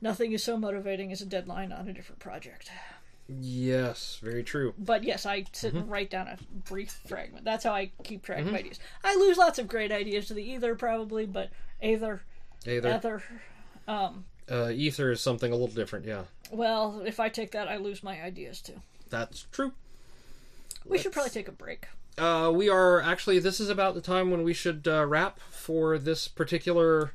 Nothing 0.01 0.33
is 0.33 0.43
so 0.45 0.57
motivating 0.59 1.13
as 1.13 1.21
a 1.21 1.27
deadline 1.27 1.73
on 1.73 1.89
a 1.89 1.93
different 1.93 2.21
project. 2.21 2.71
Yes, 3.29 4.19
very 4.23 4.43
true. 4.43 4.75
But 4.79 5.05
yes, 5.05 5.27
I 5.27 5.45
sit 5.53 5.75
and 5.75 5.91
write 5.91 6.11
down 6.11 6.29
a 6.29 6.39
brief 6.69 6.93
fragment. 7.07 7.45
That's 7.45 7.65
how 7.65 7.73
I 7.73 7.91
keep 8.05 8.23
track 8.23 8.41
of 8.47 8.55
ideas. 8.55 8.79
I 9.05 9.15
lose 9.17 9.37
lots 9.37 9.59
of 9.59 9.69
great 9.69 9.93
ideas 9.93 10.27
to 10.27 10.35
the 10.35 10.43
ether, 10.43 10.75
probably, 10.75 11.27
but 11.27 11.51
either, 11.83 12.23
Either, 12.67 12.95
ether. 12.97 13.23
Um, 13.89 14.25
uh, 14.51 14.71
ether 14.71 15.11
is 15.13 15.21
something 15.21 15.51
a 15.51 15.55
little 15.57 15.75
different. 15.75 16.05
Yeah, 16.05 16.23
well, 16.51 17.03
if 17.05 17.19
I 17.21 17.29
take 17.29 17.53
that, 17.53 17.69
I 17.69 17.77
lose 17.77 18.03
my 18.03 18.21
ideas 18.23 18.61
too. 18.61 18.81
that's 19.11 19.47
true. 19.53 19.73
We 20.85 20.99
should 20.99 21.13
probably 21.13 21.31
take 21.31 21.49
a 21.49 21.53
break. 21.53 21.87
uh, 22.19 22.53
we 22.55 22.69
are 22.69 23.01
actually. 23.01 23.39
This 23.41 23.59
is 23.61 23.69
about 23.69 23.95
the 23.95 24.01
time 24.01 24.31
when 24.31 24.43
we 24.45 24.55
should 24.55 24.87
uh, 24.87 25.05
wrap 25.05 25.41
for 25.41 25.99
this 25.99 26.29
particular 26.29 27.13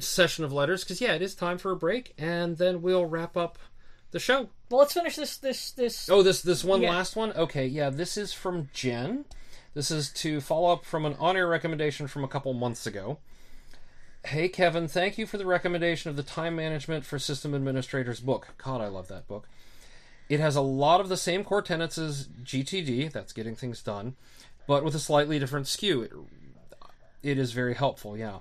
session 0.00 0.44
of 0.44 0.52
letters. 0.52 0.82
Because 0.84 1.00
yeah, 1.00 1.14
it 1.14 1.22
is 1.22 1.34
time 1.36 1.58
for 1.58 1.70
a 1.70 1.76
break, 1.76 2.12
and 2.18 2.56
then 2.58 2.82
we'll 2.82 3.06
wrap 3.06 3.36
up 3.36 3.58
the 4.10 4.18
show. 4.18 4.48
Well, 4.70 4.80
let's 4.80 4.92
finish 4.94 5.16
this. 5.16 5.36
This. 5.36 5.70
This. 5.72 6.08
Oh, 6.08 6.22
this 6.22 6.42
this 6.42 6.64
one 6.64 6.82
Yeah. 6.82 6.90
last 6.90 7.16
one. 7.16 7.32
Okay, 7.32 7.66
yeah, 7.66 7.90
this 7.90 8.16
is 8.16 8.32
from 8.32 8.68
Jen. 8.72 9.24
This 9.74 9.90
is 9.90 10.10
to 10.14 10.40
follow 10.40 10.72
up 10.72 10.84
from 10.84 11.04
an 11.04 11.14
on-air 11.20 11.46
recommendation 11.46 12.08
from 12.08 12.24
a 12.24 12.28
couple 12.28 12.52
months 12.52 12.86
ago. 12.86 13.18
Hey 14.24 14.48
Kevin, 14.48 14.88
thank 14.88 15.16
you 15.16 15.26
for 15.26 15.38
the 15.38 15.46
recommendation 15.46 16.10
of 16.10 16.16
the 16.16 16.22
Time 16.24 16.56
Management 16.56 17.04
for 17.04 17.18
System 17.18 17.54
Administrators 17.54 18.20
book. 18.20 18.48
God, 18.62 18.80
I 18.80 18.88
love 18.88 19.08
that 19.08 19.28
book. 19.28 19.48
It 20.28 20.40
has 20.40 20.56
a 20.56 20.60
lot 20.60 21.00
of 21.00 21.08
the 21.08 21.16
same 21.16 21.44
core 21.44 21.62
tenets 21.62 21.96
as 21.96 22.26
GTD, 22.42 23.12
that's 23.12 23.32
getting 23.32 23.54
things 23.54 23.82
done, 23.82 24.16
but 24.66 24.84
with 24.84 24.94
a 24.94 24.98
slightly 24.98 25.38
different 25.38 25.68
skew. 25.68 26.02
It, 26.02 26.12
it 27.22 27.38
is 27.38 27.52
very 27.52 27.74
helpful, 27.74 28.16
yeah. 28.18 28.38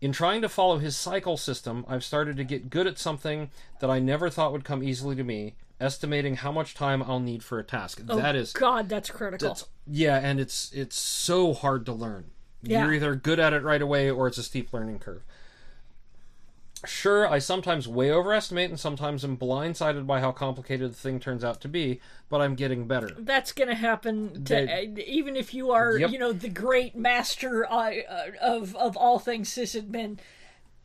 In 0.00 0.12
trying 0.12 0.42
to 0.42 0.48
follow 0.48 0.78
his 0.78 0.96
cycle 0.96 1.36
system, 1.36 1.84
I've 1.88 2.04
started 2.04 2.36
to 2.36 2.44
get 2.44 2.70
good 2.70 2.86
at 2.86 2.98
something 2.98 3.50
that 3.80 3.90
I 3.90 3.98
never 3.98 4.30
thought 4.30 4.52
would 4.52 4.64
come 4.64 4.82
easily 4.82 5.16
to 5.16 5.24
me, 5.24 5.56
estimating 5.80 6.36
how 6.36 6.52
much 6.52 6.74
time 6.74 7.02
I'll 7.02 7.18
need 7.20 7.42
for 7.42 7.58
a 7.58 7.64
task. 7.64 8.00
Oh, 8.08 8.16
that 8.16 8.36
is 8.36 8.52
God, 8.52 8.88
that's 8.88 9.10
critical. 9.10 9.48
that's 9.48 9.66
yeah, 9.86 10.18
and 10.18 10.38
it's 10.38 10.72
it's 10.72 10.96
so 10.96 11.52
hard 11.52 11.84
to 11.86 11.92
learn. 11.92 12.30
Yeah. 12.62 12.84
You're 12.84 12.94
either 12.94 13.14
good 13.14 13.40
at 13.40 13.52
it 13.52 13.62
right 13.62 13.82
away 13.82 14.10
or 14.10 14.26
it's 14.26 14.38
a 14.38 14.42
steep 14.42 14.72
learning 14.72 14.98
curve. 15.00 15.22
Sure, 16.86 17.28
I 17.28 17.38
sometimes 17.40 17.88
way 17.88 18.10
overestimate 18.12 18.70
and 18.70 18.78
sometimes 18.78 19.24
am 19.24 19.36
blindsided 19.36 20.06
by 20.06 20.20
how 20.20 20.30
complicated 20.30 20.92
the 20.92 20.96
thing 20.96 21.18
turns 21.18 21.42
out 21.42 21.60
to 21.62 21.68
be, 21.68 22.00
but 22.28 22.40
I'm 22.40 22.54
getting 22.54 22.86
better. 22.86 23.10
that's 23.18 23.50
going 23.52 23.68
to 23.68 23.74
happen 23.74 24.44
to 24.44 24.54
They- 24.54 25.04
even 25.06 25.34
if 25.34 25.52
you 25.54 25.72
are, 25.72 25.98
Yep. 25.98 26.10
you 26.12 26.18
know, 26.18 26.32
the 26.32 26.48
great 26.48 26.94
master 26.94 27.66
uh, 27.70 27.94
uh, 28.08 28.26
of 28.40 28.76
of 28.76 28.96
all 28.96 29.18
things 29.18 29.48
sysadmin. 29.50 30.18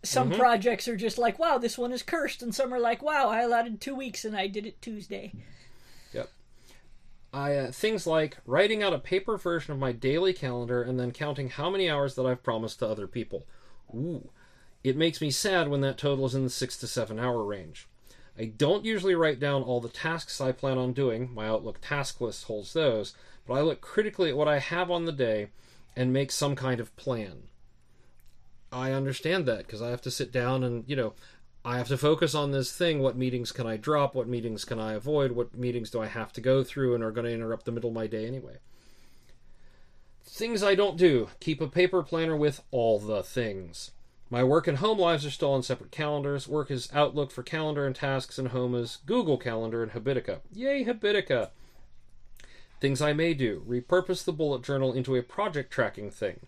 Some 0.06 0.32
Mm-hmm. 0.32 0.40
projects 0.40 0.88
are 0.88 0.98
just 0.98 1.18
like, 1.18 1.38
wow, 1.40 1.58
this 1.58 1.78
one 1.78 1.94
is 1.94 2.04
cursed, 2.04 2.42
and 2.44 2.54
some 2.54 2.74
are 2.74 2.80
like, 2.80 3.02
wow, 3.02 3.30
I 3.30 3.42
allotted 3.42 3.80
two 3.80 3.96
weeks 3.96 4.26
and 4.26 4.36
I 4.36 4.48
did 4.48 4.66
it 4.66 4.82
Tuesday. 4.82 5.32
Yep. 6.12 6.30
I 7.32 7.56
uh, 7.56 7.72
things 7.72 8.06
like 8.08 8.38
writing 8.46 8.82
out 8.84 8.94
a 8.94 9.00
paper 9.00 9.38
version 9.38 9.72
of 9.74 9.80
my 9.80 9.92
daily 9.92 10.34
calendar 10.34 10.82
and 10.82 11.00
then 11.00 11.12
counting 11.12 11.50
how 11.50 11.70
many 11.70 11.90
hours 11.90 12.16
that 12.16 12.26
I've 12.26 12.44
promised 12.44 12.80
to 12.80 12.88
other 12.88 13.08
people. 13.08 13.46
Ooh. 13.94 14.30
It 14.84 14.98
makes 14.98 15.22
me 15.22 15.32
sad 15.32 15.70
when 15.70 15.82
that 15.82 15.98
total 15.98 16.26
is 16.26 16.36
in 16.36 16.44
the 16.44 16.50
6 16.50 16.78
to 16.78 16.88
7 16.88 17.20
hour 17.20 17.44
range. 17.44 17.88
I 18.38 18.46
don't 18.46 18.84
usually 18.84 19.16
write 19.16 19.40
down 19.40 19.62
all 19.62 19.80
the 19.80 19.90
tasks 19.90 20.42
I 20.42 20.52
plan 20.52 20.78
on 20.78 20.94
doing. 20.94 21.34
My 21.34 21.48
Outlook 21.48 21.80
task 21.82 22.20
list 22.20 22.46
holds 22.46 22.74
those, 22.74 23.16
but 23.48 23.54
I 23.54 23.62
look 23.62 23.80
critically 23.80 24.30
at 24.30 24.38
what 24.38 24.48
I 24.48 24.60
have 24.60 24.90
on 24.90 25.06
the 25.06 25.12
day 25.12 25.50
and 25.96 26.12
make 26.12 26.32
some 26.32 26.56
kind 26.56 26.80
of 26.80 26.96
plan. 26.96 27.44
I 28.72 28.92
understand 28.92 29.46
that 29.46 29.60
because 29.60 29.82
I 29.82 29.90
have 29.90 30.02
to 30.02 30.12
sit 30.12 30.32
down 30.32 30.64
and, 30.64 30.84
you 30.88 30.96
know, 30.96 31.14
I 31.64 31.78
have 31.78 31.88
to 31.90 31.98
focus 31.98 32.34
on 32.34 32.52
this 32.52 32.76
thing. 32.76 33.00
What 33.00 33.16
meetings 33.16 33.52
can 33.52 33.68
I 33.68 33.78
drop? 33.78 34.16
What 34.16 34.28
meetings 34.28 34.66
can 34.66 34.80
I 34.80 34.94
avoid? 34.94 35.34
What 35.34 35.56
meetings 35.56 35.92
do 35.92 36.02
I 36.02 36.08
have 36.08 36.34
to 36.34 36.42
go 36.42 36.64
through 36.64 36.96
and 36.96 37.04
are 37.04 37.12
going 37.12 37.26
to 37.26 37.34
interrupt 37.34 37.66
the 37.66 37.72
middle 37.72 37.92
of 37.92 37.96
my 37.96 38.08
day 38.08 38.26
anyway? 38.26 38.58
Things 40.26 40.64
I 40.64 40.76
don't 40.76 40.98
do. 40.98 41.30
Keep 41.40 41.62
a 41.62 41.68
paper 41.68 42.02
planner 42.02 42.36
with 42.36 42.64
all 42.72 43.00
the 43.00 43.22
things. 43.22 43.92
My 44.30 44.44
work 44.44 44.68
and 44.68 44.80
home 44.80 44.98
lives 44.98 45.26
are 45.26 45.32
still 45.32 45.54
on 45.54 45.64
separate 45.64 45.92
calendars. 45.92 46.48
Work 46.48 46.72
is 46.72 46.90
Outlook 46.94 47.32
for 47.32 47.44
calendar 47.44 47.86
and 47.86 47.96
tasks, 47.96 48.40
and 48.40 48.48
home 48.50 48.74
is 48.74 48.98
Google 49.06 49.38
Calendar 49.38 49.84
and 49.84 49.92
Habitica. 49.92 50.40
Yay, 50.52 50.86
Habitica! 50.86 51.50
Things 52.80 53.02
I 53.02 53.14
may 53.14 53.34
do. 53.34 53.64
Repurpose 53.68 54.24
the 54.24 54.34
bullet 54.34 54.64
journal 54.64 54.92
into 54.92 55.16
a 55.16 55.22
project 55.22 55.72
tracking 55.72 56.10
thing. 56.10 56.40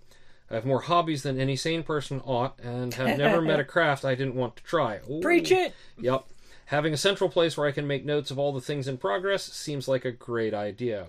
I 0.49 0.55
have 0.55 0.65
more 0.65 0.81
hobbies 0.81 1.23
than 1.23 1.39
any 1.39 1.55
sane 1.55 1.83
person 1.83 2.21
ought, 2.25 2.59
and 2.59 2.93
have 2.95 3.17
never 3.17 3.41
met 3.41 3.59
a 3.59 3.63
craft 3.65 4.05
I 4.05 4.15
didn't 4.15 4.35
want 4.35 4.55
to 4.57 4.63
try. 4.63 4.99
Ooh. 5.09 5.21
Preach 5.21 5.51
it. 5.51 5.73
Yep. 5.99 6.25
Having 6.67 6.93
a 6.93 6.97
central 6.97 7.29
place 7.29 7.55
where 7.55 7.67
I 7.67 7.71
can 7.71 7.87
make 7.87 8.05
notes 8.05 8.31
of 8.31 8.39
all 8.39 8.51
the 8.51 8.61
things 8.61 8.87
in 8.87 8.97
progress 8.97 9.43
seems 9.43 9.87
like 9.87 10.05
a 10.05 10.11
great 10.11 10.53
idea. 10.53 11.07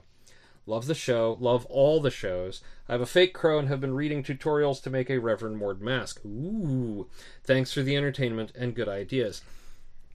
Love 0.69 0.87
the 0.87 0.95
show, 0.95 1.37
love 1.39 1.64
all 1.67 2.01
the 2.01 2.11
shows. 2.11 2.61
I 2.89 2.93
have 2.93 3.01
a 3.01 3.07
fake 3.07 3.33
crow 3.33 3.59
and 3.59 3.69
have 3.69 3.81
been 3.81 3.95
reading 3.95 4.25
tutorials 4.25 4.83
to 4.83 4.91
make 4.91 5.09
a 5.09 5.19
Reverend 5.19 5.59
Mord 5.59 5.81
mask. 5.81 6.21
Ooh. 6.25 7.07
Thanks 7.45 7.73
for 7.73 7.83
the 7.83 7.97
entertainment 7.97 8.51
and 8.57 8.75
good 8.75 8.89
ideas. 8.89 9.43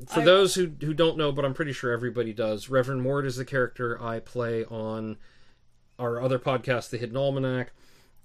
For 0.07 0.19
I- 0.19 0.25
those 0.25 0.55
who, 0.55 0.71
who 0.81 0.93
don't 0.93 1.17
know, 1.17 1.31
but 1.31 1.45
I'm 1.45 1.53
pretty 1.53 1.71
sure 1.73 1.91
everybody 1.93 2.33
does, 2.33 2.69
Reverend 2.69 3.01
Mord 3.01 3.25
is 3.25 3.37
the 3.37 3.45
character 3.45 4.01
I 4.03 4.19
play 4.19 4.65
on 4.65 5.17
our 5.97 6.21
other 6.21 6.39
podcast, 6.39 6.89
The 6.89 6.97
Hidden 6.97 7.15
Almanac. 7.15 7.71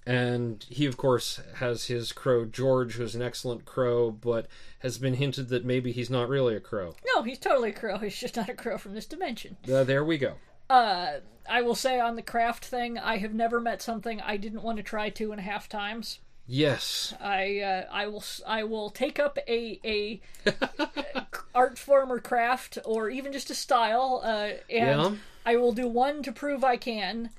And 0.04 0.64
he, 0.68 0.86
of 0.86 0.96
course, 0.96 1.40
has 1.56 1.86
his 1.86 2.12
crow 2.12 2.44
George, 2.44 2.94
who's 2.94 3.16
an 3.16 3.22
excellent 3.22 3.64
crow, 3.64 4.10
but 4.12 4.46
has 4.78 4.98
been 4.98 5.14
hinted 5.14 5.48
that 5.48 5.64
maybe 5.64 5.90
he's 5.90 6.08
not 6.10 6.28
really 6.28 6.54
a 6.54 6.60
crow. 6.60 6.94
No, 7.14 7.22
he's 7.22 7.38
totally 7.40 7.70
a 7.70 7.72
crow. 7.72 7.98
He's 7.98 8.18
just 8.18 8.36
not 8.36 8.48
a 8.48 8.54
crow 8.54 8.78
from 8.78 8.94
this 8.94 9.06
dimension. 9.06 9.56
Uh, 9.70 9.82
there 9.82 10.04
we 10.04 10.16
go. 10.16 10.34
Uh, 10.68 11.20
I 11.48 11.62
will 11.62 11.74
say 11.76 12.00
on 12.00 12.16
the 12.16 12.22
craft 12.22 12.64
thing, 12.64 12.98
I 12.98 13.18
have 13.18 13.32
never 13.34 13.60
met 13.60 13.80
something 13.82 14.20
I 14.20 14.36
didn't 14.36 14.62
want 14.62 14.78
to 14.78 14.82
try 14.82 15.10
two 15.10 15.30
and 15.30 15.40
a 15.40 15.44
half 15.44 15.68
times. 15.68 16.18
Yes. 16.48 17.14
I 17.20 17.60
uh, 17.60 17.84
I 17.92 18.06
will 18.06 18.20
s- 18.20 18.40
I 18.46 18.62
will 18.64 18.90
take 18.90 19.18
up 19.18 19.38
a 19.48 19.80
a 19.84 20.20
art 21.54 21.78
form 21.78 22.12
or 22.12 22.20
craft 22.20 22.78
or 22.84 23.10
even 23.10 23.32
just 23.32 23.50
a 23.50 23.54
style, 23.54 24.20
uh, 24.24 24.50
and 24.70 25.00
Yeah. 25.00 25.14
I 25.44 25.56
will 25.56 25.72
do 25.72 25.88
one 25.88 26.22
to 26.24 26.32
prove 26.32 26.62
I 26.64 26.76
can, 26.76 27.30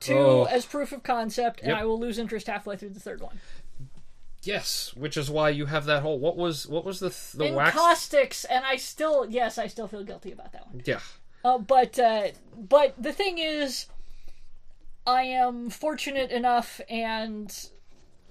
two 0.00 0.14
Oh. 0.16 0.44
as 0.44 0.64
proof 0.66 0.92
of 0.92 1.02
concept, 1.02 1.60
and 1.60 1.70
Yep. 1.70 1.78
I 1.78 1.84
will 1.84 1.98
lose 1.98 2.18
interest 2.18 2.46
halfway 2.46 2.76
through 2.76 2.90
the 2.90 3.00
third 3.00 3.20
one. 3.20 3.38
Yes, 4.42 4.94
which 4.94 5.16
is 5.16 5.30
why 5.30 5.50
you 5.50 5.66
have 5.66 5.84
that 5.86 6.02
whole 6.02 6.18
what 6.18 6.36
was 6.36 6.66
what 6.66 6.84
was 6.84 7.00
the 7.00 7.10
th- 7.10 7.32
the 7.34 7.52
wax 7.52 7.76
caustics, 7.76 8.44
and 8.46 8.64
I 8.64 8.76
still 8.76 9.26
yes, 9.28 9.58
I 9.58 9.66
still 9.66 9.88
feel 9.88 10.04
guilty 10.04 10.32
about 10.32 10.52
that 10.52 10.66
one. 10.68 10.82
Yeah. 10.86 11.00
Uh, 11.44 11.58
but 11.58 11.98
uh, 11.98 12.28
but 12.56 13.00
the 13.00 13.12
thing 13.12 13.38
is, 13.38 13.86
I 15.06 15.22
am 15.22 15.70
fortunate 15.70 16.30
enough 16.30 16.80
and 16.88 17.54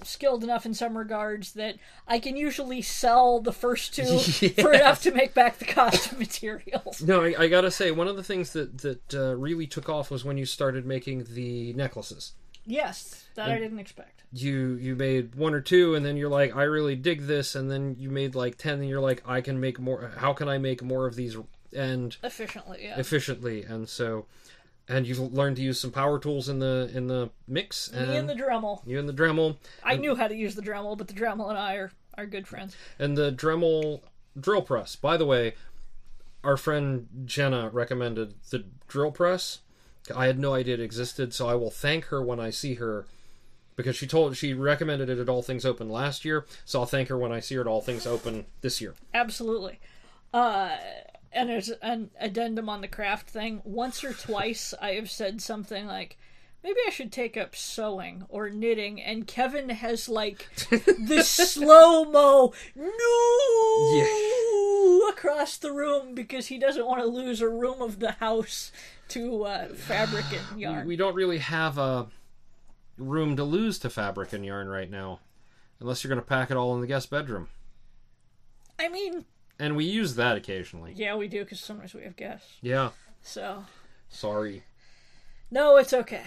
skilled 0.04 0.44
enough 0.44 0.66
in 0.66 0.74
some 0.74 0.98
regards 0.98 1.54
that 1.54 1.76
I 2.08 2.20
can 2.20 2.36
usually 2.36 2.82
sell 2.82 3.40
the 3.40 3.52
first 3.52 3.96
two 3.96 4.20
for 4.62 4.74
enough 4.74 5.02
to 5.04 5.12
make 5.12 5.34
back 5.34 5.58
the 5.58 5.66
cost 5.66 6.12
of 6.12 6.20
materials. 6.20 7.02
No, 7.02 7.24
I, 7.24 7.34
I 7.38 7.48
gotta 7.48 7.72
say 7.72 7.92
one 7.92 8.08
of 8.08 8.16
the 8.16 8.24
things 8.24 8.54
that 8.54 8.78
that 8.80 9.14
uh, 9.14 9.36
really 9.36 9.68
took 9.68 9.90
off 9.90 10.12
was 10.12 10.24
when 10.24 10.38
you 10.38 10.46
started 10.46 10.86
making 10.86 11.26
the 11.34 11.74
necklaces. 11.74 12.34
Yes, 12.66 13.26
that 13.36 13.50
I 13.50 13.58
didn't 13.60 13.80
expect. 13.80 14.24
You 14.34 14.76
you 14.76 14.96
made 14.96 15.36
one 15.36 15.54
or 15.54 15.62
two, 15.62 15.96
and 15.96 16.06
then 16.06 16.18
you're 16.18 16.30
like, 16.30 16.54
I 16.54 16.64
really 16.64 16.98
dig 16.98 17.22
this, 17.22 17.56
and 17.56 17.72
then 17.72 17.96
you 17.98 18.10
made 18.10 18.36
like 18.36 18.58
ten, 18.58 18.80
and 18.80 18.90
you're 18.90 19.00
like, 19.00 19.24
I 19.26 19.40
can 19.40 19.60
make 19.60 19.80
more. 19.80 20.12
How 20.18 20.34
can 20.34 20.50
I 20.50 20.58
make 20.58 20.84
more 20.84 21.08
of 21.08 21.16
these 21.16 21.38
and 21.76 22.16
Efficiently, 22.24 22.80
yeah. 22.84 23.00
efficiently? 23.00 23.64
And 23.64 23.88
so, 23.90 24.26
and 24.88 25.06
you've 25.08 25.20
learned 25.20 25.58
to 25.58 25.62
use 25.62 25.80
some 25.80 25.92
power 25.92 26.20
tools 26.20 26.48
in 26.50 26.60
the 26.60 26.90
in 26.94 27.08
the 27.08 27.30
mix, 27.48 27.88
and 27.90 28.10
Me 28.10 28.18
and 28.18 28.30
the 28.30 28.34
Dremel. 28.36 28.82
you 28.86 29.00
and 29.00 29.08
the 29.10 29.14
Dremel, 29.14 29.58
I 29.84 29.96
knew 29.98 30.16
how 30.16 30.28
to 30.28 30.36
use 30.36 30.56
the 30.56 30.62
Dremel, 30.62 30.98
but 30.98 31.08
the 31.08 31.14
Dremel 31.14 31.50
and 31.50 31.58
I 31.58 31.76
are, 31.76 31.92
are 32.18 32.26
good 32.26 32.48
friends. 32.48 32.76
and 32.98 33.18
the 33.18 33.32
Dremel 33.32 34.02
drill 34.40 34.62
press. 34.62 34.96
By 34.96 35.18
the 35.18 35.26
way, 35.26 35.56
our 36.44 36.58
friend 36.58 37.08
Jenna 37.26 37.70
recommended 37.70 38.36
the 38.50 38.64
drill 38.88 39.12
press. 39.12 39.60
I 40.16 40.28
had 40.28 40.40
no 40.40 40.54
idea 40.54 40.76
it 40.76 40.80
existed, 40.80 41.34
so 41.34 41.50
I 41.50 41.56
will 41.56 41.72
thank 41.72 42.06
her 42.06 42.24
when 42.24 42.40
I 42.40 42.50
see 42.50 42.76
her 42.76 43.06
because 43.76 43.96
she 43.98 44.08
told 44.08 44.38
she 44.38 44.54
recommended 44.54 45.10
it 45.10 45.20
at 45.20 45.28
All 45.28 45.42
Things 45.44 45.66
Open 45.66 45.90
last 45.90 46.24
year. 46.24 46.46
So 46.64 46.80
I'll 46.80 46.86
thank 46.86 47.10
her 47.10 47.18
when 47.18 47.32
I 47.34 47.42
see 47.42 47.56
her 47.56 47.62
at 47.62 47.68
All 47.68 47.82
Things 47.82 48.08
Open 48.08 48.46
this 48.62 48.80
year. 48.80 48.94
Absolutely. 49.14 49.80
Uh, 50.34 50.78
and 51.32 51.50
there's 51.50 51.70
an 51.70 52.12
addendum 52.20 52.70
on 52.70 52.82
the 52.82 52.88
craft 52.88 53.30
thing. 53.30 53.62
Once 53.64 54.04
or 54.04 54.14
twice, 54.14 54.74
I 54.82 54.92
have 54.92 55.10
said 55.10 55.42
something 55.42 55.88
like, 55.88 56.18
maybe 56.64 56.80
I 56.86 56.90
should 56.90 57.12
take 57.12 57.38
up 57.38 57.56
sewing 57.56 58.26
or 58.30 58.50
knitting, 58.50 59.02
and 59.02 59.28
Kevin 59.28 59.70
has 59.70 60.10
like 60.10 60.48
this 61.00 61.30
slow 61.30 62.06
mo 62.06 62.54
no 62.76 64.10
across 65.10 65.58
the 65.58 65.72
room 65.72 66.14
because 66.14 66.48
he 66.48 66.58
doesn't 66.60 66.86
want 66.86 67.02
to 67.02 67.08
lose 67.08 67.42
a 67.42 67.50
room 67.50 67.82
of 67.82 68.00
the 68.00 68.12
house 68.14 68.72
to 69.10 69.44
uh, 69.44 69.68
fabric 69.70 70.26
and 70.32 70.60
yarn. 70.60 70.88
We 70.88 70.96
don't 70.96 71.16
really 71.16 71.40
have 71.40 71.78
a 71.78 72.08
room 72.98 73.36
to 73.38 73.44
lose 73.44 73.80
to 73.80 73.90
fabric 73.90 74.34
and 74.34 74.46
yarn 74.46 74.68
right 74.68 74.90
now, 74.90 75.20
unless 75.80 76.04
you're 76.04 76.10
going 76.10 76.22
to 76.22 76.28
pack 76.28 76.52
it 76.52 76.58
all 76.58 76.76
in 76.76 76.82
the 76.82 76.88
guest 76.88 77.10
bedroom. 77.10 77.48
I 78.80 78.90
mean, 78.90 79.26
And 79.60 79.76
we 79.76 79.86
use 79.86 80.16
that 80.16 80.38
occasionally. 80.38 80.94
yeah, 80.96 81.16
we 81.16 81.28
do 81.28 81.44
because 81.44 81.60
sometimes 81.60 81.94
we 81.94 82.04
have 82.04 82.16
guests. 82.16 82.54
Yeah. 82.62 82.92
So 83.22 83.66
Sorry. 84.10 84.64
no, 85.52 85.78
it's 85.78 85.94
okay. 85.94 86.24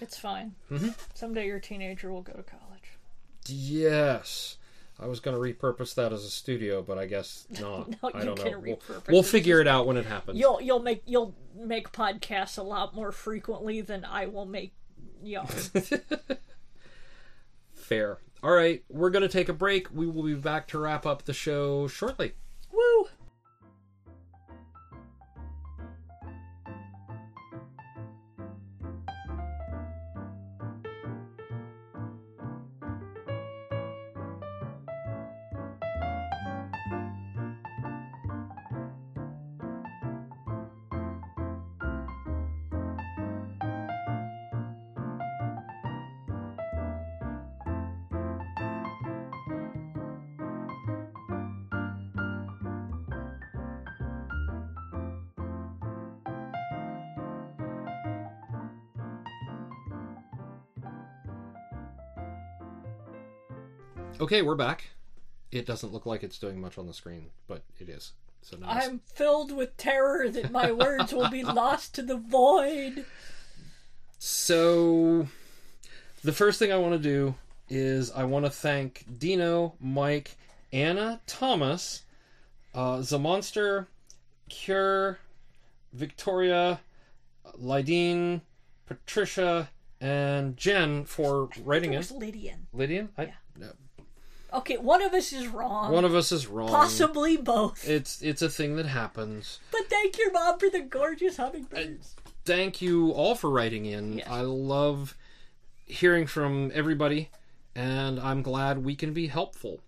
It's 0.00 0.18
fine. 0.18 0.54
Mm-hmm. 0.70 0.88
Someday 1.14 1.46
your 1.46 1.60
teenager 1.60 2.12
will 2.12 2.22
go 2.22 2.32
to 2.32 2.42
college. 2.42 2.98
Yes. 3.46 4.56
I 4.98 5.06
was 5.06 5.20
going 5.20 5.36
to 5.36 5.40
repurpose 5.40 5.94
that 5.96 6.12
as 6.12 6.24
a 6.24 6.30
studio, 6.30 6.82
but 6.82 6.98
I 6.98 7.06
guess 7.06 7.46
not. 7.60 7.90
No, 7.90 8.10
I 8.14 8.18
you 8.20 8.24
don't 8.24 8.44
know. 8.44 8.58
We'll, 8.58 8.76
repurpose 8.76 9.08
we'll 9.08 9.22
figure 9.22 9.60
it 9.60 9.68
out 9.68 9.86
when 9.86 9.96
it 9.98 10.06
happens. 10.06 10.38
You'll 10.38 10.60
you'll 10.62 10.82
make 10.82 11.02
you'll 11.06 11.34
make 11.54 11.92
podcasts 11.92 12.56
a 12.56 12.62
lot 12.62 12.94
more 12.94 13.12
frequently 13.12 13.82
than 13.82 14.04
I 14.04 14.26
will 14.26 14.46
make 14.46 14.72
yard. 15.22 15.48
Fair. 17.74 18.18
All 18.42 18.52
right, 18.52 18.84
we're 18.88 19.10
going 19.10 19.22
to 19.22 19.28
take 19.28 19.48
a 19.48 19.52
break. 19.54 19.92
We 19.92 20.06
will 20.06 20.22
be 20.22 20.34
back 20.34 20.68
to 20.68 20.78
wrap 20.78 21.06
up 21.06 21.24
the 21.24 21.32
show 21.32 21.88
shortly. 21.88 22.32
Okay, 64.26 64.42
we're 64.42 64.56
back. 64.56 64.88
It 65.52 65.66
doesn't 65.66 65.92
look 65.92 66.04
like 66.04 66.24
it's 66.24 66.40
doing 66.40 66.60
much 66.60 66.78
on 66.78 66.88
the 66.88 66.92
screen, 66.92 67.26
but 67.46 67.62
it 67.78 67.88
is. 67.88 68.10
So 68.42 68.56
now 68.56 68.66
I'm 68.68 68.98
filled 69.14 69.52
with 69.52 69.76
terror 69.76 70.28
that 70.28 70.50
my 70.50 70.72
words 70.72 71.12
will 71.12 71.30
be 71.30 71.44
lost 71.44 71.94
to 71.94 72.02
the 72.02 72.16
void. 72.16 73.04
So, 74.18 75.28
the 76.24 76.32
first 76.32 76.58
thing 76.58 76.72
I 76.72 76.76
want 76.76 76.94
to 76.94 76.98
do 76.98 77.36
is 77.68 78.10
I 78.10 78.24
want 78.24 78.44
to 78.46 78.50
thank 78.50 79.04
Dino, 79.16 79.74
Mike, 79.78 80.36
Anna, 80.72 81.20
Thomas, 81.28 82.02
uh, 82.74 82.96
Zamonster, 82.96 83.86
Cure, 84.48 85.20
Victoria, 85.92 86.80
Lydine, 87.62 88.40
Patricia, 88.86 89.70
and 90.00 90.56
Jen 90.56 91.04
for 91.04 91.48
writing 91.62 91.92
It 91.92 92.10
Lydian. 92.10 92.66
Lydian? 92.72 93.10
I, 93.16 93.32
no. 93.56 93.70
Okay, 94.56 94.78
one 94.78 95.02
of 95.02 95.12
us 95.12 95.34
is 95.34 95.48
wrong. 95.48 95.92
One 95.92 96.06
of 96.06 96.14
us 96.14 96.32
is 96.32 96.46
wrong. 96.46 96.70
Possibly 96.70 97.36
both. 97.36 97.86
It's 97.86 98.22
it's 98.22 98.40
a 98.40 98.48
thing 98.48 98.76
that 98.76 98.86
happens. 98.86 99.60
But 99.70 99.90
thank 99.90 100.16
your 100.18 100.32
mom 100.32 100.58
for 100.58 100.70
the 100.70 100.80
gorgeous 100.80 101.36
hummingbirds. 101.36 102.16
thank 102.46 102.80
you 102.80 103.10
all 103.10 103.34
for 103.34 103.50
writing 103.50 103.84
in. 103.84 104.18
Yes. 104.18 104.26
I 104.28 104.40
love 104.40 105.14
hearing 105.84 106.26
from 106.26 106.72
everybody, 106.74 107.28
and 107.74 108.18
I'm 108.18 108.40
glad 108.40 108.82
we 108.82 108.96
can 108.96 109.12
be 109.12 109.26
helpful. 109.26 109.80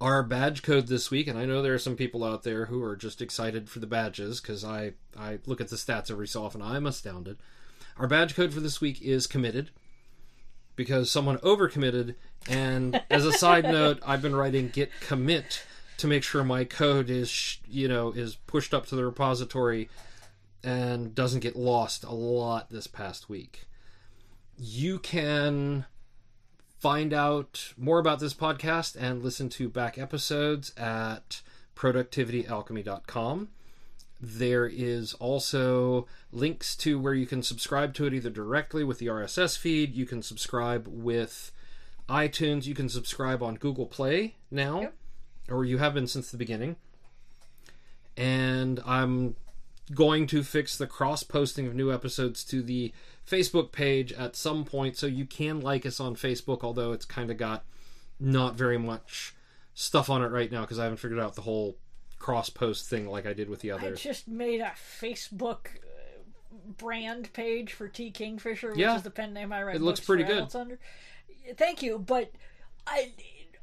Our 0.00 0.22
badge 0.22 0.62
code 0.62 0.86
this 0.86 1.10
week, 1.10 1.28
and 1.28 1.38
I 1.38 1.44
know 1.44 1.60
there 1.60 1.74
are 1.74 1.78
some 1.78 1.96
people 1.96 2.24
out 2.24 2.44
there 2.44 2.66
who 2.66 2.82
are 2.82 2.96
just 2.96 3.20
excited 3.20 3.68
for 3.68 3.78
the 3.78 3.86
badges 3.86 4.40
because 4.40 4.64
I, 4.64 4.92
I 5.18 5.38
look 5.46 5.60
at 5.60 5.68
the 5.68 5.76
stats 5.76 6.10
every 6.10 6.26
so 6.26 6.44
often. 6.44 6.62
I'm 6.62 6.86
astounded. 6.86 7.38
Our 7.96 8.08
badge 8.08 8.34
code 8.34 8.52
for 8.52 8.60
this 8.60 8.80
week 8.80 9.00
is 9.02 9.26
committed 9.26 9.70
because 10.76 11.10
someone 11.10 11.38
overcommitted. 11.38 12.14
And 12.48 13.02
as 13.10 13.24
a 13.24 13.32
side 13.32 13.64
note, 13.64 14.00
I've 14.06 14.22
been 14.22 14.36
writing 14.36 14.68
git 14.68 14.90
commit 15.00 15.64
to 15.98 16.06
make 16.06 16.22
sure 16.22 16.44
my 16.44 16.64
code 16.64 17.08
is, 17.08 17.58
you 17.68 17.88
know, 17.88 18.12
is 18.12 18.36
pushed 18.46 18.74
up 18.74 18.86
to 18.86 18.96
the 18.96 19.04
repository 19.04 19.88
and 20.62 21.14
doesn't 21.14 21.40
get 21.40 21.56
lost 21.56 22.04
a 22.04 22.14
lot 22.14 22.70
this 22.70 22.86
past 22.86 23.28
week. 23.28 23.66
You 24.56 24.98
can 24.98 25.86
find 26.78 27.12
out 27.12 27.72
more 27.76 27.98
about 27.98 28.20
this 28.20 28.34
podcast 28.34 28.96
and 28.96 29.22
listen 29.22 29.48
to 29.50 29.68
back 29.68 29.98
episodes 29.98 30.72
at 30.76 31.40
productivityalchemy.com. 31.76 33.48
There 34.20 34.66
is 34.66 35.12
also 35.14 36.06
links 36.32 36.74
to 36.76 36.98
where 36.98 37.14
you 37.14 37.26
can 37.26 37.42
subscribe 37.42 37.94
to 37.94 38.06
it 38.06 38.14
either 38.14 38.30
directly 38.30 38.82
with 38.84 38.98
the 38.98 39.06
RSS 39.06 39.58
feed, 39.58 39.94
you 39.94 40.06
can 40.06 40.22
subscribe 40.22 40.86
with 40.88 41.52
iTunes, 42.08 42.66
you 42.66 42.74
can 42.74 42.88
subscribe 42.88 43.42
on 43.42 43.56
Google 43.56 43.86
Play 43.86 44.36
now, 44.50 44.80
Yep. 44.82 44.94
or 45.50 45.64
you 45.64 45.78
have 45.78 45.94
been 45.94 46.06
since 46.06 46.30
the 46.30 46.36
beginning. 46.36 46.76
And 48.16 48.80
I'm 48.86 49.36
going 49.92 50.26
to 50.28 50.42
fix 50.42 50.76
the 50.76 50.86
cross 50.86 51.22
posting 51.22 51.66
of 51.66 51.74
new 51.74 51.92
episodes 51.92 52.44
to 52.44 52.62
the 52.62 52.92
Facebook 53.28 53.72
page 53.72 54.12
at 54.12 54.36
some 54.36 54.64
point 54.64 54.96
so 54.96 55.06
you 55.06 55.26
can 55.26 55.60
like 55.60 55.84
us 55.84 56.00
on 56.00 56.14
Facebook, 56.14 56.62
although 56.62 56.92
it's 56.92 57.04
kind 57.04 57.30
of 57.30 57.36
got 57.36 57.64
not 58.20 58.54
very 58.54 58.78
much 58.78 59.34
stuff 59.74 60.08
on 60.08 60.22
it 60.22 60.28
right 60.28 60.52
now 60.52 60.60
because 60.62 60.78
I 60.78 60.84
haven't 60.84 60.98
figured 60.98 61.20
out 61.20 61.34
the 61.34 61.42
whole 61.42 61.76
cross 62.24 62.48
post 62.48 62.88
thing 62.88 63.06
like 63.06 63.26
I 63.26 63.34
did 63.34 63.50
with 63.50 63.60
the 63.60 63.70
others. 63.70 63.98
I 64.00 64.02
just 64.02 64.26
made 64.26 64.62
a 64.62 64.72
Facebook 65.02 65.66
uh, 65.76 66.22
brand 66.78 67.30
page 67.34 67.74
for 67.74 67.86
T 67.86 68.10
Kingfisher, 68.10 68.70
which 68.70 68.78
Yeah. 68.78 68.96
is 68.96 69.02
the 69.02 69.10
pen 69.10 69.34
name 69.34 69.52
I 69.52 69.62
write. 69.62 69.76
It 69.76 69.82
looks 69.82 70.00
pretty 70.00 70.24
good. 70.24 70.54
Under. 70.56 70.78
Thank 71.58 71.82
you, 71.82 71.98
but 71.98 72.32
I, 72.86 73.12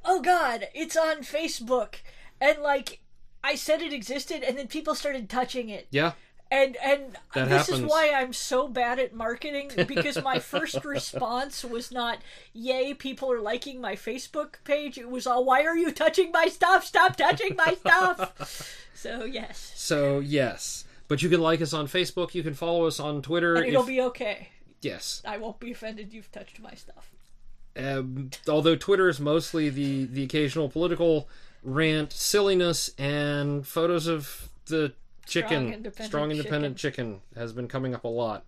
oh 0.05 0.21
god, 0.21 0.67
it's 0.75 0.95
on 0.95 1.17
Facebook, 1.23 1.95
and 2.39 2.61
like 2.61 2.99
I 3.43 3.55
said 3.55 3.81
it 3.81 3.93
existed, 3.93 4.43
and 4.43 4.55
then 4.59 4.67
people 4.67 4.93
started 4.93 5.27
touching 5.27 5.69
it, 5.69 5.87
Yeah, 5.89 6.11
and 6.51 6.75
and 6.83 7.17
That 7.33 7.49
this 7.49 7.69
is 7.69 7.81
why 7.81 8.11
I'm 8.13 8.33
so 8.33 8.67
bad 8.67 8.99
at 8.99 9.13
marketing 9.13 9.71
because 9.87 10.21
my 10.21 10.37
first 10.39 10.83
response 10.85 11.63
was 11.63 11.91
not 11.91 12.19
"Yay, 12.53 12.93
people 12.93 13.31
are 13.31 13.39
liking 13.39 13.79
my 13.79 13.95
Facebook 13.95 14.55
page." 14.65 14.97
It 14.97 15.09
was 15.09 15.25
all 15.25 15.45
"Why 15.45 15.63
are 15.63 15.77
you 15.77 15.91
touching 15.91 16.31
my 16.31 16.47
stuff? 16.47 16.85
Stop 16.85 17.15
touching 17.15 17.55
my 17.55 17.75
stuff." 17.75 18.85
so 18.93 19.23
yes, 19.23 19.71
so 19.75 20.19
yes. 20.19 20.83
But 21.07 21.21
you 21.21 21.29
can 21.29 21.41
like 21.41 21.61
us 21.61 21.73
on 21.73 21.87
Facebook, 21.87 22.33
you 22.33 22.43
can 22.43 22.53
follow 22.53 22.85
us 22.85 22.99
on 22.99 23.21
Twitter. 23.21 23.55
and 23.55 23.65
it'll 23.65 23.81
if- 23.81 23.87
be 23.87 24.01
okay. 24.01 24.49
yes. 24.81 25.21
I 25.25 25.37
won't 25.37 25.59
be 25.59 25.71
offended 25.71 26.13
you've 26.13 26.31
touched 26.31 26.59
my 26.59 26.73
stuff. 26.73 27.11
Um, 27.75 28.31
although 28.47 28.75
Twitter 28.75 29.07
is 29.07 29.19
mostly 29.19 29.69
the 29.69 30.05
the 30.05 30.23
occasional 30.23 30.67
political 30.67 31.29
rant, 31.63 32.11
silliness, 32.11 32.91
and 32.97 33.65
photos 33.65 34.07
of 34.07 34.49
the 34.65 34.93
chicken, 35.31 35.73
independent 35.73 36.05
strong 36.07 36.31
independent 36.31 36.77
chicken. 36.77 37.21
has 37.35 37.53
been 37.53 37.67
coming 37.67 37.95
up 37.95 38.03
a 38.03 38.07
lot. 38.07 38.45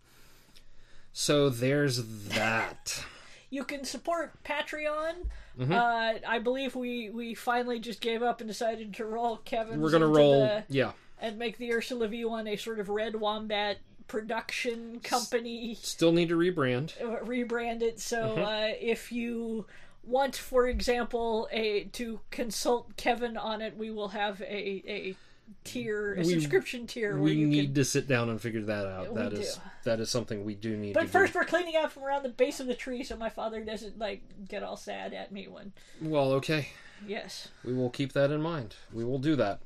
So 1.12 1.50
there's 1.50 2.28
that. 2.30 3.04
You 3.50 3.64
can 3.64 3.84
support 3.86 4.34
Patreon. 4.44 5.28
Mm-hmm. 5.60 5.72
Uh, 5.72 6.14
I 6.28 6.40
believe 6.40 6.76
we, 6.76 7.10
we 7.12 7.36
finally 7.36 7.80
just 7.80 8.02
gave 8.02 8.24
up 8.24 8.42
and 8.42 8.48
decided 8.48 8.96
to 8.96 9.06
roll 9.06 9.38
Kevin. 9.38 9.80
We're 9.80 9.92
gonna 9.92 10.08
roll, 10.08 10.64
yeah. 10.70 10.94
and 11.22 11.38
make 11.38 11.58
the 11.60 11.72
Ursula 11.72 12.08
V 12.08 12.26
one 12.26 12.48
a 12.48 12.56
sort 12.58 12.80
of 12.80 12.90
Red 12.90 13.16
Wombat 13.16 13.78
production 14.08 15.00
company. 15.02 15.76
Still 15.80 16.12
need 16.12 16.30
to 16.30 16.36
rebrand. 16.36 17.00
uh, 17.02 17.24
rebrand 17.24 17.82
it. 17.84 18.00
So 18.00 18.30
Mm-hmm. 18.30 18.44
uh, 18.44 18.68
if 18.82 19.12
you 19.12 19.66
want, 20.04 20.36
for 20.36 20.68
example, 20.68 21.48
a 21.52 21.84
to 21.94 22.20
consult 22.32 22.98
Kevin 22.98 23.38
on 23.38 23.62
it, 23.62 23.78
we 23.78 23.92
will 23.92 24.10
have 24.10 24.42
a 24.42 24.84
a 24.88 25.16
tier, 25.64 26.14
a 26.16 26.18
We- 26.20 26.34
subscription 26.34 26.88
tier 26.88 27.14
where 27.14 27.22
We 27.24 27.44
need 27.46 27.66
can. 27.68 27.74
to 27.76 27.86
sit 27.86 28.08
down 28.08 28.30
and 28.30 28.42
figure 28.42 28.62
that 28.64 28.86
out. 28.86 29.10
We 29.14 29.16
That 29.22 29.34
is 29.34 29.56
do. 29.56 29.62
that 29.86 30.00
is 30.00 30.10
something 30.10 30.44
we 30.44 30.56
do 30.56 30.76
need 30.76 30.94
But 30.94 31.10
first, 31.10 31.34
do. 31.34 31.40
we're 31.40 31.46
cleaning 31.46 31.76
out 31.76 31.92
from 31.92 32.04
around 32.04 32.24
the 32.24 32.30
base 32.30 32.60
of 32.60 32.68
the 32.68 32.76
tree, 32.76 33.04
so 33.04 33.16
my 33.16 33.30
father 33.30 33.64
doesn't 33.64 33.98
like 33.98 34.22
get 34.48 34.64
all 34.64 34.78
sad 34.78 35.14
at 35.14 35.32
me 35.32 35.48
when. 35.48 35.72
Well, 36.02 36.32
okay. 36.34 36.70
Yes. 37.08 37.48
We 37.64 37.74
will 37.74 37.90
keep 37.90 38.14
that 38.14 38.32
in 38.32 38.42
mind. 38.42 38.76
We 38.94 39.04
will 39.04 39.20
do 39.20 39.36
that. 39.38 39.60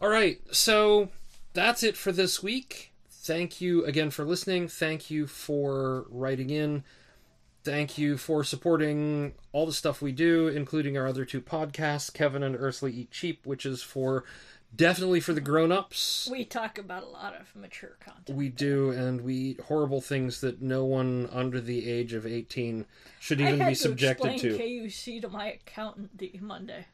All 0.00 0.08
right. 0.08 0.40
So 0.52 1.08
that's 1.52 1.82
it 1.82 1.96
for 1.96 2.12
this 2.12 2.42
week. 2.42 2.92
Thank 3.10 3.60
you 3.60 3.84
again 3.84 4.10
for 4.10 4.24
listening. 4.24 4.66
Thank 4.68 5.10
you 5.10 5.26
for 5.26 6.06
writing 6.08 6.50
in. 6.50 6.84
Thank 7.62 7.98
you 7.98 8.16
for 8.16 8.42
supporting 8.42 9.34
all 9.52 9.66
the 9.66 9.72
stuff 9.74 10.00
we 10.00 10.12
do, 10.12 10.48
including 10.48 10.96
our 10.96 11.06
other 11.06 11.26
two 11.26 11.42
podcasts, 11.42 12.10
Kevin 12.12 12.42
and 12.42 12.56
Ursula 12.56 12.90
Eat 12.90 13.10
Cheap, 13.10 13.44
which 13.44 13.66
is 13.66 13.82
for 13.82 14.24
definitely 14.74 15.20
for 15.20 15.32
the 15.32 15.40
grown-ups. 15.40 16.28
We 16.30 16.44
talk 16.44 16.78
about 16.78 17.02
a 17.02 17.08
lot 17.08 17.34
of 17.34 17.54
mature 17.54 17.96
content. 18.00 18.36
We 18.36 18.48
do, 18.48 18.90
and 18.90 19.20
we 19.20 19.34
eat 19.34 19.60
horrible 19.60 20.00
things 20.00 20.40
that 20.40 20.62
no 20.62 20.84
one 20.84 21.28
under 21.32 21.60
the 21.60 21.90
age 21.90 22.12
of 22.12 22.26
18 22.26 22.86
should 23.18 23.40
even 23.40 23.58
be 23.58 23.74
to 23.74 23.74
subjected 23.74 24.38
to. 24.38 24.58
KUC 24.58 25.20
to 25.22 25.28
my 25.28 25.52
accountant 25.52 26.18
the 26.18 26.32
Monday. 26.40 26.86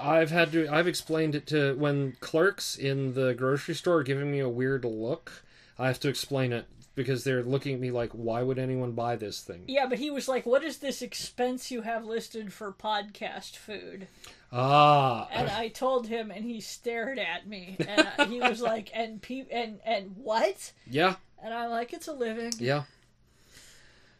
I've 0.00 0.30
had 0.30 0.52
to. 0.52 0.68
I've 0.68 0.86
explained 0.88 1.34
it 1.34 1.46
to 1.48 1.74
when 1.76 2.16
clerks 2.20 2.76
in 2.76 3.14
the 3.14 3.32
grocery 3.34 3.74
store 3.74 3.98
are 3.98 4.02
giving 4.02 4.30
me 4.30 4.40
a 4.40 4.48
weird 4.48 4.84
look. 4.84 5.42
I 5.78 5.86
have 5.86 6.00
to 6.00 6.08
explain 6.08 6.52
it 6.52 6.66
because 6.94 7.24
they're 7.24 7.42
looking 7.42 7.74
at 7.74 7.80
me 7.80 7.90
like, 7.90 8.10
"Why 8.10 8.42
would 8.42 8.58
anyone 8.58 8.92
buy 8.92 9.16
this 9.16 9.40
thing?" 9.40 9.64
Yeah, 9.66 9.86
but 9.86 9.98
he 9.98 10.10
was 10.10 10.28
like, 10.28 10.44
"What 10.44 10.62
is 10.62 10.78
this 10.78 11.00
expense 11.00 11.70
you 11.70 11.80
have 11.80 12.04
listed 12.04 12.52
for 12.52 12.72
podcast 12.72 13.56
food?" 13.56 14.08
Ah, 14.56 15.26
And 15.32 15.50
I 15.50 15.68
told 15.68 16.06
him, 16.06 16.30
and 16.30 16.44
he 16.44 16.60
stared 16.60 17.18
at 17.18 17.46
me, 17.48 17.76
and 17.80 18.30
he 18.30 18.38
was 18.40 18.60
like, 18.72 18.90
"And 18.94 19.20
pe- 19.20 19.46
and 19.50 19.80
and 19.84 20.14
what?" 20.16 20.72
yeah, 20.88 21.16
And 21.42 21.52
I'm 21.52 21.70
like, 21.70 21.92
"It's 21.92 22.06
a 22.06 22.12
living." 22.12 22.52
yeah. 22.58 22.84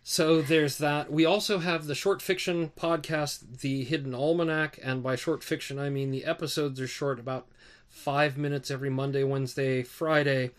So 0.03 0.43
there's 0.43 0.77
that. 0.79 1.11
We 1.11 1.25
also 1.25 1.59
have 1.61 1.87
the 1.87 1.95
short 1.95 2.21
fiction 2.21 2.73
podcast, 2.77 3.61
The 3.61 3.85
Hidden 3.85 4.15
Almanac, 4.15 4.79
and 4.83 5.03
by 5.03 5.17
short 5.17 5.43
fiction 5.43 5.79
I 5.79 5.89
mean 5.89 6.11
the 6.11 6.25
episodes 6.27 6.79
are 6.81 6.87
short, 6.87 7.19
about 7.19 7.47
five 7.89 8.37
minutes 8.37 8.71
every 8.71 8.91
Monday, 8.91 9.25
Wednesday, 9.25 9.83
Friday. 9.83 10.51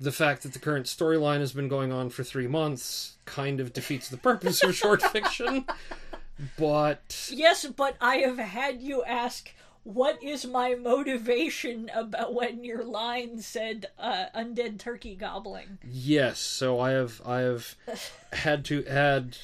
The 0.00 0.10
fact 0.12 0.42
that 0.42 0.54
the 0.54 0.58
current 0.58 0.86
storyline 0.86 1.40
has 1.40 1.52
been 1.52 1.68
going 1.68 1.92
on 1.92 2.08
for 2.08 2.24
three 2.24 2.48
months 2.48 3.16
kind 3.26 3.60
of 3.60 3.72
defeats 3.74 4.08
the 4.08 4.16
purpose 4.16 4.62
of 4.64 4.74
short 4.74 5.02
fiction. 5.02 5.66
But 6.58 7.28
Yes, 7.32 7.66
but 7.66 7.96
I 8.00 8.16
have 8.16 8.38
had 8.38 8.80
you 8.80 9.02
ask 9.04 9.52
what 9.82 10.22
is 10.22 10.46
my 10.46 10.74
motivation 10.74 11.90
about 11.94 12.34
when 12.34 12.64
your 12.64 12.84
line 12.84 13.40
said 13.40 13.86
uh, 13.98 14.26
undead 14.34 14.78
turkey 14.78 15.14
gobbling. 15.16 15.78
yes, 15.84 16.38
so 16.38 16.78
I 16.80 16.90
have 16.90 17.20
I 17.24 17.40
have 17.40 17.76
had 18.32 18.64
to 18.66 18.86
add 18.86 19.36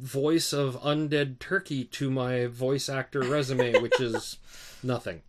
voice 0.00 0.52
of 0.52 0.80
undead 0.82 1.38
turkey 1.38 1.84
to 1.84 2.10
my 2.10 2.46
voice 2.46 2.88
actor 2.88 3.20
resume, 3.20 3.80
which 3.80 4.00
is 4.00 4.36
nothing. 4.82 5.22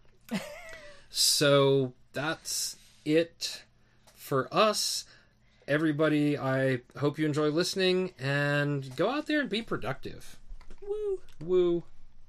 So 1.09 1.93
that's 2.13 2.75
it 3.03 3.63
for 4.15 4.47
us. 4.53 5.05
Everybody, 5.69 6.35
I 6.35 6.81
hope 6.97 7.19
you 7.19 7.27
enjoy 7.27 7.49
listening 7.49 8.13
and 8.17 8.95
go 8.95 9.11
out 9.11 9.27
there 9.27 9.39
and 9.39 9.47
be 9.47 9.61
productive. 9.61 10.35
Woo. 10.81 11.19
Woo. 11.39 11.83